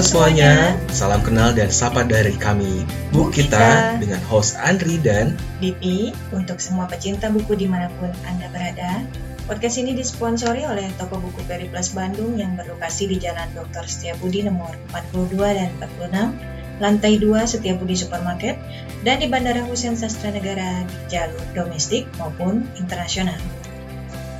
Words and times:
Halo 0.00 0.08
semuanya, 0.16 0.80
salam 0.88 1.20
kenal 1.20 1.52
dan 1.52 1.68
sapa 1.68 2.00
dari 2.08 2.32
kami 2.32 2.88
Bu 3.12 3.28
Kita 3.28 4.00
dengan 4.00 4.16
host 4.32 4.56
Andri 4.56 4.96
dan 4.96 5.36
Bibi 5.60 6.16
untuk 6.32 6.56
semua 6.56 6.88
pecinta 6.88 7.28
buku 7.28 7.52
di 7.52 7.68
mana 7.68 7.92
pun 8.00 8.08
Anda 8.24 8.48
berada. 8.48 9.04
Podcast 9.44 9.76
ini 9.76 9.92
disponsori 9.92 10.64
oleh 10.64 10.88
toko 10.96 11.20
buku 11.20 11.44
Periplus 11.44 11.92
Bandung 11.92 12.32
yang 12.40 12.56
berlokasi 12.56 13.12
di 13.12 13.20
Jalan 13.20 13.52
Dr. 13.52 13.84
Setiabudi 13.84 14.40
nomor 14.40 14.72
42 14.96 15.36
dan 15.36 15.68
46, 15.84 16.80
lantai 16.80 17.20
2 17.20 17.36
Setiabudi 17.44 17.92
Supermarket, 17.92 18.56
dan 19.04 19.20
di 19.20 19.28
Bandara 19.28 19.68
Hussein 19.68 20.00
Sastra 20.00 20.32
Negara 20.32 20.80
di 20.80 21.12
jalur 21.12 21.44
domestik 21.52 22.08
maupun 22.16 22.64
internasional. 22.80 23.36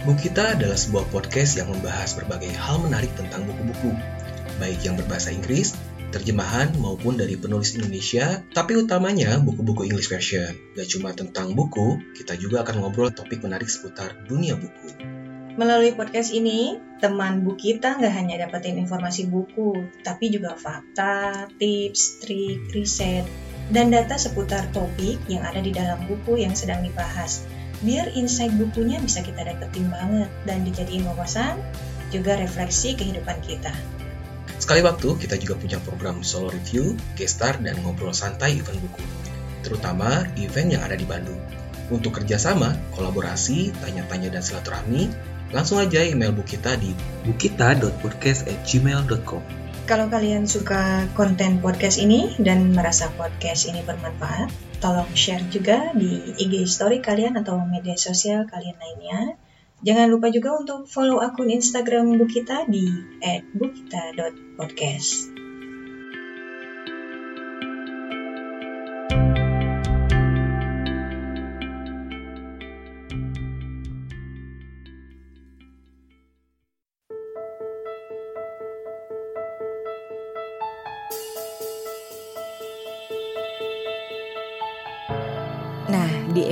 Bu 0.09 0.17
Kita 0.17 0.57
adalah 0.57 0.81
sebuah 0.81 1.05
podcast 1.13 1.61
yang 1.61 1.69
membahas 1.69 2.17
berbagai 2.17 2.57
hal 2.57 2.81
menarik 2.81 3.13
tentang 3.13 3.45
buku-buku 3.45 3.93
baik 4.61 4.85
yang 4.85 5.01
berbahasa 5.01 5.33
Inggris, 5.33 5.73
terjemahan 6.13 6.69
maupun 6.77 7.17
dari 7.17 7.41
penulis 7.41 7.73
Indonesia, 7.75 8.45
tapi 8.53 8.77
utamanya 8.77 9.41
buku-buku 9.41 9.89
English 9.89 10.13
version. 10.13 10.53
Gak 10.77 10.93
cuma 10.93 11.17
tentang 11.17 11.57
buku, 11.57 11.97
kita 12.21 12.37
juga 12.37 12.63
akan 12.67 12.85
ngobrol 12.85 13.09
topik 13.09 13.41
menarik 13.41 13.73
seputar 13.73 14.13
dunia 14.29 14.59
buku. 14.61 14.93
Melalui 15.59 15.97
podcast 15.99 16.31
ini, 16.31 16.79
teman 17.03 17.43
bu 17.43 17.59
kita 17.59 17.99
nggak 17.99 18.15
hanya 18.15 18.47
dapetin 18.47 18.79
informasi 18.79 19.27
buku, 19.27 19.83
tapi 20.07 20.31
juga 20.31 20.55
fakta, 20.55 21.51
tips, 21.59 22.23
trik, 22.23 22.71
riset, 22.71 23.27
dan 23.75 23.91
data 23.91 24.15
seputar 24.15 24.71
topik 24.71 25.19
yang 25.27 25.43
ada 25.43 25.59
di 25.59 25.75
dalam 25.75 26.07
buku 26.07 26.39
yang 26.39 26.55
sedang 26.55 26.87
dibahas. 26.87 27.43
Biar 27.83 28.13
insight 28.13 28.55
bukunya 28.61 29.01
bisa 29.01 29.25
kita 29.25 29.43
dapetin 29.43 29.91
banget 29.91 30.31
dan 30.45 30.63
dijadiin 30.63 31.07
wawasan, 31.09 31.59
juga 32.15 32.37
refleksi 32.37 32.95
kehidupan 32.95 33.39
kita. 33.43 34.00
Sekali 34.71 34.87
waktu, 34.87 35.27
kita 35.27 35.35
juga 35.35 35.59
punya 35.59 35.83
program 35.83 36.23
solo 36.23 36.55
review, 36.55 36.95
guest 37.19 37.43
star, 37.43 37.59
dan 37.59 37.75
ngobrol 37.83 38.15
santai 38.15 38.55
event 38.55 38.79
buku. 38.79 39.03
Terutama 39.67 40.31
event 40.39 40.71
yang 40.71 40.87
ada 40.87 40.95
di 40.95 41.03
Bandung. 41.03 41.43
Untuk 41.91 42.23
kerjasama, 42.23 42.79
kolaborasi, 42.95 43.75
tanya-tanya, 43.83 44.31
dan 44.31 44.47
silaturahmi, 44.47 45.11
langsung 45.51 45.83
aja 45.83 46.07
email 46.07 46.31
bu 46.31 46.47
kita 46.47 46.79
di 46.79 46.95
bukita.podcast@gmail.com. 47.27 49.43
Kalau 49.91 50.07
kalian 50.07 50.47
suka 50.47 51.11
konten 51.19 51.59
podcast 51.59 51.99
ini 51.99 52.39
dan 52.39 52.71
merasa 52.71 53.11
podcast 53.19 53.67
ini 53.67 53.83
bermanfaat, 53.83 54.55
tolong 54.79 55.11
share 55.19 55.43
juga 55.51 55.91
di 55.99 56.31
IG 56.39 56.71
story 56.71 57.03
kalian 57.03 57.35
atau 57.43 57.59
media 57.67 57.99
sosial 57.99 58.47
kalian 58.47 58.79
lainnya 58.79 59.35
Jangan 59.81 60.13
lupa 60.13 60.29
juga 60.29 60.61
untuk 60.61 60.85
follow 60.85 61.25
akun 61.25 61.49
Instagram 61.49 62.21
Bu 62.21 62.29
Kita 62.29 62.69
di 62.69 62.85
@bukita.podcast. 63.57 65.40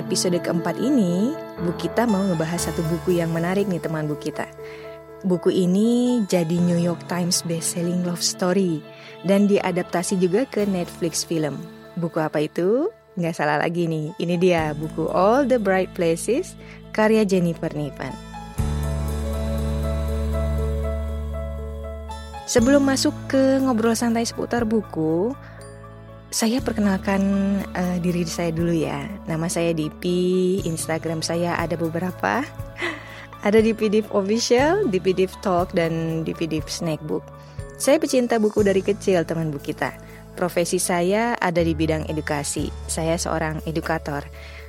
episode 0.08 0.40
keempat 0.40 0.80
ini, 0.80 1.36
Bu 1.60 1.76
Kita 1.76 2.08
mau 2.08 2.24
ngebahas 2.24 2.72
satu 2.72 2.80
buku 2.88 3.20
yang 3.20 3.28
menarik 3.28 3.68
nih 3.68 3.76
teman 3.76 4.08
Bu 4.08 4.16
Kita. 4.16 4.48
Buku 5.20 5.52
ini 5.52 6.24
jadi 6.24 6.56
New 6.64 6.80
York 6.80 7.04
Times 7.12 7.44
best-selling 7.44 8.08
love 8.08 8.24
story 8.24 8.80
dan 9.28 9.44
diadaptasi 9.44 10.16
juga 10.16 10.48
ke 10.48 10.64
Netflix 10.64 11.28
film. 11.28 11.60
Buku 12.00 12.24
apa 12.24 12.40
itu? 12.40 12.88
Nggak 13.20 13.36
salah 13.36 13.60
lagi 13.60 13.84
nih, 13.84 14.16
ini 14.16 14.40
dia 14.40 14.72
buku 14.72 15.12
All 15.12 15.44
the 15.44 15.60
Bright 15.60 15.92
Places 15.92 16.56
karya 16.96 17.28
Jennifer 17.28 17.68
Niven. 17.76 18.16
Sebelum 22.48 22.80
masuk 22.80 23.12
ke 23.28 23.60
ngobrol 23.60 23.92
santai 23.92 24.24
seputar 24.24 24.64
buku, 24.64 25.36
saya 26.28 26.60
perkenalkan 26.60 27.22
uh, 27.72 27.96
diri 28.04 28.24
saya 28.28 28.52
dulu 28.52 28.72
ya. 28.72 29.08
Nama 29.24 29.48
saya 29.48 29.72
Dipi, 29.72 30.60
Instagram 30.68 31.24
saya 31.24 31.56
ada 31.56 31.74
beberapa. 31.80 32.44
ada 33.46 33.58
di 33.64 33.72
PDF 33.72 34.12
Official, 34.12 34.92
di 34.92 35.00
PDF 35.00 35.32
Talk, 35.40 35.72
dan 35.72 36.22
di 36.28 36.36
PDF 36.36 36.68
Snackbook. 36.68 37.24
Saya 37.80 37.96
pecinta 37.96 38.36
buku 38.36 38.60
dari 38.60 38.84
kecil 38.84 39.24
teman 39.24 39.48
bu 39.48 39.62
kita. 39.62 39.94
Profesi 40.36 40.76
saya 40.76 41.34
ada 41.38 41.64
di 41.64 41.72
bidang 41.72 42.06
edukasi. 42.10 42.68
Saya 42.90 43.16
seorang 43.16 43.64
edukator. 43.64 44.26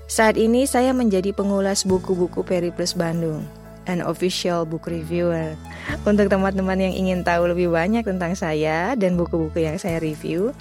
Saat 0.09 0.39
ini 0.41 0.65
saya 0.65 0.95
menjadi 0.95 1.35
pengulas 1.35 1.85
buku-buku 1.85 2.41
Periplus 2.41 2.97
Bandung 2.97 3.45
an 3.89 4.05
official 4.05 4.69
book 4.69 4.85
reviewer. 4.85 5.57
Untuk 6.05 6.29
teman-teman 6.29 6.77
yang 6.77 6.93
ingin 6.93 7.25
tahu 7.25 7.49
lebih 7.49 7.73
banyak 7.73 8.05
tentang 8.05 8.37
saya 8.37 8.93
dan 8.93 9.17
buku-buku 9.17 9.65
yang 9.65 9.81
saya 9.81 9.97
review, 9.97 10.53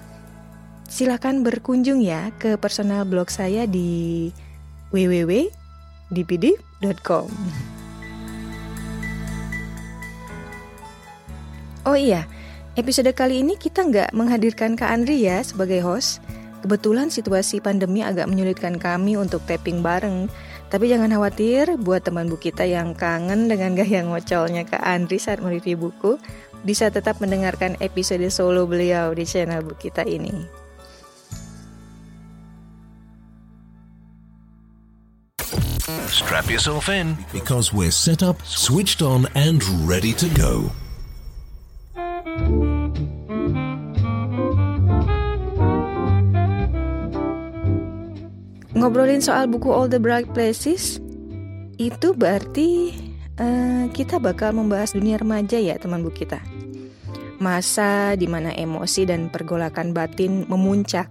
silakan 0.89 1.45
berkunjung 1.45 2.01
ya 2.01 2.33
ke 2.41 2.57
personal 2.57 3.05
blog 3.05 3.29
saya 3.29 3.69
di 3.69 4.33
www.dpd.com. 4.91 5.53
Oh 11.89 11.97
iya, 11.97 12.29
episode 12.77 13.13
kali 13.17 13.41
ini 13.45 13.57
kita 13.57 13.85
nggak 13.85 14.13
menghadirkan 14.13 14.77
Kak 14.77 14.93
Andri 14.93 15.25
ya 15.25 15.41
sebagai 15.45 15.81
host. 15.85 16.21
Kebetulan 16.59 17.07
situasi 17.07 17.63
pandemi 17.63 18.03
agak 18.03 18.27
menyulitkan 18.27 18.83
kami 18.83 19.15
untuk 19.15 19.47
tapping 19.47 19.79
bareng. 19.79 20.27
Tapi 20.69 20.91
jangan 20.91 21.15
khawatir, 21.15 21.79
buat 21.81 22.03
teman 22.05 22.29
buku 22.29 22.51
kita 22.51 22.67
yang 22.67 22.93
kangen 22.99 23.49
dengan 23.49 23.73
gaya 23.79 24.03
ngocolnya 24.05 24.67
Kak 24.69 24.83
Andri 24.85 25.17
saat 25.23 25.39
mereview 25.41 25.79
buku, 25.79 26.19
bisa 26.67 26.91
tetap 26.91 27.23
mendengarkan 27.23 27.79
episode 27.79 28.27
solo 28.29 28.67
beliau 28.67 29.15
di 29.15 29.23
channel 29.23 29.65
buku 29.65 29.89
kita 29.89 30.03
ini. 30.05 30.68
Strap 35.89 36.53
yourself 36.53 36.93
in 36.93 37.17
because 37.33 37.73
we're 37.73 37.89
set 37.89 38.21
up, 38.21 38.37
switched 38.45 39.01
on, 39.01 39.25
and 39.33 39.65
ready 39.89 40.13
to 40.13 40.29
go. 40.37 40.69
Ngobrolin 48.77 49.25
soal 49.25 49.49
buku 49.49 49.73
All 49.73 49.89
the 49.89 49.97
Bright 49.97 50.29
Places, 50.37 51.01
itu 51.81 52.13
berarti 52.13 52.93
uh, 53.41 53.89
kita 53.89 54.21
bakal 54.21 54.53
membahas 54.53 54.93
dunia 54.93 55.17
remaja 55.17 55.57
ya 55.57 55.81
teman 55.81 56.05
buku 56.05 56.29
kita. 56.29 56.45
Masa 57.41 58.13
di 58.13 58.29
mana 58.29 58.53
emosi 58.53 59.09
dan 59.09 59.33
pergolakan 59.33 59.97
batin 59.97 60.45
memuncak, 60.53 61.09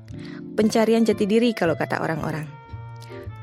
pencarian 0.54 1.02
jati 1.02 1.26
diri 1.26 1.50
kalau 1.58 1.74
kata 1.74 1.98
orang-orang. 1.98 2.57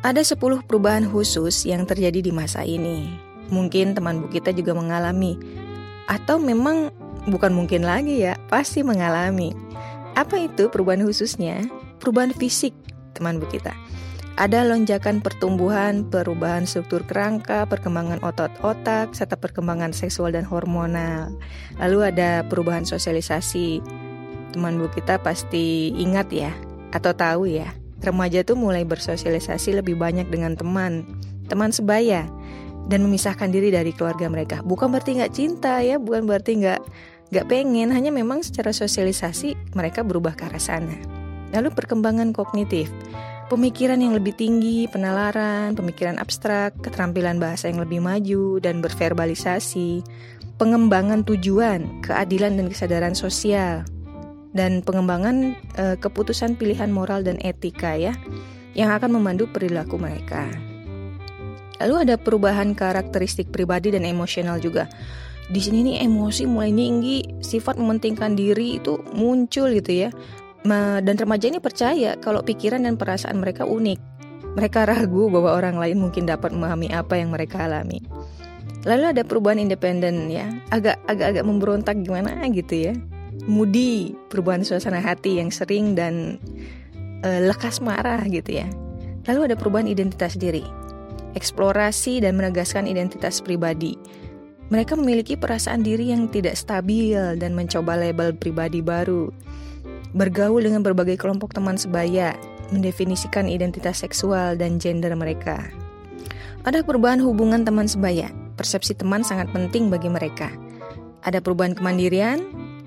Ada 0.05 0.21
10 0.21 0.69
perubahan 0.69 1.09
khusus 1.09 1.65
yang 1.65 1.89
terjadi 1.89 2.21
di 2.21 2.29
masa 2.29 2.61
ini. 2.61 3.09
Mungkin 3.49 3.97
teman 3.97 4.21
bu 4.21 4.29
kita 4.29 4.53
juga 4.53 4.77
mengalami 4.77 5.41
atau 6.13 6.37
memang 6.37 6.93
bukan 7.25 7.57
mungkin 7.57 7.89
lagi 7.89 8.21
ya, 8.21 8.37
pasti 8.53 8.85
mengalami. 8.85 9.57
Apa 10.13 10.45
itu 10.45 10.69
perubahan 10.69 11.09
khususnya? 11.09 11.65
Perubahan 12.05 12.37
fisik, 12.37 12.77
teman 13.17 13.41
bu 13.41 13.49
kita. 13.49 13.73
Ada 14.37 14.69
lonjakan 14.69 15.25
pertumbuhan, 15.25 16.05
perubahan 16.13 16.69
struktur 16.69 17.01
kerangka, 17.09 17.65
perkembangan 17.65 18.21
otot-otak, 18.21 19.17
serta 19.17 19.41
perkembangan 19.41 19.97
seksual 19.97 20.37
dan 20.37 20.45
hormonal. 20.45 21.33
Lalu 21.81 22.13
ada 22.13 22.45
perubahan 22.45 22.85
sosialisasi. 22.85 23.81
Teman 24.53 24.77
bu 24.77 24.93
kita 24.93 25.17
pasti 25.25 25.97
ingat 25.97 26.29
ya, 26.29 26.53
atau 26.93 27.17
tahu 27.17 27.49
ya, 27.49 27.73
remaja 28.05 28.45
tuh 28.45 28.55
mulai 28.55 28.85
bersosialisasi 28.85 29.81
lebih 29.81 29.97
banyak 29.97 30.29
dengan 30.29 30.55
teman, 30.55 31.05
teman 31.49 31.73
sebaya, 31.73 32.29
dan 32.93 33.01
memisahkan 33.05 33.49
diri 33.49 33.73
dari 33.73 33.97
keluarga 33.97 34.29
mereka. 34.29 34.61
Bukan 34.61 34.93
berarti 34.93 35.17
nggak 35.17 35.33
cinta 35.33 35.81
ya, 35.81 35.97
bukan 35.97 36.29
berarti 36.29 36.61
nggak 36.61 36.81
nggak 37.33 37.47
pengen, 37.49 37.89
hanya 37.91 38.13
memang 38.13 38.45
secara 38.45 38.71
sosialisasi 38.71 39.57
mereka 39.73 40.05
berubah 40.05 40.37
ke 40.37 40.47
arah 40.47 40.61
sana. 40.61 40.95
Lalu 41.57 41.73
perkembangan 41.73 42.37
kognitif 42.37 42.93
pemikiran 43.49 44.01
yang 44.01 44.17
lebih 44.17 44.33
tinggi, 44.35 44.89
penalaran, 44.89 45.77
pemikiran 45.77 46.17
abstrak, 46.17 46.75
keterampilan 46.81 47.37
bahasa 47.37 47.69
yang 47.69 47.81
lebih 47.81 48.01
maju, 48.01 48.59
dan 48.61 48.81
berverbalisasi, 48.81 50.03
pengembangan 50.57 51.23
tujuan, 51.27 52.03
keadilan 52.05 52.57
dan 52.57 52.67
kesadaran 52.71 53.15
sosial, 53.15 53.85
dan 54.55 54.81
pengembangan 54.81 55.59
e, 55.75 55.85
keputusan 55.99 56.55
pilihan 56.55 56.89
moral 56.89 57.27
dan 57.27 57.37
etika 57.43 57.99
ya, 57.99 58.15
yang 58.73 58.95
akan 58.95 59.19
memandu 59.19 59.51
perilaku 59.51 59.99
mereka. 59.99 60.49
Lalu 61.83 62.09
ada 62.09 62.15
perubahan 62.15 62.73
karakteristik 62.73 63.51
pribadi 63.51 63.91
dan 63.91 64.07
emosional 64.07 64.63
juga. 64.63 64.87
Di 65.51 65.61
sini 65.61 65.93
nih 65.93 66.07
emosi 66.07 66.49
mulai 66.49 66.73
tinggi, 66.73 67.21
sifat 67.43 67.77
mementingkan 67.77 68.33
diri 68.33 68.81
itu 68.81 68.97
muncul 69.13 69.69
gitu 69.75 70.07
ya 70.07 70.11
dan 71.05 71.15
remaja 71.21 71.53
ini 71.53 71.61
percaya 71.61 72.17
kalau 72.17 72.41
pikiran 72.41 72.89
dan 72.89 72.97
perasaan 72.97 73.37
mereka 73.37 73.69
unik. 73.69 74.01
Mereka 74.55 74.89
ragu 74.89 75.29
bahwa 75.29 75.53
orang 75.53 75.77
lain 75.77 76.01
mungkin 76.01 76.25
dapat 76.25 76.55
memahami 76.55 76.89
apa 76.95 77.21
yang 77.21 77.35
mereka 77.35 77.69
alami. 77.69 78.01
Lalu 78.89 79.17
ada 79.17 79.23
perubahan 79.25 79.61
independen 79.61 80.33
ya, 80.33 80.49
agak 80.73 81.01
agak 81.05 81.37
agak 81.37 81.45
memberontak 81.45 81.97
gimana 82.01 82.49
gitu 82.49 82.93
ya. 82.93 82.95
Mudi, 83.45 84.15
perubahan 84.31 84.63
suasana 84.63 85.03
hati 85.03 85.43
yang 85.43 85.51
sering 85.53 85.99
dan 85.99 86.41
uh, 87.27 87.41
lekas 87.45 87.83
marah 87.83 88.23
gitu 88.31 88.63
ya. 88.63 88.67
Lalu 89.29 89.53
ada 89.53 89.57
perubahan 89.59 89.89
identitas 89.89 90.39
diri, 90.39 90.65
eksplorasi 91.37 92.25
dan 92.25 92.39
menegaskan 92.39 92.89
identitas 92.89 93.43
pribadi. 93.43 93.99
Mereka 94.73 94.97
memiliki 94.97 95.37
perasaan 95.37 95.85
diri 95.85 96.09
yang 96.09 96.33
tidak 96.33 96.57
stabil 96.57 97.21
dan 97.37 97.53
mencoba 97.53 98.01
label 98.01 98.33
pribadi 98.33 98.81
baru 98.81 99.29
bergaul 100.15 100.63
dengan 100.63 100.81
berbagai 100.81 101.19
kelompok 101.19 101.53
teman 101.53 101.75
sebaya, 101.75 102.39
mendefinisikan 102.71 103.51
identitas 103.51 104.01
seksual 104.01 104.55
dan 104.55 104.79
gender 104.79 105.13
mereka. 105.19 105.69
Ada 106.65 106.81
perubahan 106.87 107.21
hubungan 107.21 107.67
teman 107.67 107.91
sebaya, 107.91 108.31
persepsi 108.57 108.97
teman 108.97 109.27
sangat 109.27 109.51
penting 109.53 109.93
bagi 109.93 110.09
mereka. 110.09 110.49
Ada 111.27 111.43
perubahan 111.43 111.77
kemandirian, 111.77 112.41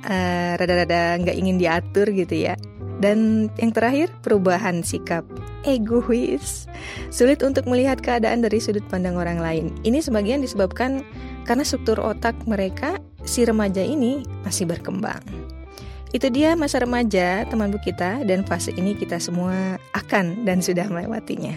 uh, 0.05 0.53
rada-rada 0.59 1.17
nggak 1.21 1.37
ingin 1.37 1.57
diatur 1.57 2.09
gitu 2.11 2.35
ya. 2.49 2.53
Dan 2.97 3.49
yang 3.61 3.69
terakhir, 3.69 4.09
perubahan 4.25 4.81
sikap 4.81 5.21
egois. 5.61 6.65
Sulit 7.13 7.45
untuk 7.45 7.69
melihat 7.69 8.01
keadaan 8.01 8.41
dari 8.41 8.57
sudut 8.57 8.81
pandang 8.89 9.17
orang 9.21 9.37
lain. 9.37 9.65
Ini 9.85 10.01
sebagian 10.01 10.41
disebabkan 10.41 11.05
karena 11.45 11.61
struktur 11.61 12.01
otak 12.01 12.33
mereka, 12.49 12.97
si 13.21 13.45
remaja 13.45 13.85
ini 13.85 14.25
masih 14.41 14.65
berkembang. 14.65 15.21
Itu 16.09 16.33
dia 16.33 16.57
masa 16.57 16.81
remaja 16.81 17.45
teman 17.45 17.69
bu 17.69 17.77
kita 17.83 18.25
dan 18.25 18.41
fase 18.47 18.73
ini 18.73 18.97
kita 18.97 19.21
semua 19.21 19.77
akan 19.93 20.47
dan 20.47 20.63
sudah 20.63 20.89
melewatinya. 20.89 21.53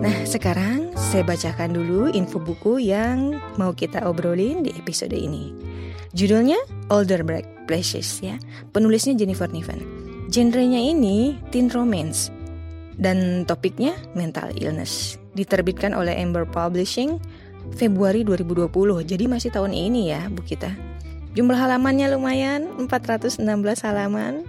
Nah, 0.00 0.24
sekarang 0.24 0.96
saya 0.96 1.20
bacakan 1.20 1.76
dulu 1.76 2.08
info 2.08 2.40
buku 2.40 2.80
yang 2.80 3.36
mau 3.60 3.76
kita 3.76 4.00
obrolin 4.08 4.64
di 4.64 4.72
episode 4.72 5.12
ini. 5.12 5.52
Judulnya 6.16 6.56
Older 6.88 7.20
Black 7.20 7.68
Places 7.68 8.24
ya. 8.24 8.40
Penulisnya 8.72 9.12
Jennifer 9.12 9.52
Niven. 9.52 9.84
Genrenya 10.32 10.80
ini 10.80 11.36
teen 11.52 11.68
romance 11.68 12.32
dan 12.96 13.44
topiknya 13.44 13.92
mental 14.16 14.48
illness. 14.56 15.20
Diterbitkan 15.36 15.92
oleh 15.92 16.16
Amber 16.16 16.48
Publishing 16.48 17.20
Februari 17.76 18.24
2020. 18.24 18.72
Jadi 19.04 19.24
masih 19.28 19.52
tahun 19.52 19.76
ini 19.76 20.16
ya, 20.16 20.32
Bu 20.32 20.40
kita. 20.40 20.72
Jumlah 21.36 21.60
halamannya 21.60 22.08
lumayan, 22.16 22.72
416 22.88 23.36
halaman. 23.84 24.48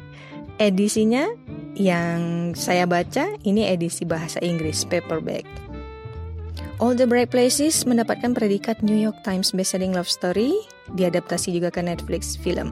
Edisinya 0.61 1.25
yang 1.73 2.53
saya 2.53 2.85
baca 2.85 3.33
ini 3.41 3.65
edisi 3.65 4.05
bahasa 4.05 4.37
Inggris 4.45 4.85
paperback. 4.85 5.41
All 6.77 6.93
the 6.93 7.09
Bright 7.09 7.33
Places 7.33 7.81
mendapatkan 7.89 8.37
predikat 8.37 8.85
New 8.85 8.93
York 8.93 9.17
Times 9.25 9.57
Bestselling 9.57 9.97
Love 9.97 10.05
Story, 10.05 10.53
diadaptasi 10.93 11.49
juga 11.49 11.73
ke 11.73 11.81
Netflix 11.81 12.37
film. 12.37 12.69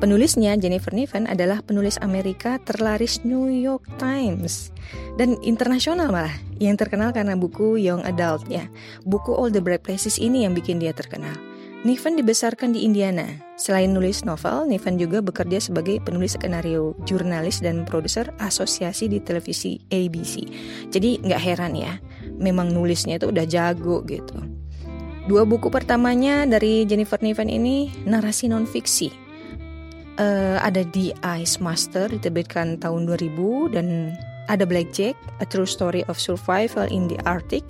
Penulisnya 0.00 0.56
Jennifer 0.56 0.96
Niven 0.96 1.28
adalah 1.28 1.60
penulis 1.60 2.00
Amerika 2.00 2.56
terlaris 2.64 3.20
New 3.20 3.52
York 3.52 3.84
Times 4.00 4.72
dan 5.20 5.36
internasional 5.44 6.08
malah 6.08 6.32
yang 6.56 6.80
terkenal 6.80 7.12
karena 7.12 7.36
buku 7.36 7.76
Young 7.76 8.00
Adult 8.08 8.48
ya. 8.48 8.64
Buku 9.04 9.36
All 9.36 9.52
the 9.52 9.60
Bright 9.60 9.84
Places 9.84 10.16
ini 10.16 10.48
yang 10.48 10.56
bikin 10.56 10.80
dia 10.80 10.96
terkenal. 10.96 11.36
Niven 11.86 12.18
dibesarkan 12.18 12.74
di 12.74 12.82
Indiana. 12.82 13.30
Selain 13.54 13.86
nulis 13.86 14.26
novel, 14.26 14.66
Niven 14.66 14.98
juga 14.98 15.22
bekerja 15.22 15.62
sebagai 15.62 16.02
penulis 16.02 16.34
skenario, 16.34 16.98
jurnalis 17.06 17.62
dan 17.62 17.86
produser 17.86 18.26
asosiasi 18.42 19.06
di 19.06 19.22
televisi 19.22 19.78
ABC. 19.94 20.50
Jadi 20.90 21.22
nggak 21.22 21.38
heran 21.38 21.78
ya, 21.78 21.94
memang 22.42 22.74
nulisnya 22.74 23.22
itu 23.22 23.30
udah 23.30 23.46
jago 23.46 24.02
gitu. 24.10 24.34
Dua 25.30 25.46
buku 25.46 25.70
pertamanya 25.70 26.42
dari 26.42 26.82
Jennifer 26.90 27.22
Niven 27.22 27.46
ini 27.46 27.94
narasi 28.02 28.50
non 28.50 28.66
fiksi 28.66 29.26
uh, 30.18 30.58
ada 30.60 30.82
di 30.82 31.12
Ice 31.38 31.62
Master 31.62 32.10
diterbitkan 32.10 32.80
tahun 32.80 33.06
2000 33.08 33.74
dan 33.78 34.16
ada 34.50 34.66
Blackjack, 34.66 35.14
A 35.42 35.46
True 35.46 35.68
Story 35.68 36.02
of 36.10 36.18
Survival 36.18 36.86
in 36.90 37.06
the 37.06 37.18
Arctic 37.26 37.62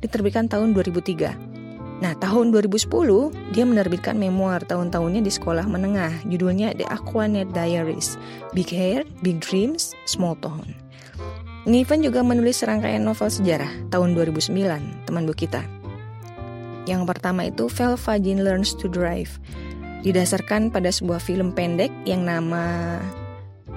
diterbitkan 0.00 0.46
tahun 0.46 0.72
2003. 0.72 1.57
Nah, 1.98 2.14
tahun 2.14 2.54
2010 2.54 2.86
dia 3.50 3.64
menerbitkan 3.66 4.14
memoir 4.14 4.62
tahun-tahunnya 4.62 5.18
di 5.26 5.32
sekolah 5.34 5.66
menengah, 5.66 6.14
judulnya 6.30 6.70
The 6.78 6.86
Aquanet 6.86 7.50
Diaries, 7.50 8.14
Big 8.54 8.70
Hair, 8.70 9.02
Big 9.26 9.42
Dreams, 9.42 9.98
Small 10.06 10.38
Town. 10.38 10.78
Niven 11.66 12.00
juga 12.00 12.22
menulis 12.22 12.62
serangkaian 12.62 13.02
novel 13.02 13.28
sejarah 13.28 13.68
tahun 13.90 14.14
2009, 14.14 15.04
teman 15.10 15.26
bu 15.26 15.34
kita. 15.34 15.66
Yang 16.86 17.02
pertama 17.04 17.50
itu 17.50 17.68
Val 17.68 17.98
Fagin 17.98 18.46
Learns 18.46 18.72
to 18.78 18.86
Drive, 18.88 19.36
didasarkan 20.06 20.70
pada 20.70 20.88
sebuah 20.88 21.18
film 21.18 21.50
pendek 21.50 21.90
yang 22.06 22.24
nama 22.24 22.96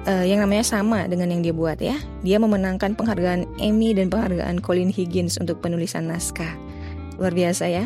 uh, 0.07 0.25
yang 0.25 0.39
namanya 0.46 0.63
sama 0.63 1.10
dengan 1.10 1.34
yang 1.34 1.41
dia 1.41 1.51
buat 1.51 1.81
ya. 1.81 1.98
Dia 2.24 2.38
memenangkan 2.38 2.96
penghargaan 2.96 3.50
Emmy 3.60 3.91
dan 3.98 4.07
penghargaan 4.07 4.62
Colin 4.62 4.93
Higgins 4.93 5.41
untuk 5.41 5.60
penulisan 5.60 6.07
naskah. 6.07 6.53
Luar 7.19 7.34
biasa 7.36 7.67
ya. 7.67 7.86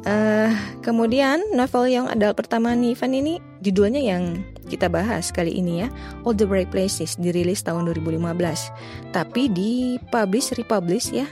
Uh, 0.00 0.48
kemudian 0.80 1.44
novel 1.52 1.84
yang 1.84 2.08
ada 2.08 2.32
pertama 2.32 2.72
Nivan 2.72 3.12
ini 3.12 3.36
judulnya 3.60 4.00
yang 4.00 4.40
kita 4.72 4.88
bahas 4.88 5.28
kali 5.28 5.52
ini 5.52 5.84
ya 5.84 5.92
All 6.24 6.32
the 6.32 6.48
Bright 6.48 6.72
Places 6.72 7.20
dirilis 7.20 7.60
tahun 7.60 7.84
2015 7.92 8.32
tapi 9.12 9.52
di 9.52 10.00
publish 10.08 10.56
republish 10.56 11.12
ya 11.12 11.28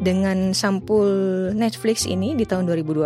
dengan 0.00 0.56
sampul 0.56 1.04
Netflix 1.52 2.08
ini 2.08 2.32
di 2.32 2.48
tahun 2.48 2.64
2020 2.72 3.04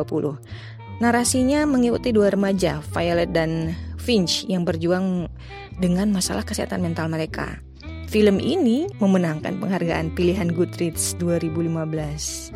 Narasinya 0.99 1.63
mengikuti 1.63 2.11
dua 2.11 2.35
remaja, 2.35 2.83
Violet 2.91 3.31
dan 3.31 3.71
Finch, 4.03 4.43
yang 4.51 4.67
berjuang 4.67 5.31
dengan 5.79 6.11
masalah 6.11 6.43
kesehatan 6.43 6.83
mental 6.83 7.07
mereka. 7.07 7.63
Film 8.11 8.43
ini 8.43 8.91
memenangkan 8.99 9.63
penghargaan 9.63 10.11
pilihan 10.19 10.51
Goodreads 10.51 11.15
2015 11.23 12.51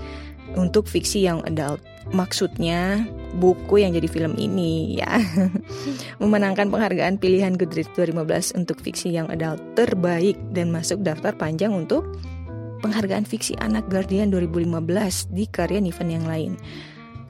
untuk 0.59 0.91
fiksi 0.91 1.23
yang 1.23 1.39
adult. 1.47 1.79
Maksudnya 2.11 3.07
buku 3.39 3.87
yang 3.87 3.95
jadi 3.95 4.11
film 4.11 4.35
ini 4.35 4.99
ya 4.99 5.23
memenangkan 6.21 6.69
penghargaan 6.69 7.17
pilihan 7.23 7.55
Goodreads 7.55 7.95
2015 7.95 8.59
untuk 8.59 8.83
fiksi 8.83 9.15
yang 9.15 9.31
adult 9.31 9.63
terbaik 9.79 10.35
dan 10.51 10.75
masuk 10.75 11.01
daftar 11.07 11.33
panjang 11.39 11.71
untuk 11.71 12.05
penghargaan 12.83 13.23
fiksi 13.23 13.55
anak 13.63 13.87
Guardian 13.87 14.35
2015 14.35 15.31
di 15.31 15.47
karya 15.47 15.79
Niven 15.79 16.11
yang 16.11 16.27
lain. 16.27 16.59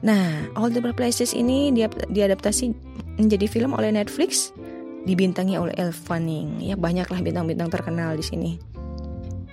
Nah, 0.03 0.51
All 0.59 0.67
the 0.73 0.83
Places 0.83 1.31
ini 1.31 1.71
dia 1.71 1.87
diadaptasi 1.87 2.75
menjadi 3.15 3.47
film 3.47 3.71
oleh 3.71 3.93
Netflix, 3.93 4.51
dibintangi 5.07 5.55
oleh 5.55 5.71
Elle 5.79 5.95
Fanning. 5.95 6.59
Ya 6.59 6.75
banyaklah 6.75 7.23
bintang-bintang 7.23 7.71
terkenal 7.71 8.19
di 8.19 8.25
sini. 8.25 8.51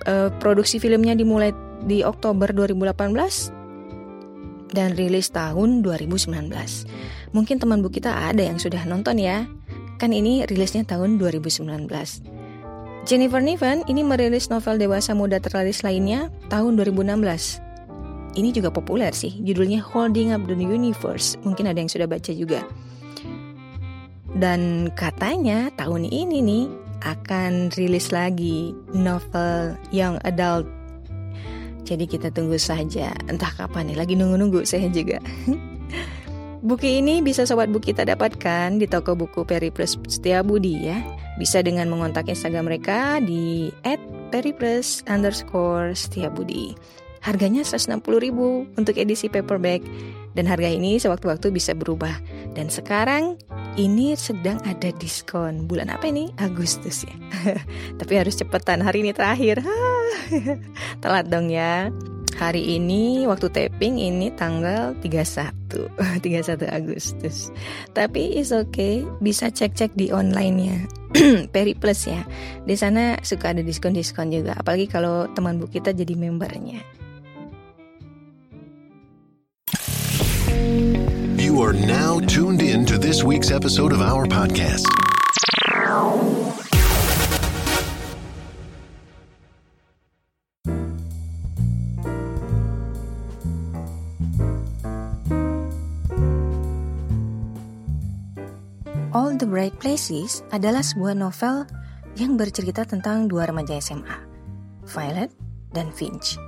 Uh, 0.09 0.33
produksi 0.41 0.81
filmnya 0.81 1.13
dimulai 1.13 1.53
di 1.85 2.01
Oktober 2.01 2.49
2018 2.49 3.60
dan 4.71 4.95
rilis 4.95 5.31
tahun 5.31 5.83
2019. 5.83 6.31
Mungkin 7.31 7.55
teman 7.59 7.79
bu 7.83 7.91
kita 7.91 8.31
ada 8.31 8.43
yang 8.43 8.59
sudah 8.59 8.83
nonton 8.87 9.19
ya. 9.19 9.47
Kan 10.01 10.11
ini 10.15 10.43
rilisnya 10.49 10.83
tahun 10.87 11.21
2019. 11.21 11.67
Jennifer 13.01 13.41
Niven 13.41 13.81
ini 13.89 14.05
merilis 14.05 14.49
novel 14.53 14.77
dewasa 14.77 15.17
muda 15.17 15.41
terlaris 15.41 15.81
lainnya 15.81 16.29
tahun 16.53 16.77
2016. 16.77 17.61
Ini 18.31 18.49
juga 18.55 18.71
populer 18.71 19.11
sih, 19.11 19.43
judulnya 19.43 19.83
Holding 19.83 20.31
Up 20.31 20.47
the 20.47 20.55
Universe. 20.55 21.35
Mungkin 21.43 21.67
ada 21.67 21.83
yang 21.83 21.91
sudah 21.91 22.07
baca 22.07 22.31
juga. 22.31 22.63
Dan 24.31 24.87
katanya 24.95 25.67
tahun 25.75 26.07
ini 26.07 26.39
nih 26.39 26.65
akan 27.03 27.73
rilis 27.75 28.15
lagi 28.15 28.71
novel 28.95 29.75
Young 29.91 30.21
Adult. 30.23 30.80
Jadi 31.85 32.05
kita 32.05 32.29
tunggu 32.29 32.61
saja, 32.61 33.11
entah 33.25 33.51
kapan 33.57 33.91
nih, 33.91 33.97
lagi 33.97 34.13
nunggu-nunggu 34.15 34.63
saya 34.63 34.87
juga. 34.89 35.17
Buku 36.61 37.01
ini 37.01 37.25
bisa 37.25 37.41
sobat 37.41 37.73
buku 37.73 37.89
kita 37.89 38.05
dapatkan 38.05 38.77
di 38.77 38.85
toko 38.85 39.17
buku 39.17 39.41
Periplus 39.49 39.97
Budi 40.45 40.93
ya. 40.93 41.01
Bisa 41.41 41.65
dengan 41.65 41.89
mengontak 41.89 42.29
Instagram 42.29 42.69
mereka 42.69 43.17
di 43.17 43.73
@periplus 44.29 45.01
underscore 45.09 45.97
Setiabudi. 45.97 46.77
Harganya 47.25 47.65
160 47.65 48.05
ribu 48.21 48.69
untuk 48.77 48.93
edisi 49.01 49.25
paperback 49.25 49.81
dan 50.35 50.47
harga 50.47 50.69
ini 50.71 50.97
sewaktu-waktu 50.97 51.51
bisa 51.51 51.75
berubah. 51.75 52.13
Dan 52.55 52.67
sekarang 52.71 53.39
ini 53.79 54.15
sedang 54.19 54.59
ada 54.67 54.91
diskon. 54.99 55.67
Bulan 55.67 55.91
apa 55.91 56.11
ini? 56.11 56.31
Agustus 56.39 57.07
ya. 57.07 57.15
Tapi 57.99 58.13
harus 58.19 58.35
cepetan, 58.35 58.83
hari 58.83 59.03
ini 59.03 59.11
terakhir. 59.15 59.63
Telat 61.03 61.27
dong 61.31 61.51
ya. 61.51 61.91
Hari 62.41 62.79
ini 62.79 63.27
waktu 63.29 63.53
taping 63.53 64.01
ini 64.01 64.33
tanggal 64.33 64.97
31 65.03 65.53
31 66.25 66.63
Agustus 66.79 67.53
Tapi 67.93 68.39
is 68.39 68.49
okay 68.55 69.05
Bisa 69.19 69.53
cek-cek 69.53 69.93
di 69.93 70.09
online-nya 70.09 70.89
Peri 71.53 71.77
Plus 71.77 72.09
ya 72.09 72.23
Di 72.65 72.73
sana 72.73 73.19
suka 73.21 73.53
ada 73.53 73.61
diskon-diskon 73.61 74.33
juga 74.33 74.57
Apalagi 74.57 74.89
kalau 74.89 75.29
teman 75.35 75.61
bu 75.61 75.69
kita 75.69 75.93
jadi 75.93 76.17
membernya 76.17 76.81
You 81.51 81.59
are 81.67 81.75
now 81.75 82.23
tuned 82.23 82.63
in 82.63 82.87
to 82.87 82.95
this 82.95 83.27
week's 83.27 83.51
episode 83.51 83.91
of 83.91 83.99
our 83.99 84.23
podcast. 84.23 84.87
All 99.11 99.35
the 99.35 99.43
Bright 99.43 99.75
Places 99.75 100.47
adalah 100.55 100.79
sebuah 100.79 101.19
novel 101.19 101.67
yang 102.15 102.39
bercerita 102.39 102.87
tentang 102.87 103.27
dua 103.27 103.51
remaja 103.51 103.75
SMA, 103.83 104.23
Violet 104.87 105.35
dan 105.75 105.91
Finch. 105.91 106.39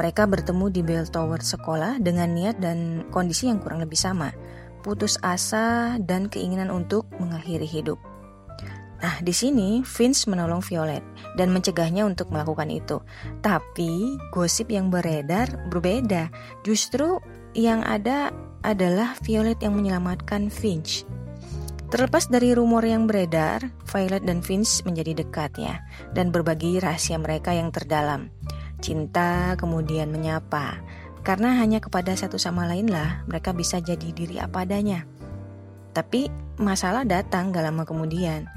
Mereka 0.00 0.24
bertemu 0.24 0.72
di 0.72 0.80
bell 0.80 1.04
tower 1.04 1.44
sekolah 1.44 2.00
dengan 2.00 2.32
niat 2.32 2.56
dan 2.56 3.04
kondisi 3.12 3.52
yang 3.52 3.60
kurang 3.60 3.84
lebih 3.84 4.00
sama, 4.00 4.32
putus 4.80 5.20
asa 5.20 6.00
dan 6.00 6.24
keinginan 6.32 6.72
untuk 6.72 7.04
mengakhiri 7.20 7.68
hidup. 7.68 8.00
Nah, 9.04 9.20
di 9.20 9.32
sini 9.36 9.84
Finch 9.84 10.24
menolong 10.24 10.64
Violet 10.64 11.04
dan 11.36 11.52
mencegahnya 11.52 12.08
untuk 12.08 12.32
melakukan 12.32 12.72
itu. 12.72 13.04
Tapi 13.44 14.16
gosip 14.32 14.72
yang 14.72 14.88
beredar 14.88 15.68
berbeda. 15.68 16.32
Justru 16.64 17.20
yang 17.52 17.84
ada 17.84 18.32
adalah 18.64 19.20
Violet 19.20 19.60
yang 19.60 19.76
menyelamatkan 19.76 20.48
Finch. 20.48 21.04
Terlepas 21.90 22.30
dari 22.30 22.54
rumor 22.54 22.86
yang 22.86 23.04
beredar, 23.10 23.66
Violet 23.84 24.22
dan 24.22 24.40
Vince 24.40 24.80
menjadi 24.86 25.26
dekat 25.26 25.58
ya, 25.58 25.82
dan 26.14 26.30
berbagi 26.30 26.78
rahasia 26.78 27.18
mereka 27.18 27.50
yang 27.50 27.74
terdalam. 27.74 28.30
Cinta 28.80 29.54
kemudian 29.60 30.08
menyapa, 30.08 30.80
karena 31.20 31.60
hanya 31.60 31.84
kepada 31.84 32.16
satu 32.16 32.40
sama 32.40 32.64
lain 32.64 32.88
lah 32.88 33.22
mereka 33.28 33.52
bisa 33.52 33.76
jadi 33.76 34.08
diri 34.16 34.40
apa 34.40 34.64
adanya. 34.64 35.04
Tapi 35.92 36.32
masalah 36.56 37.04
datang 37.04 37.52
gak 37.52 37.68
lama 37.68 37.84
kemudian, 37.84 38.48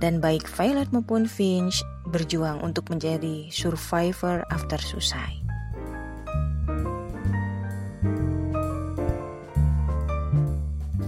dan 0.00 0.24
baik 0.24 0.48
Violet 0.48 0.88
maupun 0.88 1.28
Finch 1.28 1.84
berjuang 2.08 2.64
untuk 2.64 2.88
menjadi 2.88 3.52
survivor 3.52 4.40
after 4.48 4.80
suicide. 4.80 5.44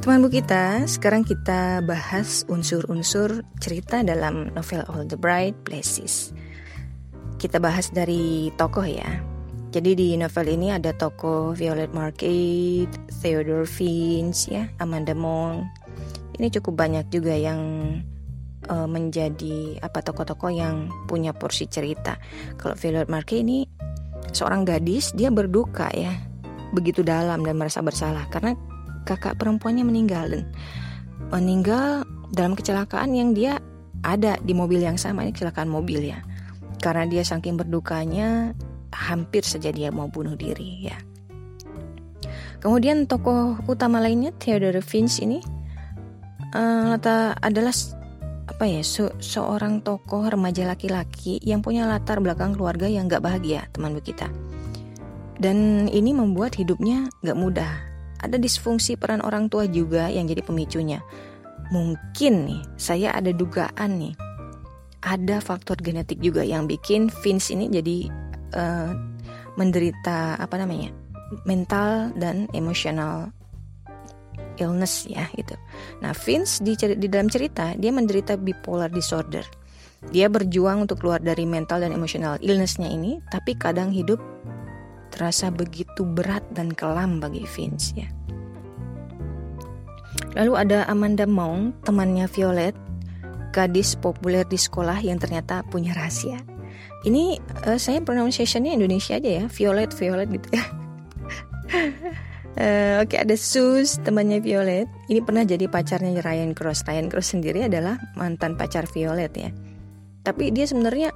Teman 0.00 0.25
bu 0.25 0.33
kita, 0.33 0.88
sekarang 0.88 1.23
kita 1.23 1.85
bahas 1.85 2.43
unsur-unsur 2.49 3.45
cerita 3.61 4.00
dalam 4.00 4.49
novel 4.57 4.83
All 4.88 5.05
the 5.05 5.14
Bright 5.14 5.55
Places. 5.62 6.33
Kita 7.40 7.56
bahas 7.56 7.88
dari 7.88 8.52
tokoh 8.61 8.85
ya. 8.85 9.09
Jadi 9.73 9.97
di 9.97 10.09
novel 10.20 10.61
ini 10.61 10.76
ada 10.76 10.92
tokoh 10.92 11.56
Violet 11.56 11.88
Market, 11.97 12.92
Theodore 13.25 13.64
Finch, 13.64 14.52
ya, 14.52 14.68
Amanda 14.76 15.16
Mong. 15.16 15.64
Ini 16.37 16.52
cukup 16.52 16.85
banyak 16.85 17.09
juga 17.09 17.32
yang 17.32 17.61
uh, 18.68 18.85
menjadi 18.85 19.80
apa 19.80 20.04
tokoh-tokoh 20.04 20.52
yang 20.52 20.92
punya 21.09 21.32
porsi 21.32 21.64
cerita. 21.64 22.20
Kalau 22.61 22.76
Violet 22.76 23.09
Market 23.09 23.40
ini 23.40 23.64
seorang 24.37 24.68
gadis, 24.68 25.16
dia 25.16 25.32
berduka 25.32 25.88
ya, 25.97 26.12
begitu 26.76 27.00
dalam 27.00 27.40
dan 27.40 27.56
merasa 27.56 27.80
bersalah 27.80 28.28
karena 28.28 28.52
kakak 29.09 29.40
perempuannya 29.40 29.88
meninggal 29.88 30.28
dan 30.28 30.44
meninggal 31.32 32.04
dalam 32.37 32.52
kecelakaan 32.52 33.16
yang 33.16 33.32
dia 33.32 33.59
ada 34.04 34.37
di 34.44 34.52
mobil 34.52 34.85
yang 34.85 35.00
sama 35.00 35.25
ini 35.25 35.32
kecelakaan 35.32 35.68
mobil 35.73 36.04
ya 36.04 36.20
karena 36.81 37.05
dia 37.07 37.23
saking 37.23 37.61
berdukanya 37.61 38.57
hampir 38.91 39.47
saja 39.47 39.71
dia 39.71 39.93
mau 39.95 40.11
bunuh 40.11 40.35
diri 40.35 40.91
ya. 40.91 40.99
Kemudian 42.61 43.09
tokoh 43.09 43.57
utama 43.65 44.05
lainnya 44.05 44.37
Theodore 44.37 44.85
Finch 44.85 45.25
ini 45.25 45.41
uh, 46.53 46.97
adalah 47.41 47.73
apa 48.51 48.65
ya 48.67 48.83
se 48.85 49.09
seorang 49.23 49.81
tokoh 49.81 50.29
remaja 50.29 50.69
laki-laki 50.69 51.41
yang 51.41 51.65
punya 51.65 51.89
latar 51.89 52.21
belakang 52.21 52.53
keluarga 52.53 52.85
yang 52.91 53.09
gak 53.09 53.25
bahagia 53.25 53.65
teman 53.73 53.97
kita. 54.03 54.29
Dan 55.41 55.89
ini 55.89 56.13
membuat 56.13 56.61
hidupnya 56.61 57.09
gak 57.25 57.39
mudah. 57.39 57.73
Ada 58.21 58.37
disfungsi 58.37 59.01
peran 59.01 59.25
orang 59.25 59.49
tua 59.49 59.65
juga 59.65 60.13
yang 60.13 60.29
jadi 60.29 60.45
pemicunya. 60.45 61.01
Mungkin 61.73 62.35
nih, 62.45 62.61
saya 62.77 63.17
ada 63.17 63.33
dugaan 63.33 63.97
nih, 63.97 64.13
ada 65.00 65.40
faktor 65.40 65.80
genetik 65.80 66.21
juga 66.21 66.45
yang 66.45 66.69
bikin 66.69 67.09
Vince 67.25 67.52
ini 67.57 67.73
jadi 67.73 67.99
uh, 68.57 68.92
menderita 69.57 70.37
apa 70.37 70.61
namanya 70.61 70.92
mental 71.49 72.12
dan 72.19 72.50
emosional 72.52 73.33
illness 74.61 75.09
ya 75.09 75.25
gitu. 75.35 75.57
Nah 76.04 76.12
Vince 76.12 76.61
di, 76.61 76.76
di 76.76 77.09
dalam 77.09 77.33
cerita 77.33 77.73
dia 77.76 77.90
menderita 77.90 78.37
bipolar 78.37 78.92
disorder. 78.92 79.45
Dia 80.12 80.33
berjuang 80.33 80.88
untuk 80.88 81.04
keluar 81.04 81.21
dari 81.21 81.45
mental 81.45 81.85
dan 81.85 81.92
emosional 81.92 82.40
illnessnya 82.40 82.88
ini, 82.88 83.21
tapi 83.28 83.52
kadang 83.52 83.92
hidup 83.92 84.16
terasa 85.12 85.52
begitu 85.52 86.09
berat 86.09 86.40
dan 86.57 86.73
kelam 86.73 87.21
bagi 87.21 87.45
Vince 87.45 87.92
ya. 87.92 88.09
Lalu 90.40 90.52
ada 90.57 90.88
Amanda 90.88 91.28
Mong, 91.28 91.85
temannya 91.85 92.25
Violet, 92.33 92.73
gadis 93.50 93.99
populer 93.99 94.47
di 94.47 94.57
sekolah 94.57 94.99
yang 95.02 95.19
ternyata 95.19 95.62
punya 95.66 95.95
rahasia. 95.95 96.40
Ini 97.07 97.40
uh, 97.66 97.80
saya 97.80 98.00
pronunciationnya 98.04 98.76
Indonesia 98.76 99.16
aja 99.16 99.30
ya, 99.42 99.45
Violet 99.50 99.90
Violet 99.97 100.28
gitu 100.30 100.49
ya. 100.54 100.64
uh, 102.57 102.95
Oke 103.02 103.16
okay, 103.16 103.19
ada 103.23 103.35
Sus 103.35 103.99
temannya 104.02 104.40
Violet. 104.40 104.87
Ini 105.09 105.21
pernah 105.25 105.42
jadi 105.42 105.66
pacarnya 105.66 106.21
Ryan 106.21 106.52
Cross. 106.52 106.85
Ryan 106.85 107.09
Cross 107.09 107.35
sendiri 107.37 107.66
adalah 107.66 107.99
mantan 108.14 108.54
pacar 108.54 108.85
Violet 108.90 109.33
ya. 109.35 109.50
Tapi 110.21 110.52
dia 110.52 110.69
sebenarnya 110.69 111.11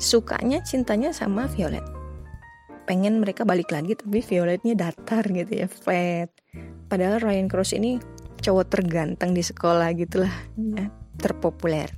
sukanya 0.00 0.64
cintanya 0.64 1.12
sama 1.12 1.50
Violet 1.50 1.98
pengen 2.88 3.20
mereka 3.20 3.44
balik 3.44 3.68
lagi 3.68 3.92
tapi 4.00 4.24
Violetnya 4.24 4.72
datar 4.72 5.20
gitu 5.28 5.52
ya 5.52 5.68
flat 5.68 6.32
padahal 6.88 7.20
Ryan 7.20 7.44
Cross 7.52 7.76
ini 7.76 8.00
cowok 8.40 8.72
terganteng 8.72 9.36
di 9.36 9.44
sekolah 9.44 9.92
gitulah 9.92 10.32
ya, 10.56 10.88
terpopuler 11.18 11.90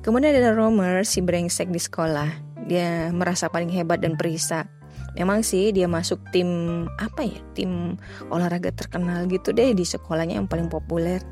kemudian 0.00 0.34
ada 0.34 0.56
Romer 0.56 1.04
si 1.04 1.20
brengsek 1.22 1.70
di 1.70 1.78
sekolah 1.78 2.30
dia 2.66 3.12
merasa 3.14 3.46
paling 3.46 3.70
hebat 3.70 4.02
dan 4.02 4.18
perisa 4.18 4.66
memang 5.14 5.46
sih 5.46 5.70
dia 5.70 5.86
masuk 5.86 6.18
tim 6.34 6.82
apa 6.98 7.22
ya 7.24 7.38
tim 7.54 7.94
olahraga 8.32 8.74
terkenal 8.74 9.28
gitu 9.30 9.54
deh 9.54 9.76
di 9.76 9.84
sekolahnya 9.86 10.40
yang 10.40 10.48
paling 10.50 10.66
populer 10.66 11.22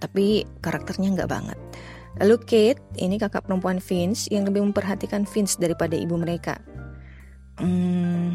tapi 0.00 0.48
karakternya 0.64 1.12
nggak 1.12 1.30
banget 1.30 1.60
Lalu 2.18 2.36
Kate, 2.42 2.82
ini 2.98 3.16
kakak 3.22 3.46
perempuan 3.46 3.78
Vince 3.78 4.26
yang 4.34 4.42
lebih 4.42 4.66
memperhatikan 4.66 5.22
Vince 5.24 5.56
daripada 5.62 5.94
ibu 5.94 6.18
mereka. 6.18 6.58
Hmm, 7.56 8.34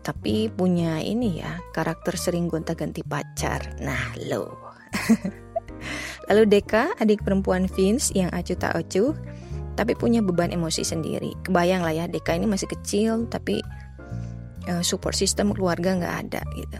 tapi 0.00 0.48
punya 0.48 1.02
ini 1.04 1.42
ya 1.44 1.60
karakter 1.76 2.16
sering 2.16 2.48
gonta-ganti 2.48 3.04
pacar. 3.04 3.76
Nah 3.84 4.16
lo. 4.32 4.56
Lalu 6.28 6.44
Deka, 6.60 6.92
adik 7.00 7.24
perempuan 7.24 7.64
Vince 7.72 8.12
yang 8.12 8.28
acuh 8.36 8.56
tak 8.56 8.76
acuh, 8.76 9.16
tapi 9.74 9.96
punya 9.96 10.20
beban 10.20 10.52
emosi 10.52 10.84
sendiri. 10.84 11.32
Kebayang 11.44 11.80
lah 11.80 11.94
ya, 11.96 12.04
Deka 12.04 12.36
ini 12.36 12.44
masih 12.44 12.68
kecil, 12.68 13.24
tapi 13.32 13.64
uh, 14.68 14.84
support 14.84 15.16
system 15.16 15.56
keluarga 15.56 15.96
nggak 15.96 16.14
ada 16.28 16.42
gitu. 16.52 16.78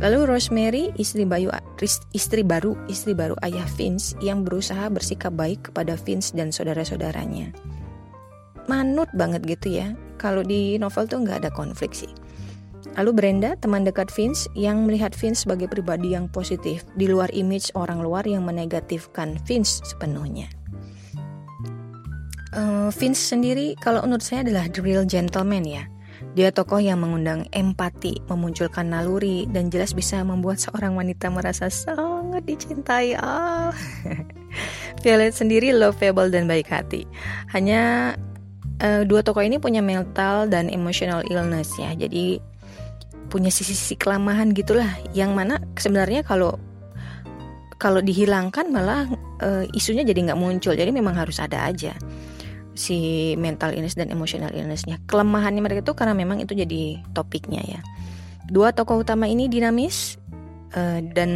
Lalu 0.00 0.18
Rosemary, 0.32 0.84
istri 0.96 1.28
bayu 1.28 1.52
istri 2.16 2.40
baru 2.40 2.72
istri 2.88 3.12
baru 3.12 3.36
ayah 3.44 3.68
Vince 3.76 4.16
yang 4.24 4.48
berusaha 4.48 4.88
bersikap 4.88 5.36
baik 5.36 5.68
kepada 5.70 5.92
Vince 5.94 6.32
dan 6.32 6.48
saudara-saudaranya. 6.48 7.52
Manut 8.64 9.12
banget 9.12 9.44
gitu 9.44 9.76
ya. 9.76 9.92
Kalau 10.16 10.40
di 10.40 10.80
novel 10.80 11.04
tuh 11.04 11.20
nggak 11.20 11.44
ada 11.44 11.50
konflik 11.52 11.92
sih. 11.92 12.08
Lalu 12.98 13.10
Brenda, 13.14 13.54
teman 13.54 13.86
dekat 13.86 14.10
Vince, 14.10 14.50
yang 14.58 14.88
melihat 14.88 15.14
Vince 15.14 15.46
sebagai 15.46 15.70
pribadi 15.70 16.18
yang 16.18 16.26
positif, 16.26 16.82
di 16.98 17.06
luar 17.06 17.30
image 17.30 17.70
orang 17.78 18.02
luar 18.02 18.26
yang 18.26 18.42
menegatifkan 18.42 19.38
Vince 19.46 19.82
sepenuhnya. 19.86 20.50
Uh, 22.50 22.90
Vince 22.90 23.22
sendiri, 23.22 23.78
kalau 23.78 24.02
menurut 24.02 24.26
saya 24.26 24.42
adalah 24.42 24.66
the 24.66 24.82
real 24.82 25.06
gentleman 25.06 25.62
ya. 25.62 25.86
Dia 26.34 26.52
tokoh 26.52 26.82
yang 26.82 27.00
mengundang 27.00 27.48
empati, 27.54 28.20
memunculkan 28.28 28.92
naluri, 28.92 29.48
dan 29.48 29.72
jelas 29.72 29.96
bisa 29.96 30.20
membuat 30.20 30.60
seorang 30.60 30.98
wanita 30.98 31.32
merasa 31.32 31.72
sangat 31.72 32.44
dicintai. 32.44 33.16
Ah, 33.16 33.72
Violet 35.02 35.32
sendiri 35.32 35.72
lovable 35.72 36.28
dan 36.28 36.44
baik 36.44 36.68
hati. 36.68 37.08
Hanya 37.54 38.14
uh, 38.84 39.02
dua 39.08 39.24
tokoh 39.24 39.40
ini 39.40 39.56
punya 39.56 39.80
mental 39.80 40.50
dan 40.50 40.68
emotional 40.68 41.24
illness 41.30 41.72
ya. 41.80 41.96
Jadi 41.96 42.49
punya 43.30 43.48
sisi-sisi 43.48 43.94
kelamahan 43.94 44.50
gitulah. 44.50 44.90
Yang 45.14 45.30
mana 45.32 45.54
sebenarnya 45.78 46.26
kalau 46.26 46.58
kalau 47.80 48.04
dihilangkan 48.04 48.68
malah 48.68 49.08
e, 49.40 49.70
isunya 49.72 50.04
jadi 50.04 50.30
nggak 50.30 50.40
muncul. 50.40 50.74
Jadi 50.74 50.90
memang 50.92 51.16
harus 51.16 51.40
ada 51.40 51.64
aja 51.64 51.94
si 52.74 53.32
mental 53.40 53.72
illness 53.72 53.96
dan 53.96 54.12
emotional 54.12 54.52
illnessnya. 54.52 55.00
Kelemahannya 55.08 55.62
mereka 55.62 55.80
itu 55.86 55.94
karena 55.96 56.12
memang 56.12 56.42
itu 56.42 56.52
jadi 56.52 57.00
topiknya 57.16 57.62
ya. 57.64 57.80
Dua 58.50 58.74
tokoh 58.74 59.00
utama 59.00 59.30
ini 59.30 59.46
dinamis 59.46 60.18
e, 60.74 61.00
dan 61.14 61.30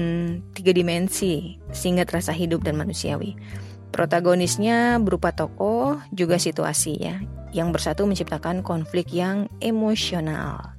tiga 0.52 0.74
dimensi 0.74 1.56
sehingga 1.70 2.04
terasa 2.04 2.34
hidup 2.34 2.66
dan 2.66 2.76
manusiawi. 2.76 3.38
Protagonisnya 3.94 4.98
berupa 4.98 5.30
tokoh 5.30 6.02
juga 6.10 6.36
situasi 6.36 6.92
ya 6.98 7.22
yang 7.54 7.70
bersatu 7.70 8.02
menciptakan 8.02 8.66
konflik 8.66 9.14
yang 9.14 9.46
emosional 9.62 10.73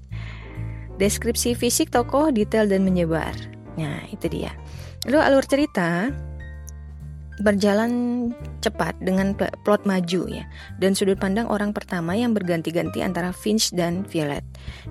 Deskripsi 0.95 1.53
fisik 1.55 1.91
tokoh 1.91 2.31
detail 2.31 2.67
dan 2.67 2.87
menyebar. 2.87 3.35
Nah, 3.75 4.07
itu 4.11 4.31
dia. 4.31 4.55
Lalu 5.05 5.19
alur 5.21 5.45
cerita 5.45 6.09
berjalan 7.43 8.31
cepat 8.63 8.95
dengan 9.03 9.35
plot 9.35 9.83
maju 9.83 10.21
ya 10.31 10.47
dan 10.79 10.95
sudut 10.95 11.19
pandang 11.19 11.51
orang 11.51 11.75
pertama 11.75 12.15
yang 12.15 12.31
berganti-ganti 12.31 13.03
antara 13.03 13.35
Finch 13.35 13.75
dan 13.75 14.07
Violet. 14.07 14.43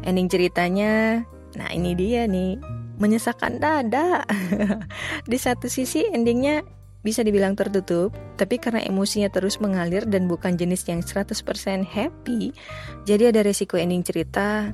Ending 0.04 0.28
ceritanya, 0.28 1.25
nah 1.56 1.68
ini 1.73 1.96
dia 1.96 2.28
nih, 2.28 2.61
menyesakan 3.00 3.58
dada. 3.58 4.28
Di 5.30 5.38
satu 5.40 5.73
sisi 5.73 6.04
endingnya 6.12 6.61
bisa 7.04 7.20
dibilang 7.20 7.52
tertutup, 7.52 8.16
tapi 8.40 8.56
karena 8.56 8.80
emosinya 8.80 9.28
terus 9.28 9.61
mengalir 9.61 10.08
dan 10.08 10.25
bukan 10.25 10.56
jenis 10.56 10.88
yang 10.88 11.04
100% 11.04 11.37
happy, 11.84 12.56
jadi 13.04 13.28
ada 13.28 13.44
resiko 13.44 13.76
ending 13.76 14.00
cerita 14.00 14.73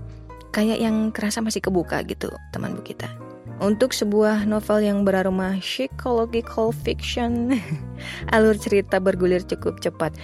kayak 0.51 0.79
yang 0.83 1.15
kerasa 1.15 1.39
masih 1.43 1.63
kebuka 1.63 2.03
gitu 2.07 2.31
teman 2.51 2.75
bu 2.75 2.83
kita. 2.83 3.11
Untuk 3.61 3.93
sebuah 3.93 4.49
novel 4.49 4.89
yang 4.89 5.05
beraroma 5.05 5.61
psychological 5.61 6.73
fiction, 6.73 7.61
alur 8.35 8.57
cerita 8.57 8.97
bergulir 8.97 9.45
cukup 9.45 9.85
cepat. 9.85 10.17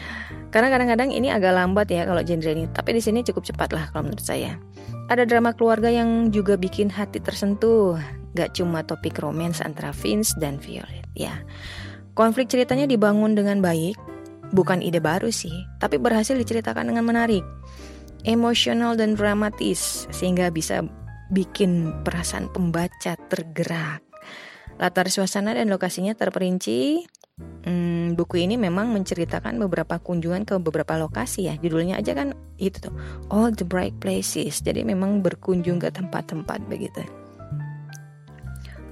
Karena 0.48 0.72
kadang-kadang 0.72 1.12
ini 1.12 1.28
agak 1.28 1.52
lambat 1.52 1.92
ya 1.92 2.08
kalau 2.08 2.24
genre 2.24 2.48
ini, 2.56 2.64
tapi 2.72 2.96
di 2.96 3.02
sini 3.04 3.20
cukup 3.20 3.44
cepat 3.44 3.76
lah 3.76 3.84
kalau 3.92 4.08
menurut 4.08 4.24
saya. 4.24 4.56
Ada 5.12 5.28
drama 5.28 5.52
keluarga 5.52 5.92
yang 5.92 6.32
juga 6.32 6.56
bikin 6.56 6.88
hati 6.88 7.20
tersentuh, 7.20 8.00
gak 8.32 8.56
cuma 8.56 8.80
topik 8.80 9.20
romance 9.20 9.60
antara 9.60 9.92
Vince 9.92 10.32
dan 10.40 10.56
Violet 10.56 11.04
ya. 11.12 11.36
Konflik 12.16 12.48
ceritanya 12.48 12.88
dibangun 12.88 13.36
dengan 13.36 13.60
baik, 13.60 14.00
bukan 14.56 14.80
ide 14.80 15.04
baru 15.04 15.28
sih, 15.28 15.52
tapi 15.76 16.00
berhasil 16.00 16.32
diceritakan 16.32 16.88
dengan 16.88 17.04
menarik 17.04 17.44
emosional 18.26 18.98
dan 18.98 19.14
dramatis 19.14 20.10
sehingga 20.10 20.50
bisa 20.50 20.82
bikin 21.30 21.94
perasaan 22.02 22.50
pembaca 22.50 23.14
tergerak. 23.30 24.02
Latar 24.76 25.08
suasana 25.08 25.56
dan 25.56 25.72
lokasinya 25.72 26.12
terperinci. 26.12 27.06
Hmm, 27.36 28.16
buku 28.16 28.44
ini 28.44 28.60
memang 28.60 28.92
menceritakan 28.92 29.56
beberapa 29.60 29.96
kunjungan 30.00 30.44
ke 30.44 30.60
beberapa 30.60 31.00
lokasi 31.00 31.48
ya. 31.48 31.54
Judulnya 31.56 31.96
aja 31.96 32.12
kan 32.12 32.36
itu 32.60 32.90
tuh, 32.90 32.94
All 33.32 33.52
the 33.56 33.64
Bright 33.64 33.96
Places. 34.02 34.60
Jadi 34.60 34.84
memang 34.84 35.24
berkunjung 35.24 35.80
ke 35.80 35.88
tempat-tempat 35.88 36.60
begitu. 36.68 37.00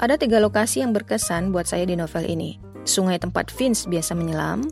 Ada 0.00 0.18
tiga 0.20 0.40
lokasi 0.42 0.82
yang 0.82 0.92
berkesan 0.92 1.52
buat 1.52 1.68
saya 1.68 1.84
di 1.88 1.96
novel 1.96 2.26
ini. 2.28 2.60
Sungai 2.84 3.16
tempat 3.16 3.48
Vince 3.48 3.88
biasa 3.88 4.12
menyelam, 4.12 4.68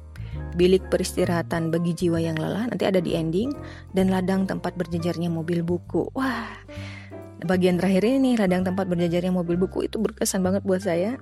bilik 0.55 0.85
peristirahatan 0.93 1.73
bagi 1.73 1.97
jiwa 1.97 2.21
yang 2.21 2.37
lelah 2.37 2.69
nanti 2.69 2.85
ada 2.85 3.01
di 3.01 3.17
ending 3.17 3.53
dan 3.97 4.13
ladang 4.13 4.45
tempat 4.45 4.77
berjejarnya 4.77 5.33
mobil 5.33 5.65
buku. 5.65 6.09
Wah, 6.13 6.53
bagian 7.45 7.81
terakhir 7.81 8.07
ini 8.07 8.33
nih 8.33 8.35
ladang 8.47 8.63
tempat 8.67 8.87
berjejarnya 8.89 9.33
mobil 9.33 9.57
buku 9.59 9.89
itu 9.89 9.97
berkesan 9.99 10.45
banget 10.45 10.63
buat 10.65 10.85
saya. 10.85 11.17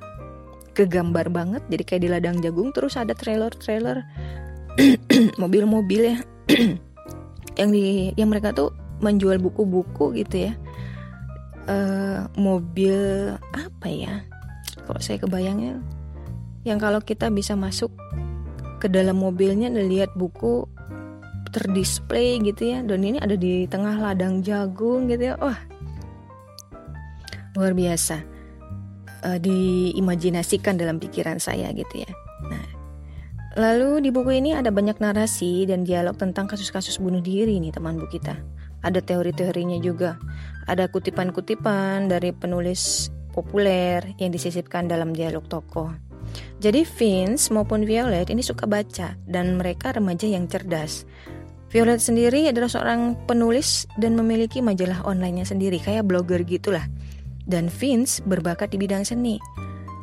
Kegambar 0.71 1.35
banget, 1.35 1.67
jadi 1.67 1.83
kayak 1.83 2.03
di 2.07 2.09
ladang 2.09 2.37
jagung 2.39 2.71
terus 2.71 2.95
ada 2.95 3.11
trailer-trailer 3.11 4.07
mobil-mobil 5.43 6.15
ya 6.15 6.17
yang 7.61 7.75
di 7.75 8.15
yang 8.15 8.31
mereka 8.31 8.55
tuh 8.55 8.71
menjual 9.03 9.43
buku-buku 9.43 10.15
gitu 10.23 10.51
ya. 10.51 10.53
Uh, 11.71 12.27
mobil 12.39 12.95
apa 13.55 13.87
ya? 13.87 14.25
Kalau 14.87 14.99
saya 15.03 15.23
kebayangnya 15.23 15.79
yang 16.65 16.77
kalau 16.77 17.01
kita 17.01 17.33
bisa 17.33 17.57
masuk 17.57 17.89
ke 18.81 18.89
dalam 18.89 19.21
mobilnya 19.21 19.69
dan 19.69 19.87
lihat 19.93 20.17
buku 20.17 20.65
terdisplay 21.53 22.41
gitu 22.41 22.73
ya. 22.73 22.81
Dan 22.81 23.05
ini 23.05 23.21
ada 23.21 23.37
di 23.37 23.69
tengah 23.69 24.01
ladang 24.01 24.41
jagung 24.41 25.07
gitu 25.13 25.31
ya. 25.31 25.35
Wah 25.37 25.59
luar 27.55 27.77
biasa. 27.77 28.25
Uh, 29.21 29.37
diimajinasikan 29.37 30.81
dalam 30.81 30.97
pikiran 30.97 31.37
saya 31.37 31.69
gitu 31.77 32.09
ya. 32.09 32.11
Nah 32.49 32.67
lalu 33.61 34.01
di 34.01 34.09
buku 34.09 34.41
ini 34.41 34.57
ada 34.57 34.73
banyak 34.73 34.97
narasi 34.97 35.69
dan 35.69 35.85
dialog 35.85 36.17
tentang 36.17 36.49
kasus-kasus 36.49 36.97
bunuh 36.97 37.21
diri 37.21 37.61
nih 37.61 37.77
teman 37.77 38.01
buku 38.01 38.17
kita. 38.17 38.41
Ada 38.81 39.05
teori-teorinya 39.05 39.77
juga. 39.85 40.17
Ada 40.65 40.89
kutipan-kutipan 40.89 42.09
dari 42.09 42.33
penulis 42.33 43.13
populer 43.37 44.17
yang 44.17 44.33
disisipkan 44.33 44.89
dalam 44.89 45.13
dialog 45.13 45.45
tokoh 45.47 46.10
jadi 46.61 46.85
Vince 46.85 47.49
maupun 47.49 47.89
Violet 47.89 48.29
ini 48.29 48.45
suka 48.45 48.69
baca 48.69 49.17
dan 49.25 49.57
mereka 49.57 49.97
remaja 49.97 50.29
yang 50.29 50.45
cerdas. 50.47 51.09
Violet 51.71 52.03
sendiri 52.03 52.51
adalah 52.51 52.67
seorang 52.67 53.15
penulis 53.31 53.87
dan 53.97 54.19
memiliki 54.19 54.59
majalah 54.59 55.07
online-nya 55.07 55.47
sendiri 55.47 55.79
kayak 55.79 56.05
blogger 56.05 56.43
gitulah. 56.43 56.85
Dan 57.47 57.71
Vince 57.71 58.21
berbakat 58.27 58.75
di 58.75 58.79
bidang 58.79 59.07
seni. 59.07 59.39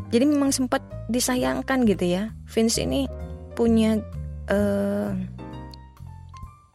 Jadi 0.10 0.24
memang 0.24 0.56
sempat 0.56 0.82
disayangkan 1.12 1.84
gitu 1.84 2.06
ya. 2.08 2.32
Vince 2.48 2.80
ini 2.80 3.06
punya 3.54 4.00
uh, 4.48 5.12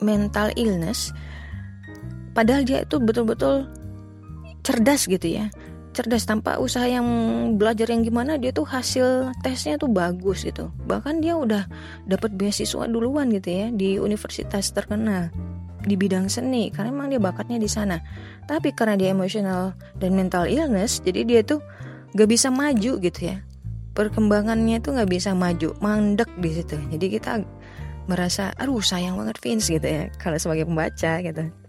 mental 0.03 0.51
illness 0.59 1.15
padahal 2.35 2.67
dia 2.67 2.83
itu 2.83 2.99
betul-betul 2.99 3.71
cerdas 4.67 5.07
gitu 5.07 5.39
ya 5.39 5.49
cerdas 5.93 6.25
tanpa 6.25 6.57
usaha 6.57 6.89
yang 6.89 7.05
belajar 7.61 7.89
yang 7.93 8.01
gimana 8.03 8.41
dia 8.41 8.51
tuh 8.51 8.65
hasil 8.65 9.33
tesnya 9.45 9.77
tuh 9.77 9.93
bagus 9.93 10.45
gitu. 10.49 10.73
Bahkan 10.89 11.21
dia 11.21 11.37
udah 11.37 11.69
dapat 12.09 12.33
beasiswa 12.35 12.89
duluan 12.89 13.29
gitu 13.29 13.49
ya 13.53 13.67
di 13.69 14.01
universitas 14.01 14.73
terkenal 14.73 15.29
di 15.83 15.99
bidang 15.99 16.31
seni 16.31 16.71
karena 16.73 16.91
memang 16.95 17.13
dia 17.13 17.21
bakatnya 17.21 17.61
di 17.61 17.69
sana. 17.69 18.01
Tapi 18.49 18.73
karena 18.73 18.97
dia 18.97 19.13
emosional 19.13 19.77
dan 20.01 20.17
mental 20.17 20.49
illness 20.49 21.05
jadi 21.05 21.29
dia 21.29 21.41
tuh 21.45 21.61
gak 22.17 22.29
bisa 22.29 22.49
maju 22.49 22.99
gitu 22.99 23.21
ya. 23.21 23.45
Perkembangannya 23.93 24.81
tuh 24.81 24.97
gak 24.97 25.13
bisa 25.13 25.37
maju 25.37 25.77
mandek 25.85 26.29
di 26.41 26.51
situ. 26.57 26.81
Jadi 26.89 27.07
kita 27.13 27.45
merasa 28.11 28.51
aduh 28.59 28.83
sayang 28.83 29.15
banget 29.15 29.39
Vince 29.39 29.71
gitu 29.71 29.87
ya 29.87 30.11
kalau 30.19 30.35
sebagai 30.35 30.67
pembaca 30.67 31.23
gitu 31.23 31.62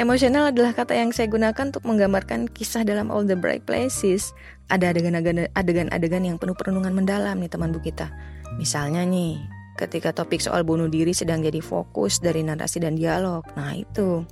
Emosional 0.00 0.48
adalah 0.48 0.72
kata 0.72 0.96
yang 0.96 1.12
saya 1.12 1.28
gunakan 1.28 1.60
untuk 1.68 1.84
menggambarkan 1.84 2.48
kisah 2.48 2.88
dalam 2.88 3.12
All 3.12 3.28
the 3.28 3.36
Bright 3.36 3.68
Places. 3.68 4.32
Ada 4.72 4.96
adegan-adegan 4.96 6.24
yang 6.24 6.40
penuh 6.40 6.56
perenungan 6.56 6.96
mendalam 6.96 7.36
nih 7.36 7.52
teman 7.52 7.68
bu 7.68 7.84
kita. 7.84 8.08
Misalnya 8.56 9.04
nih, 9.04 9.36
ketika 9.76 10.16
topik 10.16 10.40
soal 10.40 10.64
bunuh 10.64 10.88
diri 10.88 11.12
sedang 11.12 11.44
jadi 11.44 11.60
fokus 11.60 12.16
dari 12.16 12.40
narasi 12.40 12.80
dan 12.80 12.96
dialog. 12.96 13.44
Nah 13.60 13.76
itu. 13.76 14.24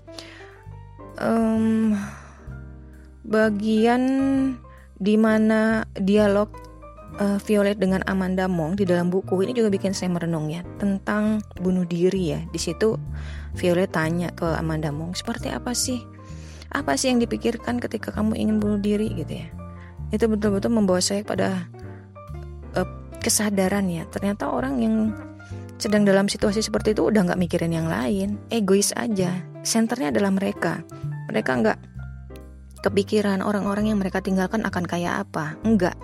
um, 1.20 1.92
bagian 3.28 4.02
di 4.96 5.20
mana 5.20 5.84
dialog 6.00 6.48
uh, 7.20 7.36
Violet 7.44 7.76
dengan 7.76 8.00
Amanda 8.08 8.48
Mong 8.48 8.80
di 8.80 8.88
dalam 8.88 9.12
buku 9.12 9.44
ini 9.44 9.52
juga 9.52 9.68
bikin 9.68 9.92
saya 9.92 10.08
merenung 10.08 10.48
ya 10.48 10.64
tentang 10.80 11.44
bunuh 11.60 11.84
diri 11.84 12.32
ya. 12.32 12.40
Di 12.48 12.56
situ 12.56 12.96
Violet 13.56 13.88
tanya 13.88 14.28
ke 14.34 14.44
Amanda 14.44 14.92
Mong 14.92 15.16
seperti 15.16 15.48
apa 15.48 15.72
sih 15.72 16.02
apa 16.68 17.00
sih 17.00 17.08
yang 17.08 17.20
dipikirkan 17.20 17.80
ketika 17.80 18.12
kamu 18.12 18.36
ingin 18.36 18.56
bunuh 18.60 18.80
diri 18.80 19.08
gitu 19.16 19.40
ya. 19.40 19.48
Itu 20.12 20.28
betul-betul 20.28 20.72
membawa 20.72 21.00
saya 21.00 21.24
pada 21.24 21.64
uh, 22.76 22.88
kesadaran 23.24 23.88
ya 23.88 24.04
ternyata 24.12 24.52
orang 24.52 24.80
yang 24.80 24.94
sedang 25.78 26.02
dalam 26.02 26.26
situasi 26.26 26.60
seperti 26.60 26.92
itu 26.92 27.08
udah 27.08 27.24
nggak 27.24 27.40
mikirin 27.40 27.72
yang 27.72 27.88
lain, 27.88 28.36
egois 28.52 28.92
aja. 28.98 29.32
Senternya 29.64 30.12
adalah 30.12 30.34
mereka. 30.34 30.82
Mereka 31.30 31.50
nggak 31.64 31.78
kepikiran 32.82 33.40
orang-orang 33.40 33.90
yang 33.94 33.98
mereka 34.02 34.20
tinggalkan 34.20 34.66
akan 34.66 34.84
kayak 34.84 35.24
apa, 35.28 35.56
enggak. 35.64 35.96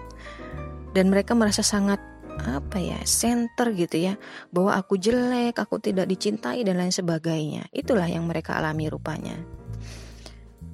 Dan 0.95 1.11
mereka 1.11 1.35
merasa 1.35 1.61
sangat 1.61 1.99
apa 2.43 2.83
ya, 2.83 2.99
center 3.07 3.71
gitu 3.77 4.11
ya, 4.11 4.15
bahwa 4.51 4.75
aku 4.75 4.99
jelek, 4.99 5.57
aku 5.59 5.79
tidak 5.79 6.11
dicintai 6.11 6.67
dan 6.67 6.81
lain 6.81 6.91
sebagainya. 6.91 7.71
Itulah 7.71 8.11
yang 8.11 8.27
mereka 8.27 8.59
alami 8.59 8.91
rupanya. 8.91 9.39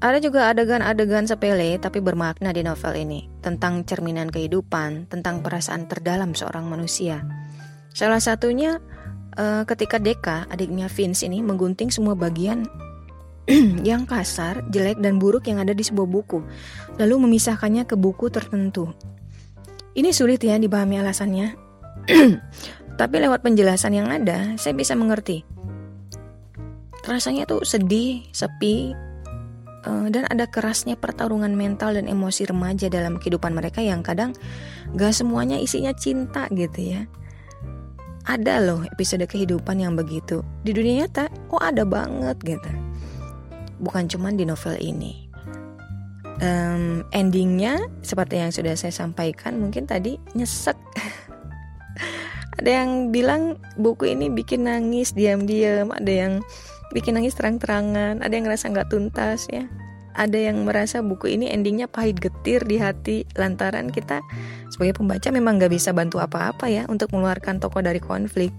Ada 0.01 0.17
juga 0.17 0.49
adegan-adegan 0.49 1.29
sepele 1.29 1.77
tapi 1.77 2.01
bermakna 2.01 2.57
di 2.57 2.65
novel 2.65 2.97
ini 2.97 3.29
tentang 3.45 3.85
cerminan 3.85 4.33
kehidupan, 4.33 5.13
tentang 5.13 5.45
perasaan 5.45 5.93
terdalam 5.93 6.33
seorang 6.33 6.65
manusia. 6.65 7.21
Salah 7.93 8.17
satunya 8.17 8.81
uh, 9.37 9.69
ketika 9.69 10.01
Deka, 10.01 10.49
adiknya 10.49 10.89
Vince 10.89 11.29
ini 11.29 11.45
menggunting 11.45 11.93
semua 11.93 12.17
bagian 12.17 12.65
yang 13.89 14.09
kasar, 14.09 14.65
jelek 14.73 15.05
dan 15.05 15.21
buruk 15.21 15.45
yang 15.45 15.61
ada 15.61 15.77
di 15.77 15.85
sebuah 15.85 16.09
buku, 16.09 16.41
lalu 16.97 17.29
memisahkannya 17.29 17.85
ke 17.85 17.93
buku 18.01 18.33
tertentu. 18.33 18.97
Ini 19.95 20.11
sulit 20.15 20.43
ya 20.43 20.59
dipahami 20.59 21.03
alasannya. 21.03 21.55
Tapi 23.01 23.17
lewat 23.17 23.41
penjelasan 23.41 23.97
yang 23.97 24.09
ada, 24.13 24.55
saya 24.61 24.77
bisa 24.77 24.93
mengerti. 24.95 25.43
Rasanya 27.09 27.49
tuh 27.49 27.65
sedih, 27.65 28.29
sepi, 28.31 28.93
uh, 29.87 30.07
dan 30.13 30.29
ada 30.29 30.45
kerasnya 30.49 30.97
pertarungan 30.97 31.53
mental 31.55 31.97
dan 31.97 32.09
emosi 32.09 32.49
remaja 32.49 32.93
dalam 32.93 33.17
kehidupan 33.17 33.53
mereka 33.55 33.81
yang 33.81 34.05
kadang 34.05 34.37
gak 34.97 35.15
semuanya 35.15 35.57
isinya 35.61 35.95
cinta 35.95 36.49
gitu 36.53 36.81
ya 36.97 37.01
ada 38.29 38.61
loh 38.61 38.85
episode 38.85 39.25
kehidupan 39.25 39.81
yang 39.81 39.97
begitu 39.97 40.45
di 40.63 40.77
dunia 40.77 41.07
nyata 41.07 41.33
oh 41.51 41.61
ada 41.61 41.89
banget 41.89 42.37
gitu 42.45 42.71
bukan 43.81 44.07
cuma 44.11 44.29
di 44.35 44.45
novel 44.45 44.77
ini 44.77 45.30
um, 46.41 47.05
endingnya 47.13 47.79
seperti 48.01 48.41
yang 48.41 48.51
sudah 48.51 48.75
saya 48.75 48.93
sampaikan 48.93 49.61
mungkin 49.61 49.87
tadi 49.87 50.17
nyesek. 50.35 50.77
Ada 52.61 52.85
yang 52.85 53.09
bilang 53.09 53.57
buku 53.81 54.13
ini 54.13 54.29
bikin 54.29 54.69
nangis 54.69 55.17
diam-diam. 55.17 55.95
Ada 55.97 56.13
yang 56.13 56.33
bikin 56.91 57.17
nangis 57.17 57.39
terang-terangan 57.39 58.19
ada 58.21 58.33
yang 58.35 58.45
ngerasa 58.45 58.69
nggak 58.69 58.91
tuntas 58.91 59.47
ya. 59.49 59.65
Ada 60.13 60.51
yang 60.51 60.67
merasa 60.67 61.01
buku 61.01 61.39
ini 61.39 61.49
endingnya 61.49 61.87
pahit 61.87 62.19
getir 62.19 62.67
di 62.67 62.83
hati 62.83 63.25
lantaran 63.39 63.95
kita 63.95 64.21
sebagai 64.69 64.99
pembaca 64.99 65.31
memang 65.31 65.57
nggak 65.57 65.71
bisa 65.73 65.95
bantu 65.95 66.19
apa-apa 66.19 66.67
ya 66.67 66.83
untuk 66.91 67.15
mengeluarkan 67.15 67.63
tokoh 67.63 67.81
dari 67.81 68.03
konflik. 68.03 68.51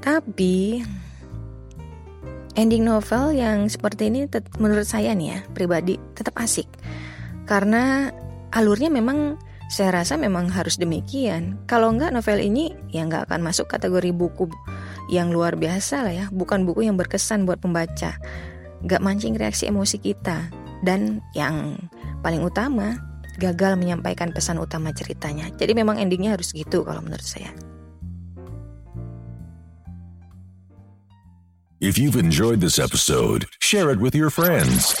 Tapi 0.00 0.80
ending 2.54 2.86
novel 2.86 3.34
yang 3.34 3.66
seperti 3.66 4.08
ini 4.10 4.30
menurut 4.58 4.86
saya 4.86 5.12
nih 5.12 5.28
ya 5.34 5.38
pribadi 5.54 5.98
tetap 6.14 6.38
asik 6.38 6.66
karena 7.44 8.14
alurnya 8.54 8.88
memang 8.88 9.36
saya 9.68 10.04
rasa 10.04 10.14
memang 10.20 10.52
harus 10.52 10.76
demikian. 10.78 11.58
Kalau 11.66 11.90
nggak 11.90 12.14
novel 12.14 12.38
ini 12.38 12.70
ya 12.92 13.02
nggak 13.08 13.26
akan 13.26 13.40
masuk 13.42 13.66
kategori 13.66 14.12
buku 14.14 14.46
yang 15.10 15.32
luar 15.34 15.58
biasa 15.58 16.04
lah 16.04 16.14
ya, 16.14 16.26
bukan 16.30 16.62
buku 16.62 16.86
yang 16.86 16.94
berkesan 16.94 17.44
buat 17.44 17.58
pembaca 17.60 18.16
gak 18.84 19.00
mancing 19.00 19.34
reaksi 19.34 19.64
emosi 19.64 19.96
kita, 19.96 20.52
dan 20.84 21.24
yang 21.32 21.80
paling 22.20 22.44
utama 22.44 23.00
gagal 23.40 23.80
menyampaikan 23.80 24.30
pesan 24.30 24.60
utama 24.60 24.92
ceritanya. 24.92 25.48
Jadi 25.56 25.72
memang 25.72 25.96
endingnya 25.96 26.36
harus 26.36 26.52
gitu 26.52 26.84
kalau 26.84 27.00
menurut 27.00 27.24
saya. 27.24 27.50
If 31.84 31.98
you've 31.98 32.16
enjoyed 32.16 32.62
this 32.62 32.78
episode, 32.78 33.44
share 33.58 33.90
it 33.90 33.98
with 33.98 34.14
your 34.14 34.30
friends. 34.30 34.94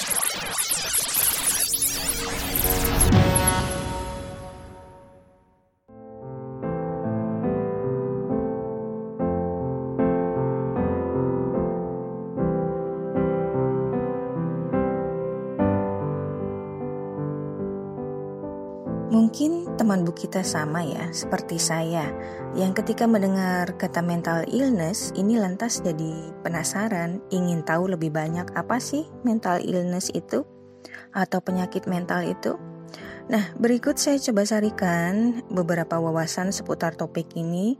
Teman 19.94 20.10
bu 20.10 20.10
kita 20.10 20.42
sama 20.42 20.82
ya, 20.82 21.06
seperti 21.14 21.54
saya, 21.54 22.10
yang 22.58 22.74
ketika 22.74 23.06
mendengar 23.06 23.78
kata 23.78 24.02
mental 24.02 24.42
illness 24.50 25.14
ini 25.14 25.38
lantas 25.38 25.86
jadi 25.86 26.34
penasaran, 26.42 27.22
ingin 27.30 27.62
tahu 27.62 27.94
lebih 27.94 28.10
banyak 28.10 28.42
apa 28.58 28.82
sih 28.82 29.06
mental 29.22 29.62
illness 29.62 30.10
itu 30.10 30.42
atau 31.14 31.38
penyakit 31.38 31.86
mental 31.86 32.26
itu. 32.26 32.58
Nah, 33.30 33.54
berikut 33.54 33.94
saya 33.94 34.18
coba 34.18 34.42
sarikan 34.42 35.46
beberapa 35.46 36.02
wawasan 36.02 36.50
seputar 36.50 36.98
topik 36.98 37.30
ini 37.38 37.78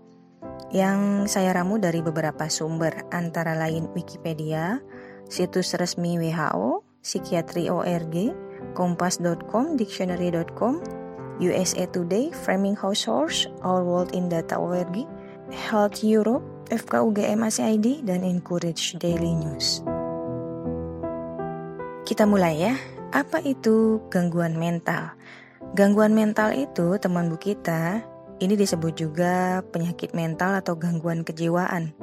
yang 0.71 1.27
saya 1.27 1.51
ramu 1.51 1.83
dari 1.83 1.99
beberapa 1.99 2.47
sumber, 2.47 3.11
antara 3.11 3.59
lain 3.59 3.91
Wikipedia, 3.91 4.79
situs 5.27 5.75
resmi 5.75 6.15
WHO, 6.23 6.87
psikiatri.org, 7.03 8.15
kompas.com, 8.79 9.75
dictionary.com, 9.75 11.03
USA 11.43 11.87
Today, 11.91 12.31
Framing 12.31 12.79
Households, 12.79 13.51
Our 13.67 13.83
World 13.83 14.15
in 14.15 14.31
Data.org, 14.31 15.07
Health 15.51 16.03
Europe, 16.07 16.43
FKUGM 16.71 17.43
ACID, 17.43 18.07
dan 18.07 18.23
Encourage 18.23 18.95
Daily 19.03 19.35
News. 19.35 19.83
Kita 22.05 22.29
mulai 22.29 22.55
ya. 22.71 22.75
Apa 23.15 23.41
itu 23.43 24.03
gangguan 24.11 24.59
mental? 24.59 25.15
Gangguan 25.75 26.15
mental 26.15 26.55
itu, 26.55 26.99
teman 27.03 27.31
bu 27.31 27.39
kita, 27.39 28.03
ini 28.43 28.55
disebut 28.55 28.95
juga 28.95 29.63
penyakit 29.71 30.15
mental 30.15 30.59
atau 30.59 30.75
gangguan 30.79 31.23
kejiwaan. 31.23 31.95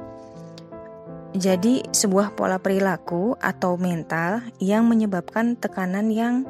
Jadi, 1.32 1.88
sebuah 1.88 2.36
pola 2.36 2.60
perilaku 2.60 3.40
atau 3.40 3.80
mental 3.80 4.44
yang 4.60 4.84
menyebabkan 4.84 5.56
tekanan 5.56 6.12
yang 6.12 6.44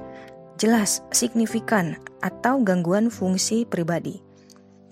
jelas, 0.57 1.05
signifikan, 1.11 1.97
atau 2.23 2.61
gangguan 2.63 3.09
fungsi 3.09 3.67
pribadi. 3.67 4.23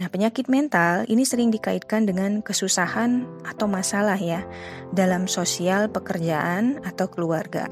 Nah, 0.00 0.08
penyakit 0.08 0.48
mental 0.48 1.04
ini 1.12 1.28
sering 1.28 1.52
dikaitkan 1.52 2.08
dengan 2.08 2.40
kesusahan 2.40 3.28
atau 3.44 3.68
masalah 3.68 4.16
ya 4.16 4.48
dalam 4.96 5.28
sosial, 5.28 5.92
pekerjaan, 5.92 6.80
atau 6.88 7.04
keluarga. 7.04 7.68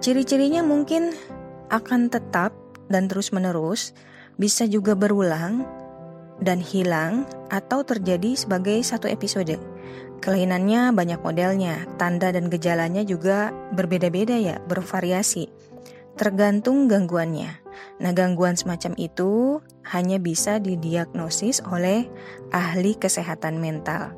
Ciri-cirinya 0.00 0.64
mungkin 0.64 1.12
akan 1.68 2.08
tetap 2.08 2.56
dan 2.88 3.12
terus-menerus, 3.12 3.92
bisa 4.40 4.64
juga 4.64 4.96
berulang 4.96 5.68
dan 6.40 6.60
hilang 6.60 7.28
atau 7.52 7.84
terjadi 7.84 8.32
sebagai 8.32 8.80
satu 8.80 9.04
episode. 9.04 9.60
Kelainannya 10.24 10.96
banyak 10.96 11.20
modelnya, 11.20 11.84
tanda 12.00 12.32
dan 12.32 12.48
gejalanya 12.48 13.04
juga 13.04 13.52
berbeda-beda 13.76 14.40
ya, 14.40 14.56
bervariasi 14.64 15.55
tergantung 16.16 16.88
gangguannya. 16.88 17.62
Nah, 18.00 18.12
gangguan 18.16 18.56
semacam 18.56 18.96
itu 18.96 19.60
hanya 19.92 20.16
bisa 20.16 20.56
didiagnosis 20.56 21.60
oleh 21.68 22.08
ahli 22.50 22.96
kesehatan 22.96 23.60
mental. 23.60 24.16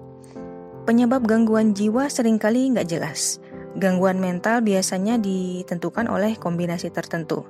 Penyebab 0.86 1.26
gangguan 1.28 1.76
jiwa 1.76 2.08
sering 2.08 2.40
kali 2.40 2.72
nggak 2.72 2.88
jelas. 2.88 3.42
Gangguan 3.76 4.22
mental 4.22 4.64
biasanya 4.64 5.20
ditentukan 5.20 6.08
oleh 6.08 6.40
kombinasi 6.40 6.88
tertentu. 6.88 7.44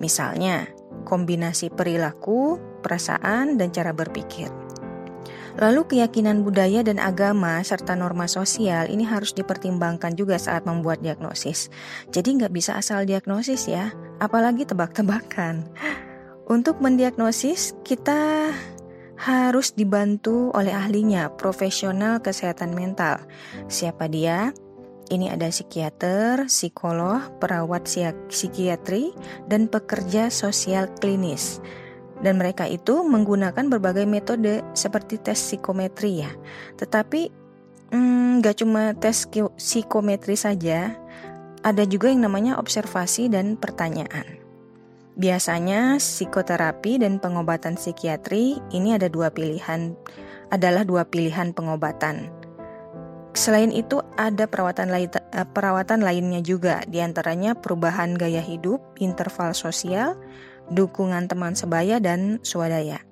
Misalnya, 0.00 0.64
kombinasi 1.04 1.68
perilaku, 1.68 2.58
perasaan, 2.80 3.60
dan 3.60 3.70
cara 3.70 3.92
berpikir. 3.92 4.65
Lalu 5.56 5.88
keyakinan 5.88 6.44
budaya 6.44 6.84
dan 6.84 7.00
agama 7.00 7.64
serta 7.64 7.96
norma 7.96 8.28
sosial 8.28 8.92
ini 8.92 9.08
harus 9.08 9.32
dipertimbangkan 9.32 10.12
juga 10.12 10.36
saat 10.36 10.68
membuat 10.68 11.00
diagnosis. 11.00 11.72
Jadi 12.12 12.36
nggak 12.36 12.52
bisa 12.52 12.76
asal 12.76 13.08
diagnosis 13.08 13.64
ya, 13.64 13.88
apalagi 14.20 14.68
tebak-tebakan. 14.68 15.64
Untuk 16.46 16.78
mendiagnosis 16.84 17.72
kita 17.82 18.52
harus 19.16 19.72
dibantu 19.72 20.52
oleh 20.52 20.76
ahlinya, 20.76 21.32
profesional 21.32 22.20
kesehatan 22.20 22.76
mental. 22.76 23.24
Siapa 23.72 24.12
dia? 24.12 24.52
Ini 25.06 25.32
ada 25.32 25.48
psikiater, 25.48 26.50
psikolog, 26.50 27.38
perawat 27.38 27.86
psikiatri, 28.28 29.14
dan 29.46 29.70
pekerja 29.70 30.28
sosial 30.28 30.90
klinis. 30.98 31.62
Dan 32.24 32.40
mereka 32.40 32.64
itu 32.64 33.04
menggunakan 33.04 33.68
berbagai 33.68 34.08
metode 34.08 34.64
seperti 34.72 35.20
tes 35.20 35.36
psikometri 35.36 36.24
ya. 36.24 36.32
Tetapi 36.80 37.28
hmm, 37.92 38.40
nggak 38.40 38.54
hmm, 38.56 38.62
cuma 38.64 38.82
tes 38.96 39.28
psikometri 39.60 40.36
saja, 40.36 40.96
ada 41.66 41.82
juga 41.84 42.08
yang 42.08 42.24
namanya 42.24 42.56
observasi 42.56 43.28
dan 43.28 43.58
pertanyaan. 43.58 44.38
Biasanya 45.16 45.96
psikoterapi 45.96 47.00
dan 47.00 47.16
pengobatan 47.16 47.80
psikiatri 47.80 48.60
ini 48.70 48.92
ada 48.92 49.08
dua 49.08 49.32
pilihan 49.32 49.96
adalah 50.52 50.84
dua 50.84 51.08
pilihan 51.08 51.56
pengobatan. 51.56 52.28
Selain 53.36 53.68
itu 53.68 54.00
ada 54.16 54.48
perawatan 54.48 54.88
lain 54.88 55.12
eh, 55.12 55.44
perawatan 55.44 56.00
lainnya 56.00 56.40
juga, 56.40 56.80
di 56.88 57.04
antaranya 57.04 57.52
perubahan 57.52 58.16
gaya 58.16 58.40
hidup, 58.40 58.80
interval 58.96 59.52
sosial, 59.52 60.16
dukungan 60.70 61.30
teman 61.30 61.54
sebaya 61.54 62.02
dan 62.02 62.42
swadaya. 62.42 63.02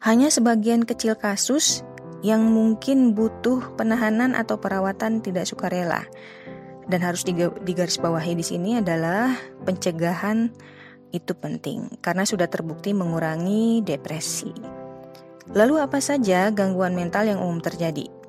Hanya 0.00 0.32
sebagian 0.32 0.88
kecil 0.88 1.16
kasus 1.16 1.84
yang 2.24 2.48
mungkin 2.48 3.12
butuh 3.12 3.76
penahanan 3.76 4.32
atau 4.32 4.56
perawatan 4.56 5.20
tidak 5.20 5.44
sukarela. 5.48 6.04
Dan 6.90 7.06
harus 7.06 7.22
digarisbawahi 7.22 8.34
di 8.34 8.42
sini 8.42 8.70
adalah 8.80 9.36
pencegahan 9.62 10.50
itu 11.14 11.32
penting 11.38 12.00
karena 12.02 12.26
sudah 12.26 12.50
terbukti 12.50 12.90
mengurangi 12.90 13.84
depresi. 13.84 14.50
Lalu 15.54 15.82
apa 15.82 16.02
saja 16.02 16.50
gangguan 16.50 16.98
mental 16.98 17.30
yang 17.30 17.38
umum 17.38 17.62
terjadi? 17.62 18.20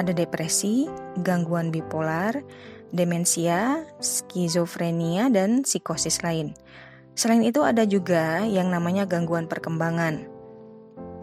ada 0.00 0.16
depresi, 0.16 0.88
gangguan 1.20 1.68
bipolar, 1.68 2.40
demensia, 2.90 3.86
skizofrenia, 4.02 5.30
dan 5.30 5.62
psikosis 5.62 6.22
lain. 6.22 6.54
Selain 7.14 7.42
itu 7.42 7.62
ada 7.66 7.82
juga 7.86 8.42
yang 8.46 8.70
namanya 8.70 9.06
gangguan 9.06 9.50
perkembangan. 9.50 10.26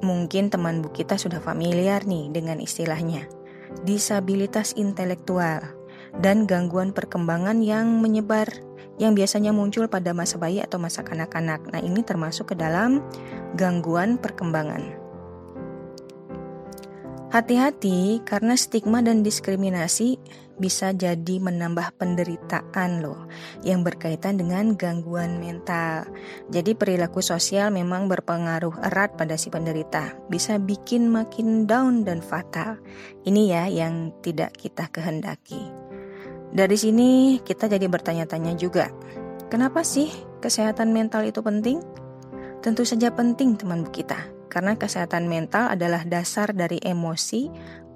Mungkin 0.03 0.53
teman 0.53 0.85
bu 0.85 0.93
kita 0.93 1.17
sudah 1.17 1.41
familiar 1.41 2.05
nih 2.05 2.29
dengan 2.29 2.61
istilahnya. 2.61 3.25
Disabilitas 3.83 4.77
intelektual 4.77 5.63
dan 6.21 6.45
gangguan 6.45 6.93
perkembangan 6.93 7.59
yang 7.65 7.99
menyebar 7.99 8.47
yang 8.97 9.13
biasanya 9.13 9.53
muncul 9.53 9.85
pada 9.85 10.09
masa 10.13 10.41
bayi 10.41 10.61
atau 10.61 10.81
masa 10.81 11.05
kanak-kanak. 11.05 11.61
Nah, 11.69 11.81
ini 11.81 12.01
termasuk 12.01 12.53
ke 12.53 12.55
dalam 12.57 13.05
gangguan 13.53 14.17
perkembangan. 14.17 14.96
Hati-hati 17.37 18.25
karena 18.25 18.57
stigma 18.57 19.05
dan 19.05 19.21
diskriminasi 19.21 20.17
bisa 20.57 20.89
jadi 20.89 21.37
menambah 21.37 21.93
penderitaan 22.01 23.05
loh 23.05 23.29
yang 23.61 23.85
berkaitan 23.85 24.41
dengan 24.41 24.73
gangguan 24.73 25.37
mental. 25.37 26.09
Jadi 26.49 26.73
perilaku 26.73 27.21
sosial 27.21 27.69
memang 27.69 28.09
berpengaruh 28.09 28.81
erat 28.89 29.13
pada 29.21 29.37
si 29.37 29.53
penderita, 29.53 30.17
bisa 30.33 30.57
bikin 30.57 31.13
makin 31.13 31.69
down 31.69 32.01
dan 32.01 32.25
fatal. 32.25 32.81
Ini 33.21 33.41
ya 33.53 33.63
yang 33.69 34.17
tidak 34.25 34.57
kita 34.57 34.89
kehendaki. 34.89 35.61
Dari 36.49 36.73
sini 36.73 37.37
kita 37.45 37.69
jadi 37.69 37.85
bertanya-tanya 37.85 38.57
juga, 38.57 38.89
kenapa 39.53 39.85
sih 39.85 40.09
kesehatan 40.41 40.89
mental 40.89 41.21
itu 41.21 41.45
penting? 41.45 41.85
Tentu 42.65 42.81
saja 42.81 43.13
penting 43.13 43.53
teman 43.61 43.85
kita 43.93 44.36
karena 44.47 44.75
kesehatan 44.79 45.27
mental 45.27 45.71
adalah 45.71 46.03
dasar 46.07 46.51
dari 46.55 46.79
emosi, 46.83 47.47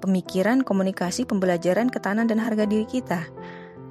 pemikiran, 0.02 0.66
komunikasi, 0.66 1.24
pembelajaran, 1.24 1.88
ketahanan, 1.88 2.28
dan 2.28 2.42
harga 2.42 2.64
diri 2.64 2.84
kita. 2.84 3.26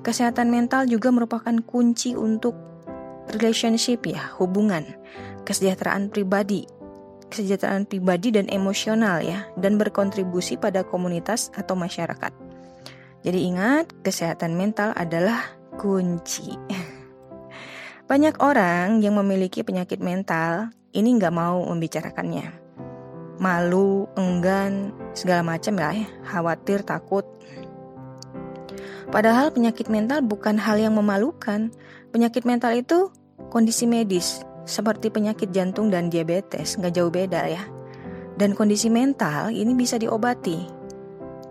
Kesehatan 0.02 0.50
mental 0.50 0.90
juga 0.90 1.14
merupakan 1.14 1.54
kunci 1.62 2.18
untuk 2.18 2.58
relationship 3.38 4.04
ya, 4.10 4.34
hubungan, 4.42 4.84
kesejahteraan 5.46 6.10
pribadi, 6.10 6.66
kesejahteraan 7.32 7.88
pribadi 7.88 8.34
dan 8.36 8.52
emosional 8.52 9.24
ya, 9.24 9.48
dan 9.56 9.80
berkontribusi 9.80 10.58
pada 10.60 10.84
komunitas 10.84 11.54
atau 11.56 11.78
masyarakat. 11.78 12.34
Jadi 13.22 13.40
ingat, 13.46 13.94
kesehatan 14.02 14.58
mental 14.58 14.98
adalah 14.98 15.54
kunci. 15.78 16.58
Banyak 18.10 18.44
orang 18.44 19.00
yang 19.00 19.16
memiliki 19.16 19.64
penyakit 19.64 20.04
mental 20.04 20.74
ini 20.92 21.10
nggak 21.18 21.34
mau 21.34 21.64
membicarakannya. 21.68 22.62
Malu, 23.42 24.06
enggan, 24.20 24.94
segala 25.18 25.42
macam 25.42 25.74
ya, 25.80 26.06
khawatir, 26.28 26.86
takut. 26.86 27.26
Padahal 29.12 29.52
penyakit 29.52 29.92
mental 29.92 30.24
bukan 30.24 30.56
hal 30.56 30.78
yang 30.80 30.96
memalukan. 30.96 31.74
Penyakit 32.14 32.46
mental 32.48 32.76
itu 32.78 33.12
kondisi 33.50 33.90
medis, 33.90 34.44
seperti 34.64 35.10
penyakit 35.10 35.52
jantung 35.52 35.90
dan 35.90 36.08
diabetes, 36.08 36.78
nggak 36.78 36.94
jauh 36.96 37.12
beda 37.12 37.50
ya. 37.50 37.64
Dan 38.38 38.56
kondisi 38.56 38.88
mental 38.88 39.52
ini 39.52 39.76
bisa 39.76 40.00
diobati. 40.00 40.68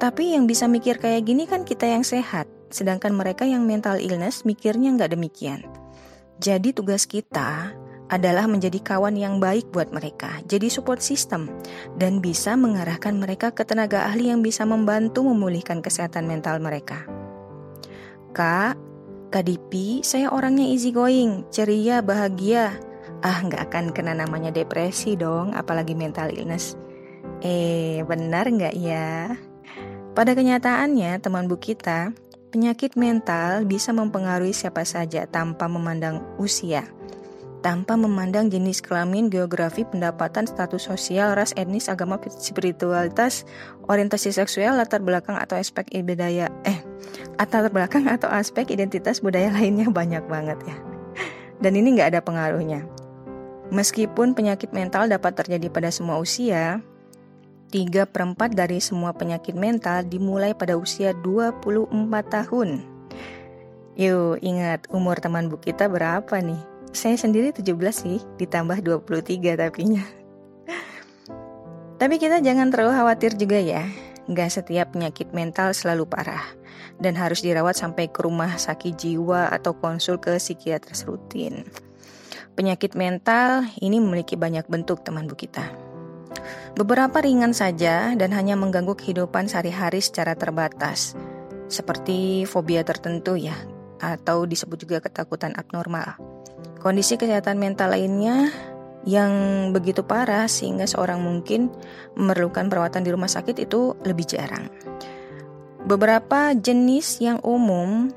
Tapi 0.00 0.32
yang 0.32 0.48
bisa 0.48 0.64
mikir 0.64 0.96
kayak 0.96 1.28
gini 1.28 1.44
kan 1.44 1.68
kita 1.68 1.84
yang 1.84 2.00
sehat, 2.00 2.48
sedangkan 2.72 3.12
mereka 3.12 3.44
yang 3.44 3.68
mental 3.68 4.00
illness 4.00 4.48
mikirnya 4.48 4.96
nggak 4.96 5.12
demikian. 5.12 5.60
Jadi 6.40 6.72
tugas 6.72 7.04
kita 7.04 7.76
adalah 8.10 8.50
menjadi 8.50 8.82
kawan 8.82 9.14
yang 9.14 9.38
baik 9.38 9.70
buat 9.70 9.94
mereka, 9.94 10.42
jadi 10.50 10.66
support 10.66 10.98
system, 10.98 11.46
dan 11.94 12.18
bisa 12.18 12.58
mengarahkan 12.58 13.14
mereka 13.14 13.54
ke 13.54 13.62
tenaga 13.62 14.10
ahli 14.10 14.34
yang 14.34 14.42
bisa 14.42 14.66
membantu 14.66 15.22
memulihkan 15.22 15.78
kesehatan 15.78 16.26
mental 16.26 16.58
mereka. 16.58 17.06
Kak, 18.34 18.74
Kak 19.30 19.46
Dipi, 19.46 20.02
saya 20.02 20.34
orangnya 20.34 20.66
easy 20.66 20.90
going, 20.90 21.46
ceria, 21.54 22.02
bahagia. 22.02 22.74
Ah, 23.22 23.46
nggak 23.46 23.70
akan 23.70 23.84
kena 23.94 24.18
namanya 24.18 24.50
depresi 24.50 25.14
dong, 25.14 25.54
apalagi 25.54 25.94
mental 25.94 26.34
illness. 26.34 26.74
Eh, 27.46 28.02
benar 28.10 28.50
nggak 28.50 28.74
ya? 28.74 29.38
Pada 30.18 30.34
kenyataannya, 30.34 31.22
teman 31.22 31.46
bu 31.46 31.62
kita, 31.62 32.10
penyakit 32.50 32.98
mental 32.98 33.62
bisa 33.70 33.94
mempengaruhi 33.94 34.50
siapa 34.50 34.82
saja 34.82 35.30
tanpa 35.30 35.70
memandang 35.70 36.26
usia 36.42 36.82
tanpa 37.60 37.96
memandang 37.96 38.48
jenis 38.48 38.80
kelamin, 38.80 39.28
geografi, 39.28 39.84
pendapatan, 39.84 40.48
status 40.48 40.88
sosial, 40.88 41.36
ras, 41.36 41.52
etnis, 41.56 41.92
agama, 41.92 42.16
spiritualitas, 42.28 43.44
orientasi 43.88 44.32
seksual, 44.32 44.80
latar 44.80 45.04
belakang 45.04 45.36
atau 45.36 45.60
aspek 45.60 45.88
budaya 46.00 46.48
eh 46.64 46.80
latar 47.36 47.68
belakang 47.72 48.08
atau 48.08 48.28
aspek 48.32 48.68
identitas 48.72 49.20
budaya 49.20 49.52
lainnya 49.56 49.88
banyak 49.92 50.24
banget 50.28 50.58
ya. 50.64 50.76
Dan 51.60 51.76
ini 51.76 51.96
nggak 51.96 52.16
ada 52.16 52.20
pengaruhnya. 52.24 52.88
Meskipun 53.70 54.34
penyakit 54.34 54.72
mental 54.74 55.06
dapat 55.06 55.36
terjadi 55.36 55.70
pada 55.70 55.92
semua 55.94 56.18
usia, 56.18 56.82
3 57.70 58.08
per 58.10 58.22
4 58.26 58.50
dari 58.50 58.82
semua 58.82 59.14
penyakit 59.14 59.54
mental 59.54 60.02
dimulai 60.02 60.56
pada 60.58 60.74
usia 60.74 61.14
24 61.14 61.86
tahun. 62.26 62.82
Yuk, 63.94 64.42
ingat 64.42 64.90
umur 64.90 65.20
teman 65.22 65.46
bu 65.46 65.60
kita 65.60 65.86
berapa 65.86 66.34
nih? 66.42 66.69
Saya 66.90 67.14
sendiri 67.14 67.54
17 67.54 67.70
sih, 67.94 68.18
ditambah 68.38 68.82
23 68.82 69.54
tapinya. 69.54 70.02
Tapi 72.00 72.16
kita 72.16 72.42
jangan 72.42 72.72
terlalu 72.72 72.96
khawatir 72.96 73.36
juga 73.38 73.60
ya. 73.60 73.86
Gak 74.30 74.50
setiap 74.50 74.94
penyakit 74.94 75.30
mental 75.30 75.74
selalu 75.74 76.06
parah 76.06 76.42
dan 77.02 77.14
harus 77.18 77.42
dirawat 77.42 77.74
sampai 77.76 78.08
ke 78.08 78.22
rumah 78.22 78.56
sakit 78.56 78.94
jiwa 78.94 79.50
atau 79.50 79.74
konsul 79.74 80.16
ke 80.16 80.38
psikiatris 80.38 81.04
rutin. 81.06 81.66
Penyakit 82.54 82.94
mental 82.98 83.66
ini 83.78 83.98
memiliki 83.98 84.34
banyak 84.34 84.66
bentuk 84.66 85.02
teman 85.02 85.26
bu 85.26 85.34
kita. 85.34 85.66
Beberapa 86.78 87.20
ringan 87.20 87.50
saja 87.50 88.14
dan 88.14 88.30
hanya 88.30 88.54
mengganggu 88.54 88.94
kehidupan 88.94 89.50
sehari-hari 89.50 89.98
secara 89.98 90.38
terbatas, 90.38 91.18
seperti 91.66 92.46
fobia 92.46 92.86
tertentu 92.86 93.34
ya, 93.34 93.54
atau 93.98 94.46
disebut 94.46 94.78
juga 94.78 95.02
ketakutan 95.02 95.52
abnormal. 95.58 96.29
Kondisi 96.80 97.20
kesehatan 97.20 97.60
mental 97.60 97.92
lainnya 97.92 98.48
yang 99.04 99.32
begitu 99.72 100.04
parah 100.04 100.48
sehingga 100.48 100.84
seorang 100.84 101.20
mungkin 101.20 101.72
memerlukan 102.16 102.68
perawatan 102.68 103.04
di 103.04 103.12
rumah 103.12 103.28
sakit 103.28 103.56
itu 103.60 103.96
lebih 104.04 104.24
jarang. 104.28 104.68
Beberapa 105.84 106.52
jenis 106.52 107.20
yang 107.24 107.40
umum 107.40 108.12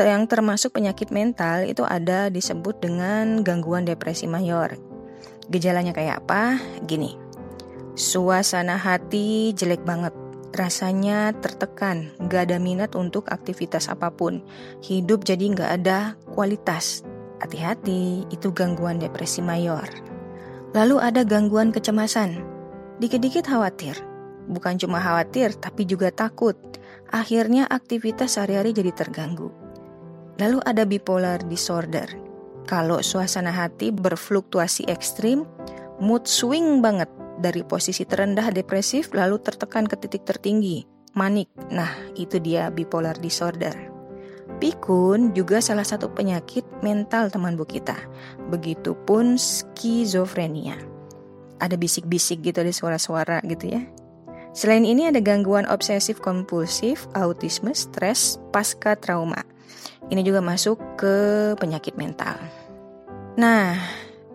yang 0.00 0.24
termasuk 0.24 0.72
penyakit 0.72 1.12
mental 1.12 1.68
itu 1.68 1.84
ada 1.84 2.32
disebut 2.32 2.80
dengan 2.80 3.44
gangguan 3.44 3.84
depresi 3.84 4.24
mayor. 4.24 4.72
Gejalanya 5.52 5.92
kayak 5.92 6.24
apa? 6.24 6.56
Gini. 6.88 7.12
Suasana 7.92 8.80
hati 8.80 9.52
jelek 9.52 9.84
banget. 9.84 10.16
Rasanya 10.52 11.32
tertekan, 11.40 12.12
gak 12.28 12.48
ada 12.48 12.60
minat 12.60 12.92
untuk 12.92 13.28
aktivitas 13.32 13.88
apa 13.88 14.12
pun. 14.12 14.44
Hidup 14.84 15.24
jadi 15.24 15.48
gak 15.48 15.70
ada 15.80 15.98
kualitas, 16.32 17.04
Hati-hati, 17.42 18.22
itu 18.30 18.54
gangguan 18.54 19.02
depresi 19.02 19.42
mayor. 19.42 19.90
Lalu 20.78 21.02
ada 21.02 21.26
gangguan 21.26 21.74
kecemasan. 21.74 22.38
Dikit-dikit 23.02 23.50
khawatir. 23.50 23.98
bukan 24.42 24.74
cuma 24.74 24.98
khawatir 24.98 25.54
tapi 25.54 25.86
juga 25.86 26.10
takut. 26.10 26.58
Akhirnya 27.14 27.66
aktivitas 27.70 28.34
sehari-hari 28.34 28.74
jadi 28.74 28.90
terganggu. 28.90 29.54
Lalu 30.38 30.58
ada 30.66 30.82
bipolar 30.82 31.42
disorder. 31.46 32.10
Kalau 32.66 33.02
suasana 33.02 33.54
hati 33.54 33.94
berfluktuasi 33.94 34.90
ekstrim, 34.90 35.46
mood 36.02 36.26
swing 36.26 36.82
banget 36.82 37.06
dari 37.38 37.62
posisi 37.62 38.02
terendah 38.02 38.50
depresif 38.50 39.14
lalu 39.14 39.38
tertekan 39.42 39.86
ke 39.86 39.94
titik 39.98 40.26
tertinggi, 40.26 40.86
manik. 41.14 41.50
Nah, 41.70 41.90
itu 42.18 42.42
dia 42.42 42.70
bipolar 42.70 43.14
disorder. 43.18 43.91
Pikun 44.62 45.34
juga 45.34 45.58
salah 45.58 45.82
satu 45.82 46.06
penyakit 46.14 46.62
mental 46.86 47.34
teman 47.34 47.58
bu 47.58 47.66
kita. 47.66 47.98
Begitupun 48.46 49.34
skizofrenia. 49.34 50.78
Ada 51.58 51.74
bisik-bisik 51.74 52.46
gitu, 52.46 52.62
ada 52.62 52.70
suara-suara 52.70 53.42
gitu 53.42 53.74
ya. 53.74 53.82
Selain 54.54 54.86
ini 54.86 55.10
ada 55.10 55.18
gangguan 55.18 55.66
obsesif 55.66 56.22
kompulsif, 56.22 57.10
autisme, 57.18 57.74
stres, 57.74 58.38
pasca 58.54 58.94
trauma. 58.94 59.42
Ini 60.14 60.22
juga 60.22 60.38
masuk 60.38 60.78
ke 60.94 61.14
penyakit 61.58 61.98
mental. 61.98 62.38
Nah, 63.34 63.74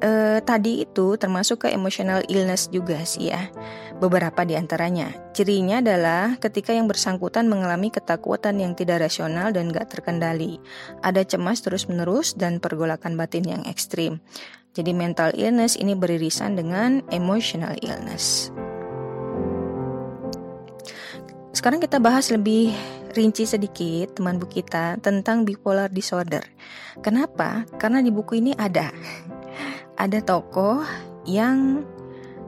eh, 0.04 0.44
tadi 0.44 0.84
itu 0.84 1.16
termasuk 1.16 1.63
ke 1.63 1.68
emotional 1.72 2.20
illness 2.28 2.68
juga 2.68 3.00
sih 3.08 3.32
ya. 3.32 3.48
Beberapa 3.97 4.45
di 4.45 4.53
antaranya. 4.53 5.10
Cirinya 5.33 5.81
adalah 5.81 6.38
ketika 6.38 6.69
yang 6.69 6.86
bersangkutan 6.86 7.49
mengalami 7.49 7.89
ketakutan 7.89 8.62
yang 8.62 8.77
tidak 8.77 9.10
rasional 9.10 9.49
dan 9.49 9.73
gak 9.73 9.89
terkendali. 9.89 10.62
Ada 11.01 11.25
cemas 11.25 11.65
terus-menerus 11.65 12.38
dan 12.38 12.62
pergolakan 12.62 13.17
batin 13.17 13.49
yang 13.49 13.63
ekstrim. 13.65 14.21
Jadi 14.77 14.93
mental 14.93 15.33
illness 15.33 15.73
ini 15.81 15.97
beririsan 15.97 16.53
dengan 16.53 17.01
emotional 17.10 17.73
illness. 17.81 18.53
Sekarang 21.57 21.81
kita 21.81 21.97
bahas 21.97 22.29
lebih 22.29 22.77
rinci 23.17 23.49
sedikit 23.49 24.13
teman 24.13 24.38
buku 24.38 24.62
kita 24.62 25.01
tentang 25.01 25.41
bipolar 25.41 25.89
disorder. 25.89 26.45
Kenapa? 27.01 27.65
Karena 27.81 28.05
di 28.05 28.13
buku 28.13 28.38
ini 28.38 28.53
ada 28.53 28.93
ada 29.97 30.19
tokoh 30.21 30.86
yang 31.25 31.81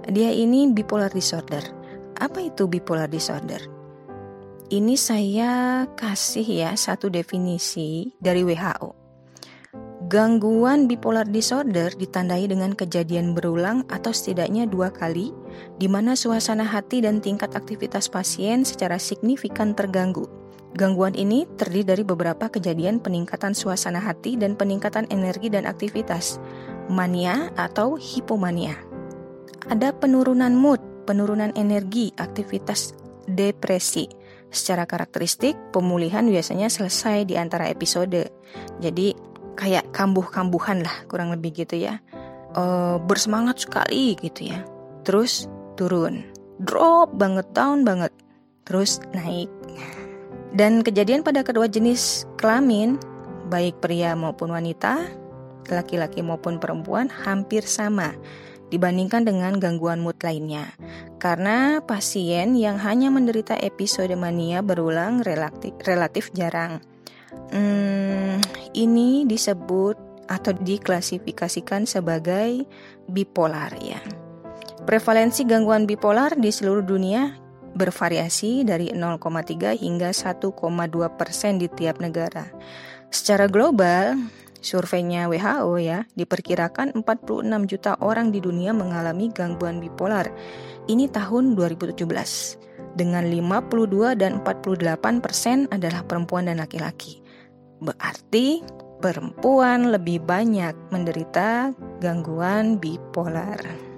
dia 0.08 0.32
ini 0.32 0.72
bipolar 0.72 1.12
disorder. 1.12 1.62
Apa 2.20 2.40
itu 2.40 2.68
bipolar 2.72 3.12
disorder? 3.12 3.60
Ini 4.70 4.96
saya 4.96 5.84
kasih 5.98 6.46
ya 6.46 6.72
satu 6.78 7.10
definisi 7.10 8.14
dari 8.22 8.46
WHO. 8.46 8.96
Gangguan 10.10 10.90
bipolar 10.90 11.26
disorder 11.26 11.94
ditandai 11.94 12.50
dengan 12.50 12.74
kejadian 12.74 13.34
berulang 13.38 13.86
atau 13.90 14.14
setidaknya 14.14 14.66
dua 14.66 14.90
kali, 14.94 15.34
di 15.78 15.86
mana 15.86 16.18
suasana 16.18 16.66
hati 16.66 17.02
dan 17.02 17.22
tingkat 17.22 17.54
aktivitas 17.54 18.10
pasien 18.10 18.66
secara 18.66 18.98
signifikan 18.98 19.78
terganggu. 19.78 20.26
Gangguan 20.78 21.18
ini 21.18 21.50
terdiri 21.58 21.86
dari 21.86 22.04
beberapa 22.06 22.46
kejadian 22.50 23.02
peningkatan 23.02 23.58
suasana 23.58 24.02
hati 24.02 24.38
dan 24.38 24.54
peningkatan 24.54 25.10
energi 25.10 25.50
dan 25.50 25.66
aktivitas, 25.66 26.38
mania 26.90 27.50
atau 27.58 27.98
hipomania 27.98 28.89
ada 29.70 29.94
penurunan 29.94 30.52
mood, 30.58 30.82
penurunan 31.06 31.54
energi, 31.54 32.12
aktivitas 32.18 32.98
depresi. 33.30 34.10
Secara 34.50 34.90
karakteristik, 34.90 35.54
pemulihan 35.70 36.26
biasanya 36.26 36.74
selesai 36.74 37.30
di 37.30 37.38
antara 37.38 37.70
episode. 37.70 38.34
Jadi 38.82 39.14
kayak 39.54 39.94
kambuh-kambuhan 39.94 40.82
lah, 40.82 41.06
kurang 41.06 41.30
lebih 41.30 41.54
gitu 41.54 41.78
ya. 41.78 42.02
Uh, 42.58 42.98
bersemangat 43.06 43.62
sekali 43.62 44.18
gitu 44.18 44.50
ya. 44.50 44.66
Terus 45.06 45.46
turun, 45.78 46.26
drop 46.58 47.14
banget, 47.14 47.46
down 47.54 47.86
banget, 47.86 48.10
terus 48.66 48.98
naik. 49.14 49.54
Dan 50.50 50.82
kejadian 50.82 51.22
pada 51.22 51.46
kedua 51.46 51.70
jenis 51.70 52.26
kelamin, 52.42 52.98
baik 53.54 53.78
pria 53.86 54.18
maupun 54.18 54.50
wanita, 54.50 55.06
laki-laki 55.70 56.26
maupun 56.26 56.58
perempuan 56.58 57.06
hampir 57.06 57.62
sama 57.62 58.18
dibandingkan 58.70 59.26
dengan 59.26 59.58
gangguan 59.58 60.02
mood 60.02 60.18
lainnya. 60.22 60.74
Karena 61.22 61.84
pasien 61.84 62.56
yang 62.56 62.80
hanya 62.80 63.12
menderita 63.12 63.58
episode 63.60 64.14
mania 64.16 64.64
berulang 64.64 65.22
relatif, 65.26 65.76
relatif 65.84 66.32
jarang. 66.34 66.82
Hmm, 67.54 68.42
ini 68.74 69.26
disebut 69.26 69.98
atau 70.30 70.54
diklasifikasikan 70.54 71.90
sebagai 71.90 72.66
bipolar 73.10 73.74
ya. 73.82 74.00
Prevalensi 74.86 75.46
gangguan 75.46 75.90
bipolar 75.90 76.38
di 76.38 76.50
seluruh 76.54 76.86
dunia 76.86 77.34
bervariasi 77.74 78.66
dari 78.66 78.90
0,3 78.94 79.78
hingga 79.78 80.10
1,2 80.10 80.50
persen 81.18 81.62
di 81.62 81.68
tiap 81.70 82.02
negara. 82.02 82.50
Secara 83.10 83.50
global, 83.50 84.18
Surveinya 84.60 85.32
WHO 85.32 85.80
ya, 85.80 86.04
diperkirakan 86.20 86.92
46 87.02 87.72
juta 87.72 87.96
orang 88.04 88.30
di 88.30 88.44
dunia 88.44 88.76
mengalami 88.76 89.32
gangguan 89.32 89.80
bipolar. 89.80 90.28
Ini 90.92 91.08
tahun 91.10 91.56
2017. 91.56 92.04
Dengan 92.96 93.24
52 93.32 94.20
dan 94.20 94.44
48 94.44 95.24
persen 95.24 95.72
adalah 95.72 96.04
perempuan 96.04 96.52
dan 96.52 96.60
laki-laki. 96.60 97.24
Berarti 97.80 98.60
perempuan 99.00 99.96
lebih 99.96 100.20
banyak 100.28 100.76
menderita 100.92 101.72
gangguan 102.04 102.76
bipolar. 102.76 103.89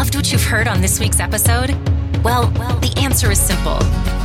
Loved 0.00 0.16
what 0.16 0.32
you've 0.32 0.42
heard 0.42 0.66
on 0.66 0.80
this 0.80 0.98
week's 0.98 1.20
episode? 1.20 1.76
Well, 2.24 2.46
the 2.80 2.90
answer 2.96 3.30
is 3.30 3.38
simple. 3.38 3.76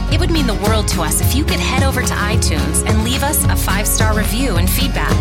It 0.09 0.21
would 0.21 0.31
mean 0.31 0.47
the 0.47 0.57
world 0.65 0.87
to 0.87 1.01
us 1.01 1.19
if 1.19 1.35
you 1.35 1.43
could 1.43 1.59
head 1.59 1.83
over 1.83 2.01
to 2.01 2.13
iTunes 2.13 2.87
and 2.87 3.03
leave 3.03 3.23
us 3.23 3.43
a 3.43 3.57
five 3.57 3.85
star 3.85 4.15
review 4.15 4.55
and 4.55 4.69
feedback. 4.69 5.11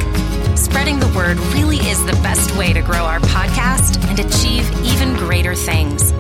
Spreading 0.57 1.01
the 1.01 1.09
word 1.09 1.38
really 1.57 1.79
is 1.79 2.07
the 2.07 2.12
best 2.23 2.57
way 2.57 2.73
to 2.73 2.83
grow 2.83 3.03
our 3.03 3.19
podcast 3.19 4.01
and 4.09 4.21
achieve 4.21 4.71
even 4.85 5.17
greater 5.17 5.57
things. 5.57 6.12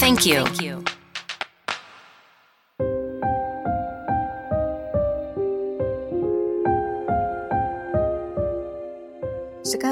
Thank 0.00 0.26
you. 0.26 0.44
Thank 0.44 0.62
you. 0.62 0.75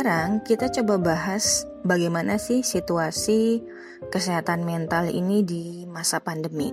Sekarang 0.05 0.45
kita 0.45 0.69
coba 0.69 1.01
bahas 1.01 1.64
bagaimana 1.81 2.37
sih 2.37 2.61
situasi 2.61 3.64
kesehatan 4.12 4.61
mental 4.61 5.09
ini 5.09 5.40
di 5.40 5.88
masa 5.88 6.21
pandemi. 6.21 6.69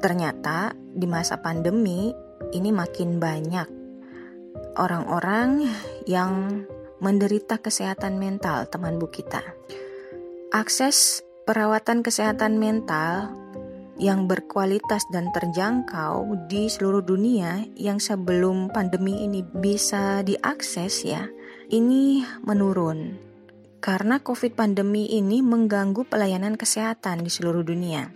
Ternyata 0.00 0.72
di 0.96 1.04
masa 1.04 1.44
pandemi 1.44 2.08
ini 2.56 2.72
makin 2.72 3.20
banyak 3.20 3.68
orang-orang 4.80 5.68
yang 6.08 6.64
menderita 7.04 7.60
kesehatan 7.60 8.16
mental, 8.16 8.64
teman 8.72 8.96
bu 8.96 9.12
kita. 9.12 9.44
Akses 10.56 11.20
perawatan 11.44 12.00
kesehatan 12.00 12.56
mental 12.56 13.28
yang 14.00 14.24
berkualitas 14.24 15.04
dan 15.12 15.28
terjangkau 15.36 16.48
di 16.48 16.64
seluruh 16.72 17.04
dunia 17.04 17.60
yang 17.76 18.00
sebelum 18.00 18.72
pandemi 18.72 19.20
ini 19.20 19.44
bisa 19.44 20.24
diakses 20.24 21.04
ya 21.04 21.28
ini 21.70 22.26
menurun 22.42 23.14
karena 23.78 24.18
COVID 24.18 24.58
pandemi 24.58 25.06
ini 25.06 25.38
mengganggu 25.38 26.02
pelayanan 26.02 26.58
kesehatan 26.58 27.22
di 27.22 27.30
seluruh 27.30 27.62
dunia. 27.62 28.10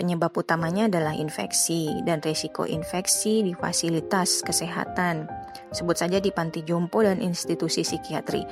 Penyebab 0.00 0.32
utamanya 0.32 0.88
adalah 0.88 1.12
infeksi 1.12 1.92
dan 2.08 2.24
resiko 2.24 2.64
infeksi 2.64 3.44
di 3.44 3.52
fasilitas 3.52 4.40
kesehatan, 4.40 5.28
sebut 5.68 6.00
saja 6.00 6.16
di 6.16 6.32
panti 6.32 6.64
jompo 6.64 7.04
dan 7.04 7.20
institusi 7.20 7.84
psikiatri. 7.84 8.42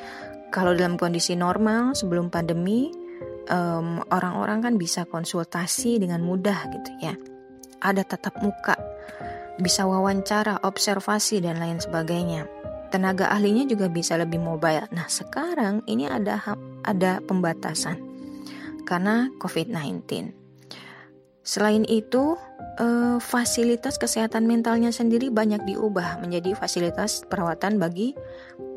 Kalau 0.52 0.76
dalam 0.76 1.00
kondisi 1.00 1.32
normal 1.32 1.96
sebelum 1.96 2.28
pandemi, 2.28 2.92
orang 3.48 4.04
orang-orang 4.12 4.58
kan 4.60 4.74
bisa 4.76 5.08
konsultasi 5.08 5.96
dengan 5.96 6.20
mudah 6.20 6.60
gitu 6.76 6.92
ya. 7.00 7.14
Ada 7.80 8.04
tatap 8.04 8.42
muka, 8.42 8.76
bisa 9.56 9.86
wawancara, 9.88 10.60
observasi 10.66 11.40
dan 11.40 11.56
lain 11.62 11.78
sebagainya 11.78 12.55
tenaga 12.90 13.30
ahlinya 13.30 13.66
juga 13.66 13.90
bisa 13.90 14.16
lebih 14.16 14.38
mobile. 14.38 14.86
Nah, 14.94 15.06
sekarang 15.10 15.82
ini 15.90 16.06
ada 16.06 16.38
ada 16.86 17.18
pembatasan 17.24 17.98
karena 18.86 19.28
COVID-19. 19.42 20.30
Selain 21.46 21.86
itu, 21.86 22.34
eh, 22.78 23.18
fasilitas 23.22 23.98
kesehatan 23.98 24.50
mentalnya 24.50 24.90
sendiri 24.90 25.30
banyak 25.30 25.62
diubah 25.62 26.18
menjadi 26.18 26.58
fasilitas 26.58 27.22
perawatan 27.26 27.78
bagi 27.78 28.18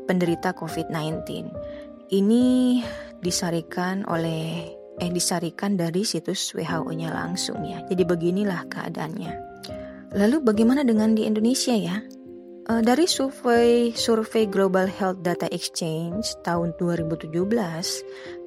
penderita 0.06 0.54
COVID-19. 0.54 1.50
Ini 2.10 2.44
disarikan 3.22 4.02
oleh 4.06 4.74
eh 5.00 5.10
disarikan 5.10 5.80
dari 5.80 6.04
situs 6.04 6.52
WHO-nya 6.52 7.08
langsung 7.10 7.64
ya. 7.64 7.80
Jadi 7.88 8.04
beginilah 8.04 8.68
keadaannya. 8.68 9.32
Lalu 10.12 10.42
bagaimana 10.42 10.82
dengan 10.84 11.14
di 11.16 11.24
Indonesia 11.24 11.72
ya? 11.72 12.02
Uh, 12.70 12.78
dari 12.78 13.02
survei 13.02 13.90
survei 13.98 14.46
Global 14.46 14.86
Health 14.86 15.26
Data 15.26 15.50
Exchange 15.50 16.38
tahun 16.46 16.70
2017, 16.78 17.34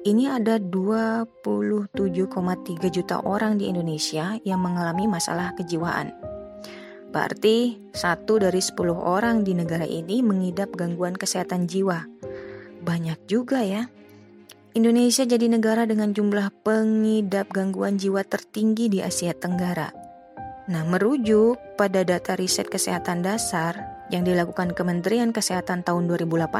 ini 0.08 0.24
ada 0.24 0.56
27,3 0.56 1.44
juta 2.88 3.20
orang 3.20 3.60
di 3.60 3.68
Indonesia 3.68 4.40
yang 4.40 4.64
mengalami 4.64 5.04
masalah 5.04 5.52
kejiwaan. 5.52 6.16
Berarti 7.12 7.76
satu 7.92 8.40
dari 8.40 8.64
10 8.64 8.96
orang 8.96 9.44
di 9.44 9.52
negara 9.52 9.84
ini 9.84 10.24
mengidap 10.24 10.72
gangguan 10.72 11.20
kesehatan 11.20 11.68
jiwa. 11.68 12.08
Banyak 12.80 13.28
juga 13.28 13.60
ya. 13.60 13.92
Indonesia 14.72 15.28
jadi 15.28 15.52
negara 15.52 15.84
dengan 15.84 16.16
jumlah 16.16 16.48
pengidap 16.64 17.52
gangguan 17.52 18.00
jiwa 18.00 18.24
tertinggi 18.24 18.88
di 18.88 19.04
Asia 19.04 19.36
Tenggara. 19.36 19.92
Nah, 20.64 20.80
merujuk 20.88 21.60
pada 21.76 22.08
data 22.08 22.32
riset 22.40 22.72
kesehatan 22.72 23.20
dasar 23.20 23.93
yang 24.12 24.24
dilakukan 24.26 24.76
Kementerian 24.76 25.32
Kesehatan 25.32 25.84
tahun 25.86 26.08
2018 26.10 26.50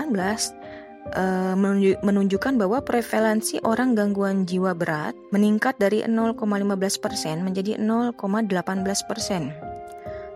eh, 1.12 1.54
menunjukkan 2.00 2.54
bahwa 2.56 2.80
prevalensi 2.80 3.60
orang 3.64 3.92
gangguan 3.92 4.48
jiwa 4.48 4.72
berat 4.72 5.12
meningkat 5.34 5.76
dari 5.76 6.04
0,15% 6.04 6.40
menjadi 7.44 7.76
0,18%. 7.80 9.74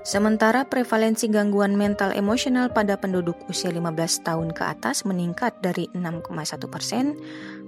Sementara 0.08 0.64
prevalensi 0.64 1.28
gangguan 1.28 1.76
mental 1.76 2.16
emosional 2.16 2.72
pada 2.72 2.96
penduduk 2.96 3.36
usia 3.50 3.68
15 3.68 4.24
tahun 4.24 4.56
ke 4.56 4.64
atas 4.64 5.04
meningkat 5.04 5.60
dari 5.60 5.84
6,1 5.92 6.64
persen 6.64 7.12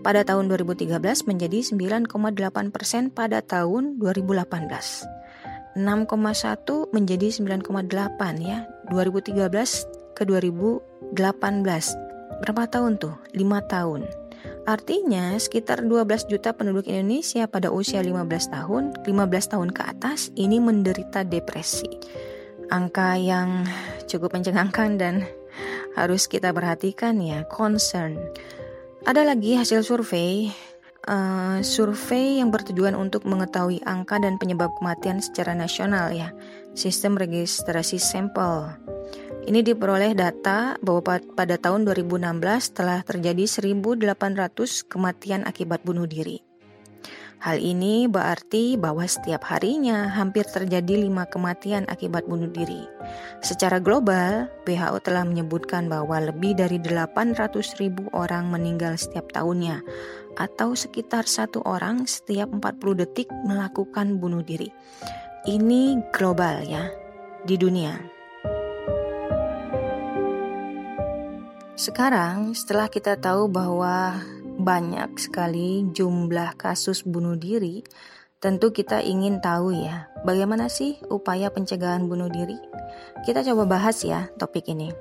pada 0.01 0.25
tahun 0.25 0.49
2013 0.49 0.89
menjadi 1.29 1.59
9,8 1.61 2.09
persen 2.73 3.13
pada 3.13 3.45
tahun 3.45 4.01
2018. 4.01 5.21
6,1 5.77 6.97
menjadi 6.97 7.29
9,8 7.29 8.41
ya 8.41 8.67
2013 8.91 9.49
ke 10.19 10.23
2018 10.27 11.15
berapa 12.43 12.63
tahun 12.67 12.99
tuh? 12.99 13.15
5 13.33 13.73
tahun. 13.73 14.03
Artinya 14.69 15.37
sekitar 15.41 15.83
12 15.85 16.29
juta 16.29 16.53
penduduk 16.53 16.87
Indonesia 16.87 17.49
pada 17.49 17.73
usia 17.73 18.05
15 18.05 18.55
tahun 18.55 18.83
15 19.03 19.53
tahun 19.57 19.69
ke 19.73 19.83
atas 19.83 20.31
ini 20.37 20.61
menderita 20.61 21.25
depresi. 21.25 21.89
Angka 22.71 23.19
yang 23.19 23.67
cukup 24.07 24.37
mencengangkan 24.37 25.01
dan 25.01 25.15
harus 25.99 26.31
kita 26.31 26.55
perhatikan 26.55 27.19
ya, 27.19 27.43
concern. 27.51 28.21
Ada 29.03 29.27
lagi 29.27 29.57
hasil 29.59 29.83
survei, 29.83 30.53
uh, 31.09 31.63
survei 31.65 32.43
yang 32.43 32.53
bertujuan 32.53 32.93
untuk 32.99 33.25
mengetahui 33.25 33.81
angka 33.87 34.21
dan 34.21 34.37
penyebab 34.37 34.69
kematian 34.81 35.23
secara 35.23 35.57
nasional 35.57 36.13
ya, 36.13 36.35
sistem 36.77 37.17
registrasi 37.17 37.97
sampel. 37.97 38.75
Ini 39.41 39.65
diperoleh 39.65 40.13
data 40.13 40.77
bahwa 40.85 41.17
pada 41.33 41.57
tahun 41.57 41.89
2016 41.89 42.77
telah 42.77 43.01
terjadi 43.01 43.49
1.800 43.49 44.85
kematian 44.85 45.49
akibat 45.49 45.81
bunuh 45.81 46.05
diri. 46.05 46.45
Hal 47.41 47.57
ini 47.57 48.05
berarti 48.05 48.77
bahwa 48.77 49.01
setiap 49.09 49.49
harinya 49.49 50.13
hampir 50.13 50.45
terjadi 50.45 51.01
lima 51.01 51.25
kematian 51.25 51.89
akibat 51.89 52.29
bunuh 52.29 52.53
diri. 52.53 52.85
Secara 53.41 53.81
global, 53.81 54.45
WHO 54.69 55.01
telah 55.01 55.25
menyebutkan 55.25 55.89
bahwa 55.89 56.21
lebih 56.21 56.61
dari 56.61 56.77
800 56.77 57.81
ribu 57.81 58.13
orang 58.13 58.53
meninggal 58.53 59.01
setiap 59.01 59.33
tahunnya, 59.33 59.81
atau 60.37 60.75
sekitar 60.75 61.27
satu 61.27 61.63
orang 61.67 62.07
setiap 62.07 62.51
40 62.51 63.01
detik 63.03 63.29
melakukan 63.47 64.19
bunuh 64.19 64.45
diri. 64.45 64.71
Ini 65.49 66.13
global 66.13 66.67
ya, 66.69 66.93
di 67.49 67.57
dunia. 67.57 67.97
Sekarang, 71.81 72.53
setelah 72.53 72.93
kita 72.93 73.17
tahu 73.17 73.49
bahwa 73.49 74.21
banyak 74.61 75.17
sekali 75.17 75.89
jumlah 75.97 76.53
kasus 76.61 77.01
bunuh 77.09 77.41
diri, 77.41 77.81
tentu 78.37 78.69
kita 78.69 79.01
ingin 79.01 79.41
tahu 79.41 79.73
ya, 79.73 80.13
bagaimana 80.29 80.69
sih 80.69 81.01
upaya 81.09 81.49
pencegahan 81.49 82.05
bunuh 82.05 82.29
diri? 82.29 82.61
Kita 83.25 83.41
coba 83.41 83.65
bahas 83.81 84.05
ya 84.05 84.29
topik 84.37 84.69
ini. 84.69 84.93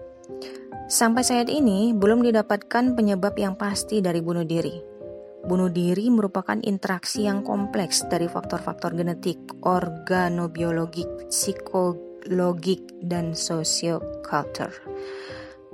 Sampai 0.90 1.22
saat 1.22 1.52
ini 1.52 1.94
belum 1.94 2.26
didapatkan 2.26 2.98
penyebab 2.98 3.38
yang 3.38 3.54
pasti 3.60 4.02
dari 4.02 4.24
bunuh 4.24 4.48
diri. 4.48 4.89
Bunuh 5.48 5.72
diri 5.72 6.12
merupakan 6.12 6.60
interaksi 6.60 7.24
yang 7.24 7.48
kompleks 7.48 8.04
dari 8.12 8.28
faktor-faktor 8.28 8.92
genetik, 8.92 9.40
organobiologik, 9.64 11.32
psikologik, 11.32 12.84
dan 13.00 13.32
sosiokultur. 13.32 14.76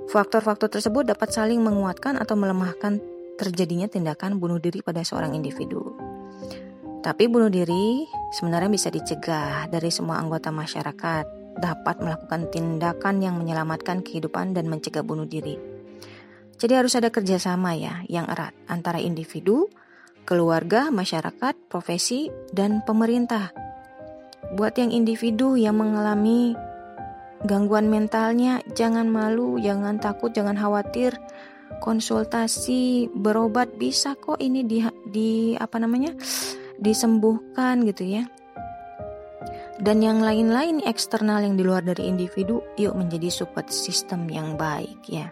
Faktor-faktor 0.06 0.70
tersebut 0.70 1.02
dapat 1.02 1.34
saling 1.34 1.58
menguatkan 1.58 2.14
atau 2.14 2.38
melemahkan 2.38 3.02
terjadinya 3.36 3.90
tindakan 3.90 4.38
bunuh 4.38 4.62
diri 4.62 4.80
pada 4.80 5.02
seorang 5.02 5.34
individu. 5.34 5.98
Tapi 7.02 7.26
bunuh 7.26 7.50
diri 7.50 8.06
sebenarnya 8.34 8.70
bisa 8.70 8.88
dicegah 8.90 9.66
dari 9.70 9.90
semua 9.94 10.18
anggota 10.18 10.50
masyarakat 10.50 11.26
dapat 11.58 12.02
melakukan 12.02 12.50
tindakan 12.50 13.22
yang 13.22 13.34
menyelamatkan 13.38 14.02
kehidupan 14.02 14.54
dan 14.54 14.66
mencegah 14.70 15.02
bunuh 15.02 15.26
diri. 15.26 15.75
Jadi 16.56 16.72
harus 16.72 16.96
ada 16.96 17.12
kerjasama 17.12 17.76
ya 17.76 18.00
yang 18.08 18.24
erat 18.32 18.56
antara 18.64 18.96
individu, 18.96 19.68
keluarga, 20.24 20.88
masyarakat, 20.88 21.54
profesi, 21.68 22.32
dan 22.48 22.80
pemerintah. 22.80 23.52
Buat 24.56 24.80
yang 24.80 24.88
individu 24.88 25.60
yang 25.60 25.76
mengalami 25.76 26.56
gangguan 27.44 27.92
mentalnya, 27.92 28.64
jangan 28.72 29.04
malu, 29.04 29.60
jangan 29.60 30.00
takut, 30.00 30.32
jangan 30.32 30.56
khawatir. 30.56 31.12
Konsultasi 31.82 33.12
berobat 33.12 33.76
bisa 33.76 34.16
kok 34.16 34.40
ini 34.40 34.64
di 34.64 34.80
di 35.12 35.52
apa 35.58 35.76
namanya 35.76 36.16
disembuhkan 36.80 37.84
gitu 37.84 38.16
ya. 38.16 38.24
Dan 39.76 40.00
yang 40.00 40.24
lain-lain 40.24 40.80
eksternal 40.88 41.44
yang 41.44 41.60
di 41.60 41.60
luar 41.60 41.84
dari 41.84 42.08
individu 42.08 42.64
yuk 42.80 42.96
menjadi 42.96 43.28
support 43.28 43.68
system 43.68 44.24
yang 44.32 44.56
baik 44.56 45.04
ya 45.04 45.28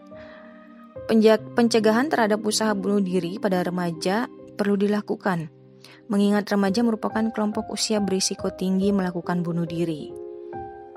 pencegahan 1.55 2.09
terhadap 2.09 2.40
usaha 2.44 2.72
bunuh 2.72 3.00
diri 3.00 3.36
pada 3.36 3.61
remaja 3.61 4.28
perlu 4.57 4.78
dilakukan 4.78 5.52
mengingat 6.09 6.48
remaja 6.48 6.80
merupakan 6.80 7.28
kelompok 7.32 7.68
usia 7.72 8.00
berisiko 8.00 8.52
tinggi 8.52 8.92
melakukan 8.92 9.44
bunuh 9.44 9.68
diri 9.68 10.24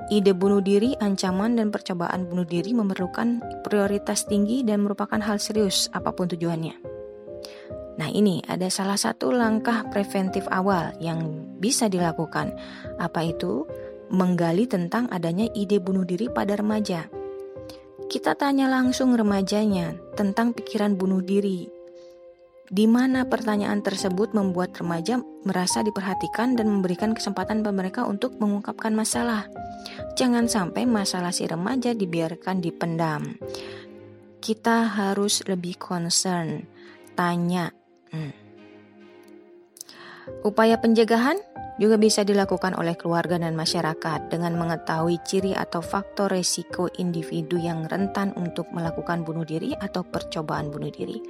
Ide 0.08 0.32
bunuh 0.32 0.64
diri, 0.64 0.96
ancaman, 1.04 1.60
dan 1.60 1.68
percobaan 1.68 2.32
bunuh 2.32 2.48
diri 2.48 2.72
memerlukan 2.72 3.44
prioritas 3.68 4.24
tinggi 4.24 4.64
dan 4.64 4.88
merupakan 4.88 5.20
hal 5.20 5.36
serius 5.36 5.92
apa 5.92 6.16
pun 6.16 6.32
tujuannya. 6.32 6.80
Nah, 8.00 8.08
ini 8.08 8.40
ada 8.48 8.72
salah 8.72 8.96
satu 8.96 9.36
langkah 9.36 9.84
preventif 9.92 10.48
awal 10.48 10.96
yang 11.04 11.44
bisa 11.60 11.92
dilakukan. 11.92 12.56
Apa 13.04 13.28
itu? 13.28 13.68
Menggali 14.08 14.64
tentang 14.72 15.12
adanya 15.12 15.52
ide 15.52 15.84
bunuh 15.84 16.08
diri 16.08 16.32
pada 16.32 16.56
remaja. 16.56 17.12
Kita 18.08 18.40
tanya 18.40 18.72
langsung 18.72 19.14
remajanya 19.14 20.00
tentang 20.16 20.56
pikiran 20.56 20.96
bunuh 20.96 21.20
diri 21.20 21.78
di 22.68 22.84
mana 22.84 23.24
pertanyaan 23.24 23.80
tersebut 23.80 24.36
membuat 24.36 24.76
remaja 24.76 25.24
merasa 25.48 25.80
diperhatikan 25.80 26.60
dan 26.60 26.68
memberikan 26.68 27.16
kesempatan 27.16 27.64
pada 27.64 27.72
mereka 27.76 28.02
untuk 28.04 28.36
mengungkapkan 28.44 28.92
masalah. 28.92 29.48
Jangan 30.20 30.52
sampai 30.52 30.84
masalah 30.84 31.32
si 31.32 31.48
remaja 31.48 31.96
dibiarkan 31.96 32.60
dipendam. 32.60 33.40
Kita 34.44 34.88
harus 34.88 35.44
lebih 35.48 35.80
concern, 35.80 36.68
tanya. 37.16 37.72
Hmm. 38.12 38.36
Upaya 40.44 40.76
pencegahan 40.76 41.40
juga 41.78 41.96
bisa 41.98 42.26
dilakukan 42.26 42.74
oleh 42.74 42.98
keluarga 42.98 43.38
dan 43.38 43.54
masyarakat 43.54 44.34
dengan 44.34 44.58
mengetahui 44.58 45.22
ciri 45.26 45.54
atau 45.54 45.82
faktor 45.82 46.34
resiko 46.34 46.90
individu 46.98 47.58
yang 47.62 47.86
rentan 47.86 48.34
untuk 48.38 48.70
melakukan 48.74 49.22
bunuh 49.22 49.46
diri 49.46 49.78
atau 49.78 50.02
percobaan 50.02 50.74
bunuh 50.74 50.90
diri. 50.90 51.22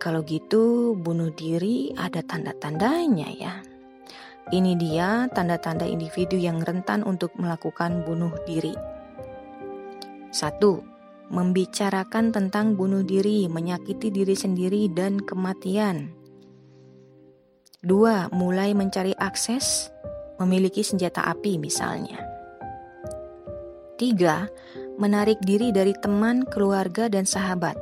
Kalau 0.00 0.24
gitu, 0.24 0.96
bunuh 0.96 1.30
diri 1.32 1.92
ada 1.94 2.24
tanda-tandanya 2.24 3.28
ya. 3.36 3.54
Ini 4.48 4.72
dia 4.80 5.28
tanda-tanda 5.28 5.84
individu 5.84 6.40
yang 6.40 6.64
rentan 6.64 7.04
untuk 7.04 7.36
melakukan 7.36 8.08
bunuh 8.08 8.32
diri. 8.48 8.72
Satu, 10.32 10.98
Membicarakan 11.28 12.32
tentang 12.32 12.72
bunuh 12.72 13.04
diri, 13.04 13.52
menyakiti 13.52 14.08
diri 14.08 14.32
sendiri 14.32 14.88
dan 14.88 15.20
kematian. 15.20 16.17
Dua, 17.78 18.26
Mulai 18.34 18.74
mencari 18.74 19.14
akses, 19.14 19.94
memiliki 20.42 20.82
senjata 20.82 21.22
api 21.30 21.62
misalnya. 21.62 22.18
Tiga, 23.94 24.50
Menarik 24.98 25.38
diri 25.46 25.70
dari 25.70 25.94
teman, 25.94 26.42
keluarga, 26.42 27.06
dan 27.06 27.22
sahabat 27.22 27.78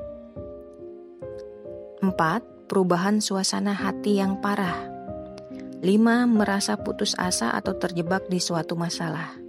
4. 2.04 2.12
Perubahan 2.68 3.24
suasana 3.24 3.72
hati 3.72 4.20
yang 4.20 4.36
parah 4.44 4.84
5. 5.80 5.88
Merasa 6.28 6.76
putus 6.76 7.16
asa 7.16 7.56
atau 7.56 7.72
terjebak 7.80 8.28
di 8.28 8.36
suatu 8.36 8.76
masalah 8.76 9.46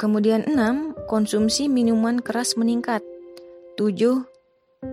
Kemudian 0.00 0.48
6, 0.48 1.10
konsumsi 1.10 1.66
minuman 1.66 2.24
keras 2.24 2.56
meningkat. 2.56 3.02
7, 3.76 4.24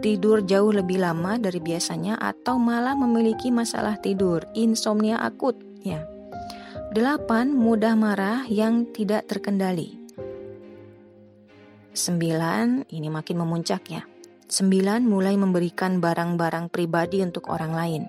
tidur 0.02 0.42
jauh 0.42 0.74
lebih 0.74 0.98
lama 0.98 1.38
dari 1.38 1.62
biasanya 1.62 2.18
atau 2.18 2.58
malah 2.58 2.98
memiliki 2.98 3.54
masalah 3.54 4.02
tidur, 4.02 4.42
insomnia 4.58 5.22
akut, 5.22 5.54
ya. 5.86 6.02
8. 6.96 7.54
Mudah 7.54 7.94
marah 7.94 8.48
yang 8.50 8.90
tidak 8.90 9.30
terkendali. 9.30 10.00
9. 11.94 12.88
Ini 12.90 13.08
makin 13.12 13.38
memuncak 13.44 13.84
ya. 13.92 14.02
9. 14.50 15.06
Mulai 15.06 15.36
memberikan 15.38 16.02
barang-barang 16.02 16.72
pribadi 16.72 17.22
untuk 17.22 17.52
orang 17.52 17.74
lain. 17.76 18.04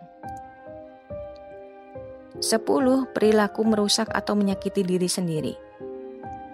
10. 2.40 3.10
Perilaku 3.10 3.62
merusak 3.66 4.08
atau 4.14 4.38
menyakiti 4.38 4.86
diri 4.86 5.10
sendiri. 5.10 5.65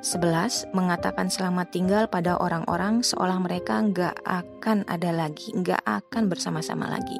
11. 0.02 0.74
Mengatakan 0.74 1.30
selamat 1.30 1.70
tinggal 1.70 2.04
pada 2.10 2.34
orang-orang 2.34 3.06
seolah 3.06 3.38
mereka 3.38 3.78
nggak 3.78 4.26
akan 4.26 4.82
ada 4.90 5.14
lagi, 5.14 5.54
nggak 5.54 5.78
akan 5.86 6.26
bersama-sama 6.26 6.90
lagi. 6.90 7.16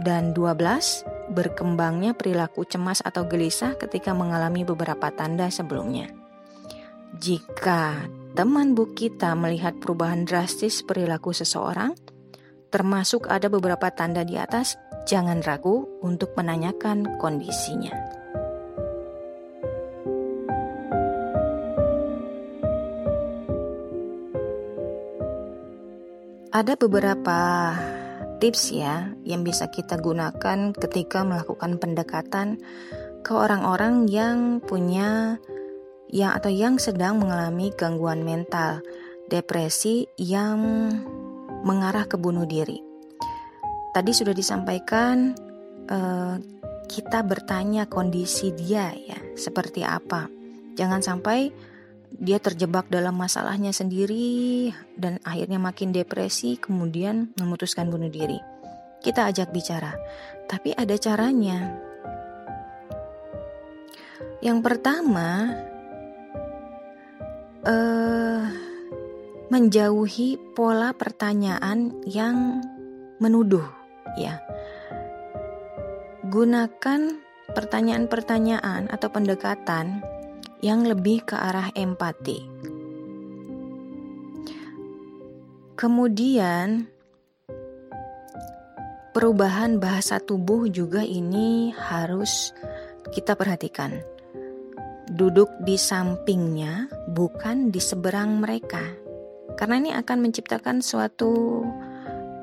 Dan 0.00 0.30
12. 0.32 1.34
Berkembangnya 1.34 2.14
perilaku 2.14 2.62
cemas 2.62 3.02
atau 3.02 3.26
gelisah 3.26 3.74
ketika 3.74 4.14
mengalami 4.14 4.62
beberapa 4.62 5.10
tanda 5.10 5.50
sebelumnya. 5.50 6.14
Jika 7.18 8.06
teman 8.38 8.78
bu 8.78 8.94
kita 8.94 9.34
melihat 9.34 9.82
perubahan 9.82 10.22
drastis 10.22 10.86
perilaku 10.86 11.34
seseorang, 11.34 11.98
termasuk 12.70 13.26
ada 13.26 13.50
beberapa 13.50 13.90
tanda 13.90 14.22
di 14.22 14.38
atas, 14.38 14.78
jangan 15.10 15.42
ragu 15.42 15.90
untuk 16.06 16.38
menanyakan 16.38 17.18
kondisinya. 17.18 18.19
Ada 26.60 26.76
beberapa 26.76 27.72
tips 28.36 28.76
ya 28.76 29.08
yang 29.24 29.48
bisa 29.48 29.72
kita 29.72 29.96
gunakan 29.96 30.76
ketika 30.76 31.24
melakukan 31.24 31.80
pendekatan 31.80 32.60
ke 33.24 33.32
orang-orang 33.32 34.04
yang 34.12 34.60
punya 34.60 35.40
yang 36.12 36.36
atau 36.36 36.52
yang 36.52 36.76
sedang 36.76 37.16
mengalami 37.16 37.72
gangguan 37.72 38.28
mental, 38.28 38.84
depresi 39.32 40.04
yang 40.20 40.60
mengarah 41.64 42.04
ke 42.04 42.20
bunuh 42.20 42.44
diri. 42.44 42.76
Tadi 43.96 44.12
sudah 44.12 44.36
disampaikan 44.36 45.32
eh, 45.88 46.34
kita 46.92 47.24
bertanya 47.24 47.88
kondisi 47.88 48.52
dia 48.52 48.92
ya 48.92 49.16
seperti 49.32 49.80
apa. 49.80 50.28
Jangan 50.76 51.00
sampai 51.00 51.69
dia 52.10 52.42
terjebak 52.42 52.90
dalam 52.90 53.14
masalahnya 53.14 53.70
sendiri 53.70 54.74
dan 54.98 55.22
akhirnya 55.22 55.62
makin 55.62 55.94
depresi 55.94 56.58
kemudian 56.58 57.30
memutuskan 57.38 57.86
bunuh 57.86 58.10
diri. 58.10 58.38
Kita 59.00 59.30
ajak 59.30 59.54
bicara, 59.54 59.94
tapi 60.50 60.74
ada 60.74 60.92
caranya. 60.98 61.78
Yang 64.44 64.58
pertama, 64.60 65.28
eh, 67.64 68.44
menjauhi 69.48 70.36
pola 70.52 70.92
pertanyaan 70.92 72.04
yang 72.04 72.60
menuduh, 73.22 73.64
ya. 74.20 74.42
Gunakan 76.28 77.00
pertanyaan-pertanyaan 77.56 78.92
atau 78.92 79.08
pendekatan 79.10 80.04
yang 80.60 80.84
lebih 80.84 81.24
ke 81.24 81.36
arah 81.36 81.72
empati. 81.72 82.44
Kemudian, 85.76 86.84
perubahan 89.16 89.80
bahasa 89.80 90.20
tubuh 90.20 90.68
juga 90.68 91.00
ini 91.00 91.72
harus 91.72 92.52
kita 93.16 93.32
perhatikan. 93.32 94.04
Duduk 95.10 95.48
di 95.64 95.80
sampingnya, 95.80 96.86
bukan 97.10 97.72
di 97.72 97.80
seberang 97.80 98.44
mereka, 98.44 98.84
karena 99.56 99.74
ini 99.80 99.90
akan 99.96 100.18
menciptakan 100.20 100.84
suatu 100.84 101.64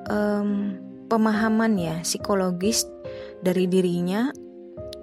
um, 0.09 0.49
pemahaman 1.07 1.73
ya 1.79 1.95
psikologis 2.03 2.83
dari 3.39 3.69
dirinya 3.69 4.33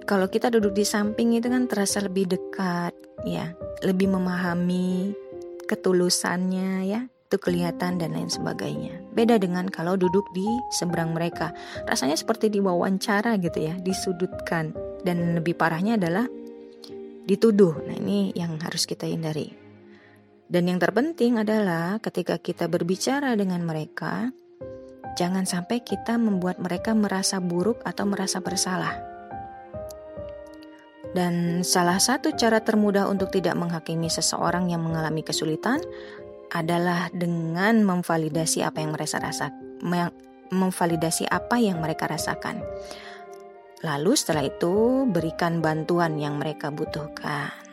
kalau 0.05 0.29
kita 0.29 0.53
duduk 0.53 0.77
di 0.77 0.85
samping 0.85 1.33
itu 1.33 1.49
kan 1.49 1.65
terasa 1.65 1.97
lebih 1.97 2.29
dekat 2.29 2.93
ya. 3.25 3.57
Lebih 3.81 4.13
memahami 4.13 5.17
ketulusannya 5.65 6.85
ya. 6.85 7.01
Itu 7.25 7.41
kelihatan 7.41 7.97
dan 7.97 8.13
lain 8.13 8.29
sebagainya. 8.29 9.01
Beda 9.17 9.41
dengan 9.41 9.65
kalau 9.65 9.97
duduk 9.97 10.29
di 10.37 10.45
seberang 10.69 11.17
mereka. 11.17 11.57
Rasanya 11.89 12.13
seperti 12.13 12.53
diwawancara 12.53 13.33
gitu 13.41 13.65
ya. 13.65 13.73
Disudutkan. 13.81 14.77
Dan 15.01 15.41
lebih 15.41 15.57
parahnya 15.57 15.97
adalah 15.97 16.29
dituduh. 17.25 17.81
Nah 17.89 17.97
ini 17.97 18.29
yang 18.37 18.61
harus 18.61 18.85
kita 18.85 19.09
hindari. 19.09 19.49
Dan 20.45 20.69
yang 20.69 20.77
terpenting 20.77 21.41
adalah 21.41 21.97
ketika 21.97 22.37
kita 22.37 22.69
berbicara 22.69 23.33
dengan 23.33 23.65
mereka 23.65 24.29
jangan 25.17 25.49
sampai 25.49 25.81
kita 25.81 26.21
membuat 26.21 26.61
mereka 26.61 26.93
merasa 26.93 27.41
buruk 27.41 27.81
atau 27.81 28.05
merasa 28.05 28.45
bersalah 28.45 29.14
dan 31.15 31.63
salah 31.63 31.95
satu 31.95 32.35
cara 32.35 32.59
termudah 32.59 33.07
untuk 33.07 33.31
tidak 33.31 33.55
menghakimi 33.55 34.11
seseorang 34.11 34.67
yang 34.67 34.83
mengalami 34.83 35.23
kesulitan 35.23 35.79
adalah 36.51 37.07
dengan 37.15 37.87
memvalidasi 37.87 38.59
apa 38.67 38.83
yang 38.83 38.91
mereka 38.91 39.23
rasa, 39.23 39.55
memvalidasi 40.51 41.23
apa 41.31 41.55
yang 41.55 41.79
mereka 41.79 42.11
rasakan. 42.11 42.59
Lalu 43.79 44.11
setelah 44.19 44.43
itu 44.43 45.07
berikan 45.07 45.63
bantuan 45.63 46.19
yang 46.19 46.35
mereka 46.35 46.67
butuhkan. 46.67 47.63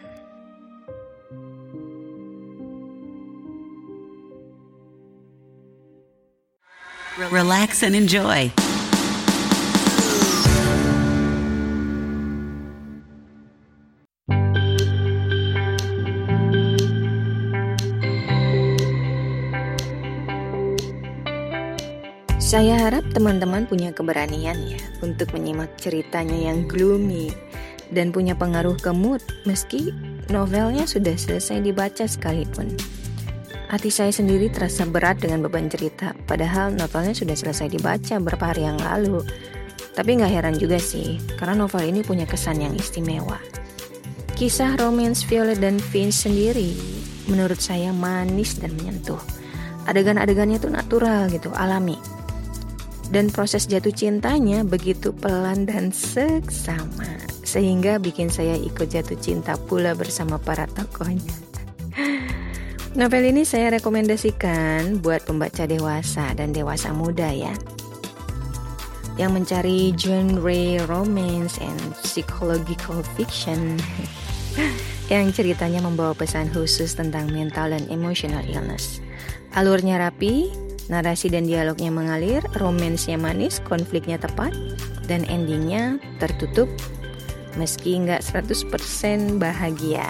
Relax 7.19 7.85
and 7.85 7.93
enjoy. 7.93 8.49
Saya 22.53 22.77
harap 22.77 23.09
teman-teman 23.17 23.65
punya 23.65 23.97
keberanian 23.97 24.61
ya 24.69 24.77
untuk 25.01 25.33
menyimak 25.33 25.73
ceritanya 25.81 26.53
yang 26.53 26.69
gloomy 26.69 27.33
dan 27.89 28.13
punya 28.13 28.37
pengaruh 28.37 28.77
ke 28.77 28.93
mood 28.93 29.25
meski 29.49 29.89
novelnya 30.29 30.85
sudah 30.85 31.17
selesai 31.17 31.65
dibaca 31.65 32.05
sekalipun. 32.05 32.77
Hati 33.73 33.89
saya 33.89 34.13
sendiri 34.13 34.53
terasa 34.53 34.85
berat 34.85 35.25
dengan 35.25 35.41
beban 35.49 35.73
cerita, 35.73 36.13
padahal 36.29 36.77
novelnya 36.77 37.17
sudah 37.17 37.33
selesai 37.33 37.73
dibaca 37.73 38.21
beberapa 38.21 38.53
hari 38.53 38.69
yang 38.69 38.77
lalu. 38.85 39.25
Tapi 39.97 40.21
nggak 40.21 40.33
heran 40.37 40.57
juga 40.61 40.77
sih, 40.77 41.25
karena 41.41 41.57
novel 41.57 41.89
ini 41.89 42.05
punya 42.05 42.29
kesan 42.29 42.61
yang 42.61 42.77
istimewa. 42.77 43.41
Kisah 44.37 44.77
romance 44.77 45.25
Violet 45.25 45.57
dan 45.57 45.81
Vince 45.81 46.29
sendiri 46.29 46.77
menurut 47.33 47.65
saya 47.65 47.97
manis 47.97 48.61
dan 48.61 48.77
menyentuh. 48.77 49.25
Adegan-adegannya 49.89 50.61
tuh 50.61 50.69
natural 50.69 51.33
gitu, 51.33 51.49
alami 51.57 51.97
dan 53.13 53.29
proses 53.29 53.69
jatuh 53.69 53.93
cintanya 53.93 54.65
begitu 54.65 55.13
pelan 55.13 55.69
dan 55.69 55.93
seksama 55.93 57.23
sehingga 57.45 58.01
bikin 58.01 58.33
saya 58.33 58.57
ikut 58.57 58.89
jatuh 58.89 59.21
cinta 59.21 59.61
pula 59.69 59.93
bersama 59.93 60.41
para 60.41 60.65
tokohnya. 60.73 61.37
Novel 62.99 63.29
ini 63.29 63.45
saya 63.45 63.77
rekomendasikan 63.77 65.05
buat 65.05 65.29
pembaca 65.29 65.69
dewasa 65.69 66.33
dan 66.33 66.57
dewasa 66.57 66.97
muda 66.97 67.29
ya. 67.29 67.53
Yang 69.21 69.31
mencari 69.37 69.93
genre 69.93 70.65
romance 70.89 71.61
and 71.61 71.81
psychological 72.01 73.05
fiction 73.13 73.77
yang 75.13 75.29
ceritanya 75.37 75.85
membawa 75.85 76.17
pesan 76.17 76.49
khusus 76.49 76.97
tentang 76.97 77.29
mental 77.29 77.77
dan 77.77 77.85
emotional 77.93 78.41
illness. 78.49 79.05
Alurnya 79.53 80.01
rapi, 80.01 80.49
Narasi 80.93 81.33
dan 81.33 81.49
dialognya 81.49 81.89
mengalir, 81.89 82.45
romansnya 82.61 83.17
manis, 83.17 83.65
konfliknya 83.65 84.21
tepat, 84.21 84.53
dan 85.09 85.25
endingnya 85.25 85.97
tertutup 86.21 86.69
meski 87.57 87.97
nggak 87.97 88.21
100% 88.21 89.41
bahagia. 89.41 90.09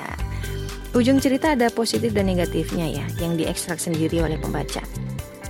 Ujung 0.92 1.22
cerita 1.22 1.54
ada 1.54 1.70
positif 1.70 2.10
dan 2.12 2.28
negatifnya 2.28 2.84
ya, 2.90 3.06
yang 3.22 3.38
diekstrak 3.38 3.78
sendiri 3.78 4.20
oleh 4.20 4.36
pembaca. 4.36 4.82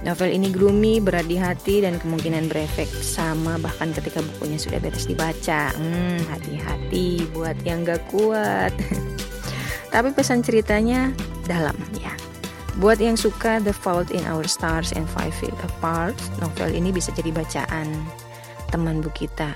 Novel 0.03 0.35
ini 0.35 0.51
gloomy, 0.51 0.99
berat 0.99 1.30
di 1.30 1.39
hati, 1.39 1.83
dan 1.83 1.99
kemungkinan 1.99 2.51
berefek 2.51 2.91
sama 2.91 3.55
bahkan 3.59 3.95
ketika 3.95 4.18
bukunya 4.18 4.59
sudah 4.59 4.83
beres 4.83 5.07
dibaca. 5.07 5.70
Hmm, 5.74 6.18
hati-hati 6.26 7.26
buat 7.30 7.55
yang 7.62 7.87
gak 7.87 8.03
kuat. 8.11 8.74
Tapi 9.95 10.09
pesan 10.11 10.43
ceritanya 10.43 11.14
dalam 11.47 11.74
ya. 12.03 12.14
Buat 12.81 13.05
yang 13.05 13.20
suka 13.20 13.61
The 13.61 13.77
Fault 13.77 14.09
in 14.09 14.25
Our 14.25 14.49
Stars 14.49 14.97
and 14.97 15.05
Five 15.05 15.37
Feet 15.37 15.53
Apart, 15.61 16.16
novel 16.41 16.73
ini 16.73 16.89
bisa 16.89 17.12
jadi 17.12 17.29
bacaan 17.29 17.85
teman 18.73 19.05
bu 19.05 19.12
kita. 19.12 19.53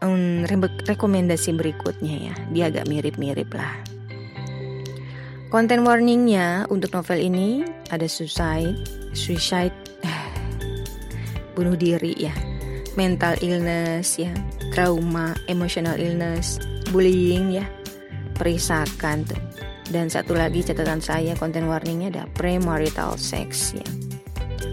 Um, 0.00 0.48
rekomendasi 0.88 1.52
berikutnya 1.52 2.32
ya, 2.32 2.34
dia 2.48 2.64
agak 2.72 2.88
mirip-mirip 2.88 3.52
lah. 3.52 3.76
Konten 5.52 5.84
warningnya 5.84 6.64
untuk 6.72 6.96
novel 6.96 7.20
ini 7.20 7.60
ada 7.92 8.08
suicide, 8.08 8.80
suicide, 9.12 9.76
bunuh 11.54 11.76
diri 11.76 12.16
ya, 12.16 12.32
mental 12.96 13.36
illness 13.44 14.16
ya, 14.16 14.32
trauma, 14.72 15.36
emotional 15.52 16.00
illness, 16.00 16.56
bullying 16.88 17.52
ya, 17.52 17.68
perisakan 18.32 19.28
tuh 19.28 19.53
dan 19.92 20.08
satu 20.08 20.32
lagi 20.32 20.64
catatan 20.64 21.02
saya 21.02 21.36
konten 21.36 21.68
warningnya 21.68 22.08
ada 22.14 22.24
premarital 22.32 23.18
sex 23.20 23.76
ya. 23.76 23.84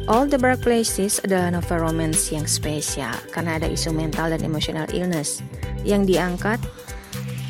All 0.09 0.25
the 0.25 0.39
Dark 0.39 0.65
Places 0.65 1.21
adalah 1.21 1.53
novel 1.53 1.87
romance 1.87 2.31
yang 2.33 2.47
spesial 2.49 3.13
karena 3.31 3.61
ada 3.61 3.67
isu 3.69 3.93
mental 3.93 4.33
dan 4.33 4.41
emotional 4.41 4.87
illness 4.91 5.43
yang 5.85 6.07
diangkat 6.07 6.57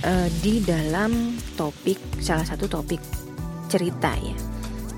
uh, 0.05 0.27
di 0.43 0.59
dalam 0.61 1.37
topik 1.55 1.97
salah 2.19 2.45
satu 2.45 2.67
topik 2.67 2.99
cerita 3.71 4.11
ya, 4.19 4.35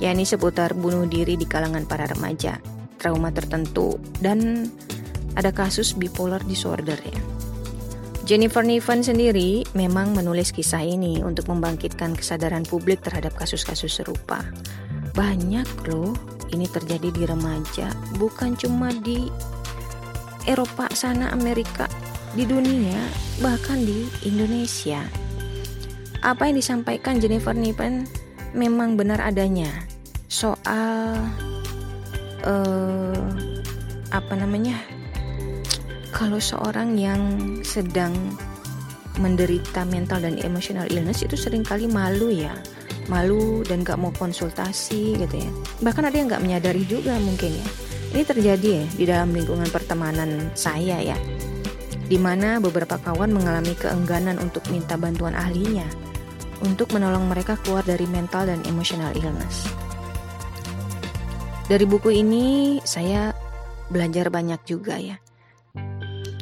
yakni 0.01 0.26
seputar 0.26 0.74
bunuh 0.74 1.05
diri 1.05 1.38
di 1.38 1.45
kalangan 1.45 1.86
para 1.86 2.09
remaja, 2.09 2.57
trauma 2.97 3.30
tertentu 3.30 4.01
dan 4.18 4.68
ada 5.38 5.53
kasus 5.53 5.93
bipolar 5.93 6.41
disorder 6.49 6.97
ya. 6.97 7.33
Jennifer 8.24 8.63
Niven 8.63 9.03
sendiri 9.03 9.67
memang 9.76 10.15
menulis 10.15 10.55
kisah 10.55 10.80
ini 10.80 11.19
untuk 11.19 11.51
membangkitkan 11.51 12.15
kesadaran 12.15 12.63
publik 12.63 13.03
terhadap 13.03 13.36
kasus-kasus 13.36 13.99
serupa. 13.99 14.39
Banyak 15.11 15.67
loh 15.91 16.15
ini 16.55 16.63
terjadi 16.63 17.11
di 17.11 17.28
remaja, 17.28 17.91
bukan 18.15 18.55
cuma 18.55 18.95
di 18.95 19.28
Eropa 20.47 20.88
sana 20.95 21.36
Amerika, 21.36 21.91
di 22.32 22.47
dunia, 22.47 22.95
bahkan 23.43 23.84
di 23.84 24.07
Indonesia. 24.24 25.03
Apa 26.24 26.47
yang 26.47 26.55
disampaikan 26.55 27.19
Jennifer 27.19 27.51
Niven 27.51 28.07
memang 28.55 28.95
benar 28.95 29.19
adanya 29.19 29.67
soal 30.32 31.19
uh, 32.47 33.19
apa 34.15 34.34
namanya 34.39 34.80
kalau 36.14 36.38
seorang 36.38 36.93
yang 36.95 37.22
sedang 37.66 38.14
menderita 39.18 39.82
mental 39.89 40.22
dan 40.22 40.38
emotional 40.45 40.86
illness 40.93 41.26
itu 41.26 41.34
sering 41.34 41.66
kali 41.66 41.89
malu 41.89 42.30
ya. 42.30 42.53
Malu 43.11 43.66
dan 43.68 43.84
gak 43.84 43.99
mau 43.99 44.14
konsultasi 44.16 45.20
gitu 45.20 45.36
ya. 45.36 45.51
Bahkan 45.84 46.07
ada 46.07 46.16
yang 46.16 46.32
gak 46.32 46.45
menyadari 46.45 46.86
juga 46.88 47.18
mungkin 47.20 47.51
ya. 47.51 47.68
Ini 48.14 48.24
terjadi 48.24 48.68
ya 48.80 48.84
di 48.93 49.03
dalam 49.09 49.34
lingkungan 49.34 49.68
pertemanan 49.74 50.53
saya 50.53 51.01
ya. 51.01 51.18
Di 52.07 52.16
mana 52.22 52.61
beberapa 52.61 52.95
kawan 53.01 53.34
mengalami 53.34 53.74
keengganan 53.74 54.38
untuk 54.38 54.64
minta 54.70 54.95
bantuan 54.95 55.34
ahlinya. 55.34 55.86
Untuk 56.64 56.95
menolong 56.95 57.28
mereka 57.28 57.59
keluar 57.59 57.84
dari 57.84 58.07
mental 58.07 58.47
dan 58.47 58.64
emotional 58.70 59.11
illness. 59.20 59.68
Dari 61.68 61.84
buku 61.84 62.14
ini 62.24 62.80
saya 62.88 63.36
belajar 63.91 64.32
banyak 64.32 64.61
juga 64.64 64.95
ya 64.95 65.22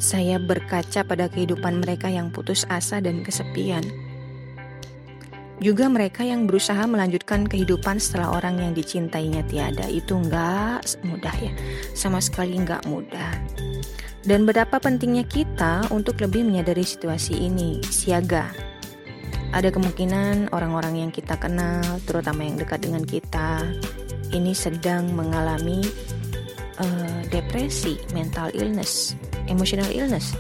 saya 0.02 0.42
berkaca 0.42 1.06
pada 1.06 1.30
kehidupan 1.30 1.86
mereka 1.86 2.10
yang 2.10 2.34
putus 2.34 2.66
asa 2.74 2.98
dan 2.98 3.22
kesepian. 3.22 3.86
Juga 5.62 5.86
mereka 5.86 6.26
yang 6.26 6.50
berusaha 6.50 6.82
melanjutkan 6.90 7.46
kehidupan 7.46 8.02
setelah 8.02 8.34
orang 8.34 8.58
yang 8.58 8.74
dicintainya 8.74 9.46
tiada 9.46 9.86
itu 9.86 10.18
nggak 10.18 11.06
mudah 11.06 11.36
ya, 11.38 11.54
sama 11.94 12.18
sekali 12.18 12.58
nggak 12.58 12.90
mudah. 12.90 13.38
Dan 14.26 14.50
betapa 14.50 14.82
pentingnya 14.82 15.22
kita 15.22 15.86
untuk 15.94 16.18
lebih 16.18 16.50
menyadari 16.50 16.82
situasi 16.82 17.38
ini, 17.38 17.78
siaga. 17.86 18.50
Ada 19.54 19.70
kemungkinan 19.70 20.50
orang-orang 20.50 21.06
yang 21.06 21.12
kita 21.14 21.38
kenal, 21.38 21.86
terutama 22.10 22.42
yang 22.42 22.58
dekat 22.58 22.82
dengan 22.82 23.06
kita, 23.06 23.62
ini 24.34 24.58
sedang 24.58 25.14
mengalami 25.14 25.86
uh, 26.82 27.22
depresi, 27.30 28.02
mental 28.18 28.50
illness, 28.58 29.14
emotional 29.50 29.90
illness. 29.90 30.38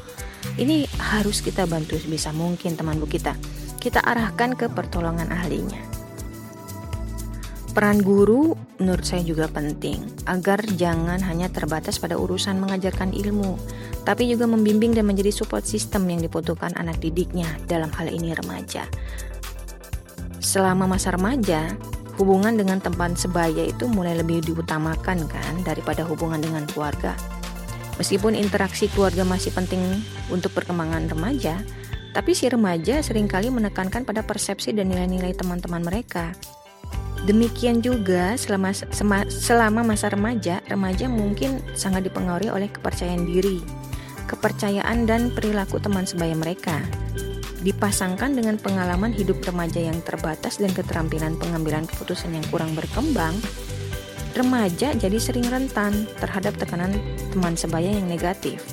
Ini 0.57 0.89
harus 0.97 1.39
kita 1.39 1.69
bantu 1.69 1.95
sebisa 1.97 2.33
mungkin 2.33 2.75
teman 2.75 2.97
bu 2.97 3.07
kita. 3.07 3.37
Kita 3.81 4.01
arahkan 4.01 4.53
ke 4.57 4.69
pertolongan 4.69 5.29
ahlinya. 5.33 5.81
Peran 7.71 8.03
guru 8.03 8.51
menurut 8.83 9.07
saya 9.07 9.23
juga 9.23 9.47
penting 9.47 10.03
agar 10.27 10.59
jangan 10.75 11.23
hanya 11.23 11.47
terbatas 11.47 12.03
pada 12.03 12.19
urusan 12.19 12.59
mengajarkan 12.59 13.15
ilmu, 13.15 13.55
tapi 14.03 14.27
juga 14.27 14.43
membimbing 14.43 14.91
dan 14.91 15.07
menjadi 15.07 15.31
support 15.31 15.63
system 15.63 16.03
yang 16.11 16.19
dibutuhkan 16.19 16.75
anak 16.75 16.99
didiknya 16.99 17.47
dalam 17.71 17.87
hal 17.95 18.11
ini 18.11 18.35
remaja. 18.35 18.83
Selama 20.43 20.83
masa 20.83 21.15
remaja, 21.15 21.71
hubungan 22.19 22.59
dengan 22.59 22.83
tempat 22.83 23.15
sebaya 23.15 23.63
itu 23.63 23.87
mulai 23.87 24.19
lebih 24.19 24.43
diutamakan 24.43 25.23
kan 25.31 25.53
daripada 25.63 26.03
hubungan 26.03 26.43
dengan 26.43 26.67
keluarga. 26.67 27.15
Meskipun 27.99 28.37
interaksi 28.37 28.87
keluarga 28.91 29.27
masih 29.27 29.51
penting 29.51 29.81
untuk 30.31 30.55
perkembangan 30.55 31.11
remaja, 31.11 31.59
tapi 32.11 32.35
si 32.35 32.47
remaja 32.51 32.99
sering 32.99 33.27
kali 33.27 33.47
menekankan 33.47 34.03
pada 34.03 34.23
persepsi 34.23 34.75
dan 34.75 34.91
nilai-nilai 34.91 35.31
teman-teman 35.31 35.83
mereka. 35.83 36.35
Demikian 37.23 37.85
juga 37.85 38.33
selama 38.33 38.73
selama 39.29 39.85
masa 39.85 40.09
remaja, 40.09 40.59
remaja 40.65 41.05
mungkin 41.05 41.61
sangat 41.77 42.09
dipengaruhi 42.09 42.49
oleh 42.49 42.67
kepercayaan 42.67 43.29
diri, 43.29 43.61
kepercayaan 44.25 45.05
dan 45.05 45.29
perilaku 45.29 45.77
teman 45.77 46.09
sebaya 46.09 46.33
mereka. 46.33 46.81
Dipasangkan 47.61 48.33
dengan 48.33 48.57
pengalaman 48.57 49.13
hidup 49.13 49.37
remaja 49.45 49.77
yang 49.77 50.01
terbatas 50.01 50.57
dan 50.57 50.73
keterampilan 50.73 51.37
pengambilan 51.37 51.85
keputusan 51.85 52.33
yang 52.33 52.45
kurang 52.49 52.73
berkembang, 52.73 53.37
remaja 54.35 54.95
jadi 54.95 55.17
sering 55.19 55.47
rentan 55.47 56.07
terhadap 56.19 56.55
tekanan 56.57 56.95
teman 57.31 57.55
sebaya 57.55 57.91
yang 57.91 58.07
negatif. 58.07 58.63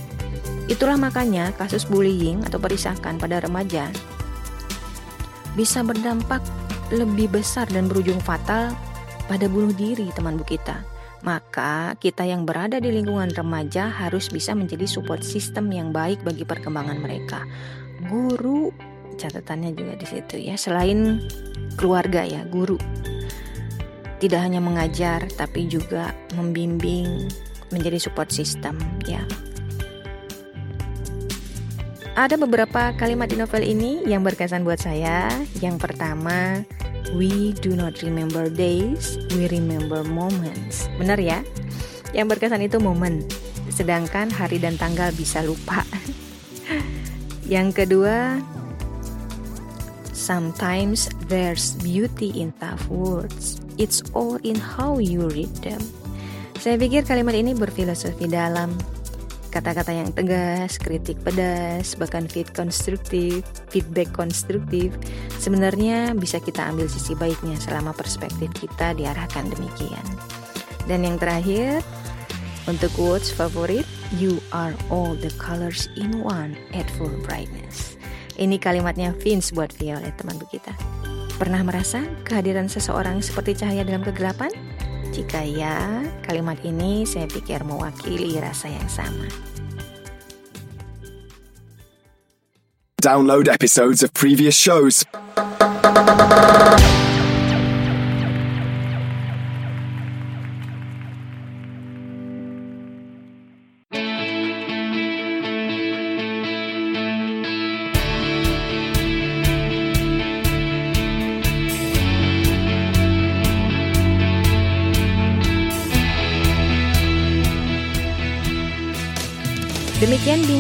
Itulah 0.69 1.01
makanya 1.01 1.51
kasus 1.57 1.89
bullying 1.89 2.45
atau 2.45 2.61
perisakan 2.61 3.17
pada 3.17 3.41
remaja 3.41 3.89
bisa 5.57 5.83
berdampak 5.83 6.39
lebih 6.95 7.27
besar 7.35 7.67
dan 7.67 7.91
berujung 7.91 8.23
fatal 8.23 8.71
pada 9.27 9.51
bunuh 9.51 9.75
diri 9.75 10.07
teman 10.15 10.39
bu 10.39 10.47
kita. 10.47 10.87
Maka 11.27 11.99
kita 11.99 12.23
yang 12.23 12.47
berada 12.47 12.79
di 12.79 12.95
lingkungan 12.95 13.35
remaja 13.35 13.91
harus 13.91 14.31
bisa 14.31 14.55
menjadi 14.55 14.87
support 14.87 15.27
system 15.27 15.75
yang 15.75 15.91
baik 15.91 16.23
bagi 16.23 16.47
perkembangan 16.47 17.03
mereka. 17.03 17.43
Guru 18.07 18.71
catatannya 19.19 19.75
juga 19.75 19.99
di 19.99 20.07
situ 20.07 20.39
ya. 20.39 20.55
Selain 20.55 21.19
keluarga 21.75 22.23
ya, 22.23 22.47
guru 22.47 22.79
tidak 24.19 24.43
hanya 24.43 24.59
mengajar 24.59 25.27
tapi 25.39 25.71
juga 25.71 26.15
membimbing 26.35 27.31
menjadi 27.71 27.99
support 28.03 28.31
system 28.35 28.79
ya. 29.07 29.23
Ada 32.19 32.35
beberapa 32.35 32.91
kalimat 32.99 33.31
di 33.31 33.39
novel 33.39 33.63
ini 33.63 34.03
yang 34.03 34.27
berkesan 34.27 34.67
buat 34.67 34.83
saya. 34.83 35.31
Yang 35.63 35.87
pertama, 35.87 36.67
we 37.15 37.55
do 37.63 37.79
not 37.79 38.03
remember 38.03 38.51
days, 38.51 39.23
we 39.39 39.47
remember 39.47 40.03
moments. 40.03 40.91
Benar 40.99 41.23
ya? 41.23 41.47
Yang 42.11 42.35
berkesan 42.35 42.67
itu 42.67 42.83
momen, 42.83 43.23
sedangkan 43.71 44.35
hari 44.35 44.59
dan 44.59 44.75
tanggal 44.75 45.15
bisa 45.15 45.47
lupa. 45.47 45.87
Yang 47.47 47.87
kedua, 47.87 48.43
sometimes 50.11 51.07
there's 51.31 51.79
beauty 51.79 52.35
in 52.35 52.51
tough 52.59 52.83
words. 52.91 53.68
It's 53.79 54.03
all 54.13 54.43
in 54.43 54.59
how 54.59 54.99
you 54.99 55.31
read 55.31 55.55
them. 55.63 55.81
Saya 56.59 56.75
pikir 56.75 57.07
kalimat 57.07 57.39
ini 57.39 57.55
berfilosofi 57.55 58.27
dalam 58.27 58.75
kata-kata 59.55 59.95
yang 59.95 60.11
tegas, 60.13 60.77
kritik 60.77 61.17
pedas, 61.23 61.95
bahkan 61.95 62.27
feed 62.27 62.51
konstruktif, 62.53 63.47
feedback 63.71 64.11
konstruktif. 64.11 64.93
Sebenarnya 65.39 66.13
bisa 66.19 66.43
kita 66.43 66.67
ambil 66.69 66.91
sisi 66.91 67.15
baiknya 67.15 67.57
selama 67.57 67.95
perspektif 67.95 68.51
kita 68.59 68.99
diarahkan 68.99 69.47
demikian. 69.49 70.07
Dan 70.91 71.07
yang 71.07 71.17
terakhir, 71.17 71.81
untuk 72.67 72.91
quotes 72.99 73.31
favorit, 73.31 73.87
you 74.19 74.43
are 74.51 74.75
all 74.91 75.15
the 75.15 75.31
colors 75.39 75.87
in 75.97 76.21
one 76.21 76.59
at 76.75 76.91
full 76.99 77.13
brightness. 77.25 77.95
Ini 78.39 78.59
kalimatnya 78.59 79.15
Vince 79.19 79.51
buat 79.55 79.71
Violet 79.79 80.15
teman 80.19 80.39
kita. 80.51 80.75
Pernah 81.39 81.63
merasa 81.63 82.03
kehadiran 82.27 82.67
seseorang 82.67 83.23
seperti 83.23 83.63
cahaya 83.63 83.87
dalam 83.87 84.03
kegelapan? 84.03 84.51
Jika 85.15 85.39
ya, 85.47 86.03
kalimat 86.27 86.59
ini 86.67 87.07
saya 87.07 87.31
pikir 87.31 87.63
mewakili 87.63 88.43
rasa 88.43 88.67
yang 88.67 88.91
sama. 88.91 89.31
Download 92.99 93.47
episodes 93.47 94.03
of 94.03 94.11
previous 94.11 94.59
shows 94.59 95.07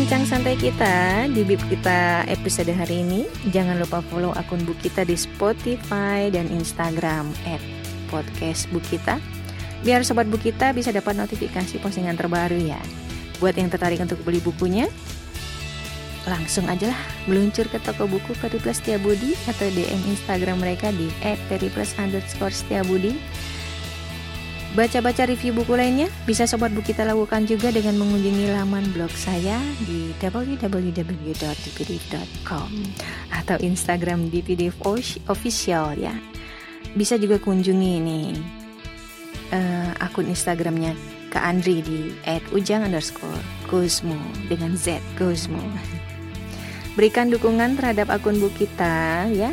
bincang 0.08 0.40
santai 0.40 0.56
kita 0.56 1.28
di 1.36 1.44
Bib 1.44 1.60
kita 1.68 2.24
episode 2.32 2.72
hari 2.72 3.04
ini. 3.04 3.28
Jangan 3.52 3.76
lupa 3.76 4.00
follow 4.08 4.32
akun 4.32 4.64
Bu 4.64 4.72
Kita 4.80 5.04
di 5.04 5.12
Spotify 5.12 6.32
dan 6.32 6.48
Instagram 6.48 7.28
@podcast 8.08 8.72
Bu 8.72 8.80
Kita. 8.80 9.20
Biar 9.84 10.00
sobat 10.08 10.24
Bu 10.32 10.40
Kita 10.40 10.72
bisa 10.72 10.96
dapat 10.96 11.12
notifikasi 11.12 11.76
postingan 11.84 12.16
terbaru 12.16 12.56
ya. 12.56 12.80
Buat 13.36 13.60
yang 13.60 13.68
tertarik 13.68 14.00
untuk 14.00 14.24
beli 14.24 14.40
bukunya, 14.40 14.88
langsung 16.24 16.64
aja 16.72 16.88
lah 16.88 17.00
meluncur 17.28 17.68
ke 17.68 17.76
toko 17.76 18.08
buku 18.08 18.32
Periplus 18.40 18.80
Setiabudi 18.80 19.36
atau 19.44 19.68
DM 19.68 20.08
Instagram 20.08 20.64
mereka 20.64 20.88
di 20.88 21.12
@periplus_setiabudi 21.52 23.12
Baca-baca 24.76 25.24
review 25.24 25.56
buku 25.56 25.80
lainnya 25.80 26.12
bisa 26.28 26.44
Sobat 26.44 26.76
Buku 26.76 26.92
kita 26.92 27.08
lakukan 27.08 27.48
juga 27.48 27.72
dengan 27.72 28.04
mengunjungi 28.04 28.52
laman 28.52 28.92
blog 28.92 29.08
saya 29.16 29.56
di 29.88 30.12
www.dpdiv.com 30.20 32.70
atau 33.32 33.56
Instagram 33.64 34.28
dpdiv 34.28 34.76
official 35.32 35.96
ya. 35.96 36.12
Bisa 36.92 37.16
juga 37.16 37.40
kunjungi 37.40 37.96
nih 37.96 38.36
uh, 39.56 40.04
akun 40.04 40.28
Instagramnya 40.28 40.92
Kak 41.32 41.44
Andri 41.44 41.84
di 41.84 42.12
@ujang 42.52 42.88
underscore 42.88 43.40
Guzmo 43.68 44.16
dengan 44.48 44.76
Z 44.76 45.00
Guzmo. 45.16 45.60
Berikan 46.96 47.32
dukungan 47.32 47.80
terhadap 47.80 48.12
akun 48.12 48.36
buku 48.36 48.68
kita 48.68 49.28
ya, 49.32 49.52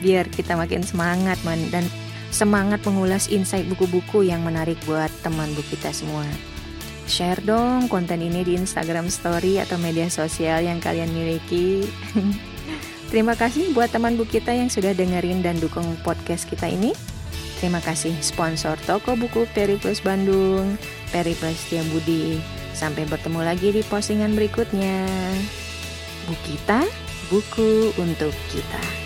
biar 0.00 0.26
kita 0.30 0.58
makin 0.58 0.82
semangat 0.82 1.38
man 1.44 1.60
dan 1.70 1.84
semangat 2.30 2.82
mengulas 2.86 3.30
insight 3.30 3.66
buku-buku 3.70 4.26
yang 4.26 4.42
menarik 4.42 4.78
buat 4.84 5.10
teman 5.22 5.50
buku 5.54 5.76
kita 5.76 5.92
semua. 5.92 6.26
Share 7.06 7.38
dong 7.46 7.86
konten 7.86 8.18
ini 8.18 8.42
di 8.42 8.58
Instagram 8.58 9.06
Story 9.06 9.62
atau 9.62 9.78
media 9.78 10.10
sosial 10.10 10.66
yang 10.66 10.82
kalian 10.82 11.14
miliki. 11.14 11.86
Terima 13.14 13.38
kasih 13.38 13.70
buat 13.70 13.94
teman 13.94 14.18
buku 14.18 14.42
kita 14.42 14.50
yang 14.50 14.66
sudah 14.66 14.90
dengerin 14.90 15.38
dan 15.38 15.62
dukung 15.62 15.86
podcast 16.02 16.50
kita 16.50 16.66
ini. 16.66 16.90
Terima 17.62 17.78
kasih 17.80 18.12
sponsor 18.20 18.76
toko 18.84 19.14
buku 19.14 19.46
Periplus 19.54 20.02
Bandung, 20.02 20.74
Periplus 21.14 21.70
Budi. 21.94 22.42
Sampai 22.76 23.08
bertemu 23.08 23.40
lagi 23.40 23.72
di 23.72 23.80
postingan 23.86 24.36
berikutnya. 24.36 25.08
Buku 26.28 26.36
kita, 26.44 26.84
buku 27.30 27.94
untuk 27.96 28.34
kita. 28.52 29.05